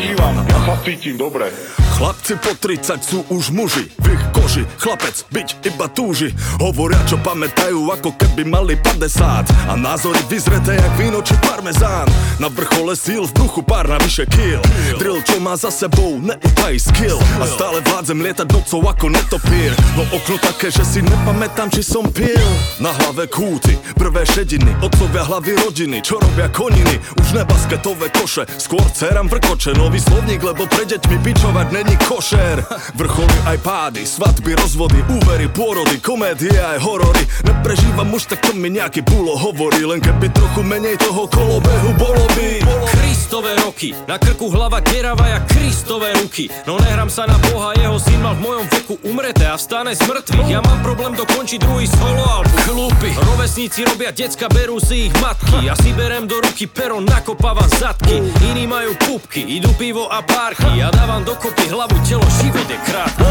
užívam, 0.00 0.34
ja 0.48 0.58
sa 0.64 0.74
cítim 0.80 1.20
dobre. 1.20 1.52
Chlapci 2.00 2.32
po 2.40 2.56
30 2.56 3.04
sú 3.04 3.18
už 3.28 3.52
muži. 3.52 3.92
V 4.00 4.16
ich 4.16 4.24
koži 4.32 4.64
chlapec 4.80 5.20
byť 5.28 5.48
iba 5.68 5.84
túži. 5.92 6.32
Hovoria 6.56 6.96
čo 7.04 7.20
pamätajú 7.20 7.76
ako 7.92 8.16
keby 8.16 8.48
mali 8.48 8.72
50 8.80 9.68
A 9.68 9.76
názory 9.76 10.16
vyzreté 10.32 10.80
jak 10.80 10.92
víno 10.96 11.20
či 11.20 11.36
parmezán. 11.44 12.08
Na 12.40 12.48
vrchole 12.48 12.96
síl 12.96 13.28
v 13.28 13.36
bruchu 13.36 13.60
pár 13.60 13.84
navyše 13.84 14.24
kill 14.24 14.64
Drill 14.96 15.20
čo 15.28 15.44
má 15.44 15.60
za 15.60 15.68
sebou 15.68 16.16
neutají 16.16 16.80
skill. 16.80 17.20
A 17.36 17.44
stále 17.44 17.84
vládzem 17.84 18.16
lietať 18.24 18.48
nocou 18.48 18.80
ako 18.80 19.12
netopír 19.12 19.76
No 20.00 20.08
okno 20.08 20.40
také, 20.40 20.72
že 20.72 20.80
si 20.88 21.04
nepamätám 21.04 21.68
či 21.68 21.84
som 21.84 22.08
pil. 22.08 22.48
Na 22.80 22.96
hlave 22.96 23.28
kúty, 23.28 23.76
prvé 24.00 24.24
šediny. 24.24 24.72
Otcovia 24.80 25.28
hlavy 25.28 25.52
rodiny, 25.68 26.00
čo 26.00 26.16
robia 26.16 26.48
koniny. 26.48 26.96
Už 27.20 27.36
ne 27.36 27.44
basketové 27.44 28.08
koše, 28.08 28.48
skôr 28.56 28.80
ceram 28.96 29.28
vrkoče 29.28 29.76
Nový 29.90 30.06
slovník, 30.06 30.46
lebo 30.46 30.70
pre 30.70 30.86
deťmi 30.86 31.18
pičovať 31.18 31.74
není 31.74 31.98
košer. 32.06 32.62
Vrcholy 33.02 33.38
aj 33.42 33.58
pády, 33.58 34.06
svadby, 34.06 34.54
rozvody, 34.54 35.02
úvery, 35.10 35.50
pôrody, 35.50 35.98
komédie 35.98 36.54
aj 36.54 36.78
horory. 36.78 37.26
Neprežívam 37.42 38.06
už 38.14 38.30
tak 38.30 38.38
to 38.38 38.54
mi 38.54 38.70
nejaký 38.70 39.02
bulo 39.02 39.34
hovorí 39.34 39.82
Len 39.82 39.98
keby 39.98 40.30
trochu 40.30 40.62
menej 40.62 40.94
toho 40.94 41.26
kolobehu 41.26 41.90
bolo 41.98 42.22
by. 42.38 42.62
Kristové 42.86 43.58
roky, 43.66 43.90
na 44.06 44.14
krku 44.14 44.46
hlava 44.54 44.78
derava 44.78 45.26
jak 45.26 45.58
Kristové 45.58 46.14
ruky. 46.22 46.46
No 46.70 46.78
nehrám 46.78 47.10
sa 47.10 47.26
na 47.26 47.34
Boha, 47.50 47.74
jeho 47.74 47.98
syn 47.98 48.22
mal 48.22 48.38
v 48.38 48.46
mojom 48.46 48.66
veku 48.70 48.94
umrete 49.10 49.42
a 49.42 49.58
vstane 49.58 49.98
z 49.98 50.06
mŕtvych. 50.06 50.54
Ja 50.54 50.62
mám 50.62 50.86
problém 50.86 51.18
dokončiť 51.18 51.58
druhý 51.66 51.90
solo 51.90 52.22
album. 52.30 52.58
Chlupy, 52.62 53.10
rovesníci 53.26 53.82
robia 53.90 54.14
decka, 54.14 54.46
berú 54.46 54.78
si 54.78 55.10
ich 55.10 55.14
matky. 55.18 55.66
Ja 55.66 55.74
si 55.74 55.90
berem 55.98 56.30
do 56.30 56.38
ruky 56.38 56.70
pero, 56.70 57.02
nakopávam 57.02 57.66
zadky. 57.74 58.22
Iní 58.54 58.70
majú 58.70 58.94
pupky, 59.02 59.42
idú 59.58 59.74
pivo 59.80 60.12
a 60.12 60.20
párky 60.20 60.76
Ja 60.76 60.92
dávam 60.92 61.24
dokopy 61.24 61.72
hlavu, 61.72 61.96
telo, 62.04 62.28
život 62.44 62.68
je 62.68 62.76
krátky 62.84 63.24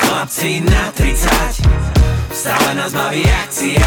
Chlapci 0.00 0.64
na 0.64 0.88
30 0.96 1.28
Stále 2.32 2.72
nás 2.72 2.92
baví 2.96 3.28
akcia 3.28 3.84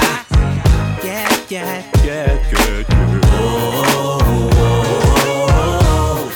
yeah, 1.01 1.25
yeah, 1.49 1.81
Yeah, 2.05 2.37
yeah, 2.53 2.85
yeah. 2.85 3.09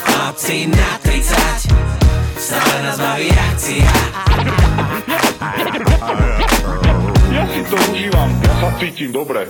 Chlapci 0.02 0.66
na 0.74 0.90
30 1.06 1.38
Stále 2.42 2.76
nás 2.82 2.98
baví 2.98 3.30
akcia 3.30 3.94
Ja 7.30 7.44
si 7.54 7.62
to 7.70 7.76
užívam, 7.94 8.32
ja 8.42 8.54
sa 8.64 8.70
cítim 8.80 9.12
dobre. 9.12 9.44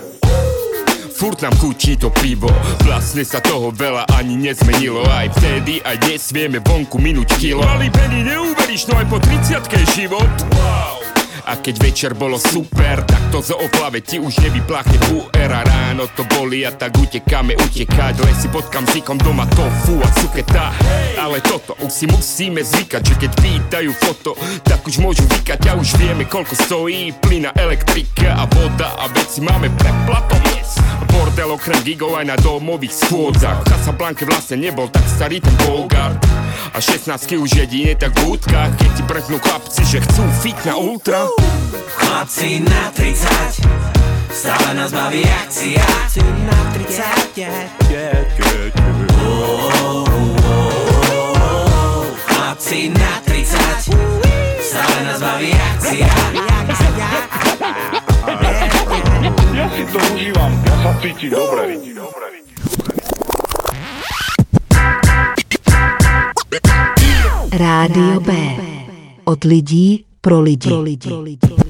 Furt 1.15 1.41
nám 1.41 1.55
chutí 1.55 1.95
to 1.95 2.11
pivo. 2.11 2.51
Vlastne 2.83 3.23
sa 3.23 3.39
toho 3.39 3.71
veľa 3.71 4.03
ani 4.19 4.35
nezmenilo. 4.35 4.99
Aj 5.07 5.31
vtedy, 5.31 5.79
aj 5.79 6.03
dnes 6.03 6.27
vieme 6.35 6.59
vonku 6.59 6.99
minúť 6.99 7.39
kilo. 7.39 7.63
Malý 7.63 7.87
Benny, 7.87 8.27
neuveríš, 8.27 8.91
no 8.91 8.99
aj 8.99 9.07
po 9.07 9.17
30 9.23 9.63
je 9.63 9.83
život. 9.95 10.31
Wow 10.51 11.05
a 11.43 11.59
keď 11.59 11.75
večer 11.83 12.11
bolo 12.15 12.39
super, 12.39 13.03
tak 13.03 13.19
to 13.29 13.43
zo 13.43 13.59
oplave 13.59 13.99
ti 13.99 14.15
už 14.15 14.39
nevypláchne. 14.47 14.97
Puer 15.11 15.51
a 15.51 15.61
ráno 15.61 16.07
to 16.15 16.23
boli 16.31 16.63
a 16.63 16.71
tak 16.71 16.95
utekáme 16.95 17.59
utekať. 17.59 18.23
Lesy 18.23 18.47
pod 18.47 18.71
kamzikom 18.71 19.19
doma 19.19 19.43
tofu 19.51 19.99
a 19.99 20.07
cuketa. 20.23 20.71
Ale 21.19 21.43
toto 21.43 21.75
už 21.83 21.91
si 21.91 22.05
musíme 22.07 22.63
zvykať, 22.63 23.01
že 23.03 23.15
keď 23.19 23.31
pýtajú 23.43 23.91
foto, 23.99 24.31
tak 24.63 24.87
už 24.87 25.03
môžu 25.03 25.27
vykať. 25.27 25.59
A 25.67 25.71
už 25.75 25.99
vieme 25.99 26.23
koľko 26.23 26.55
stojí 26.55 27.11
plyna, 27.19 27.51
elektrika 27.59 28.39
a 28.39 28.47
voda 28.47 28.95
a 28.95 29.11
veci 29.11 29.43
máme 29.43 29.67
preplatom 29.75 30.45
Bordel 31.15 31.47
okrem 31.47 31.79
gigov 31.83 32.15
aj 32.19 32.25
na 32.27 32.37
domových 32.39 33.07
schôdzach. 33.07 33.63
V 33.63 33.67
Casablanke 33.71 34.27
vlastne 34.27 34.59
nebol 34.59 34.91
tak 34.91 35.07
starý 35.07 35.39
ten 35.39 35.55
Bogart. 35.63 36.19
A 36.75 36.77
16 36.83 37.39
už 37.39 37.51
jedine 37.55 37.95
tak 37.95 38.15
v 38.19 38.35
útkach 38.35 38.71
Keď 38.75 38.89
ti 38.99 39.03
brknú 39.03 39.37
chlapci, 39.39 39.83
že 39.87 40.03
chcú 40.03 40.23
fit 40.43 40.57
na 40.67 40.75
ultra 40.75 41.24
Chlapci 41.87 42.59
na 42.59 42.91
30 42.91 43.29
Stále 44.31 44.73
nás 44.73 44.91
baví 44.91 45.23
akcia 45.25 45.85
Chlapci 45.85 46.23
na 46.45 46.59
30 46.73 47.37
yeah. 47.37 47.69
Yeah, 47.89 48.25
yeah, 48.39 48.69
yeah. 48.69 48.85
Chlapci 52.25 52.89
na 52.89 53.11
30 53.25 53.95
Stále 54.61 54.97
nás 55.03 55.19
baví 55.21 55.53
akcia 55.53 56.09
Ja 59.55 59.71
si 59.71 59.83
to 59.87 59.97
užívam, 59.97 60.51
ja 60.65 60.75
sa 60.83 60.91
cítim 60.99 61.29
dobre. 61.31 61.79
Rádio 67.55 68.19
B. 68.19 68.29
Od 69.25 69.41
lidí 69.43 70.04
pro 70.25 70.41
lidi. 70.41 70.69
Pro 70.69 70.81
lidi. 70.81 71.64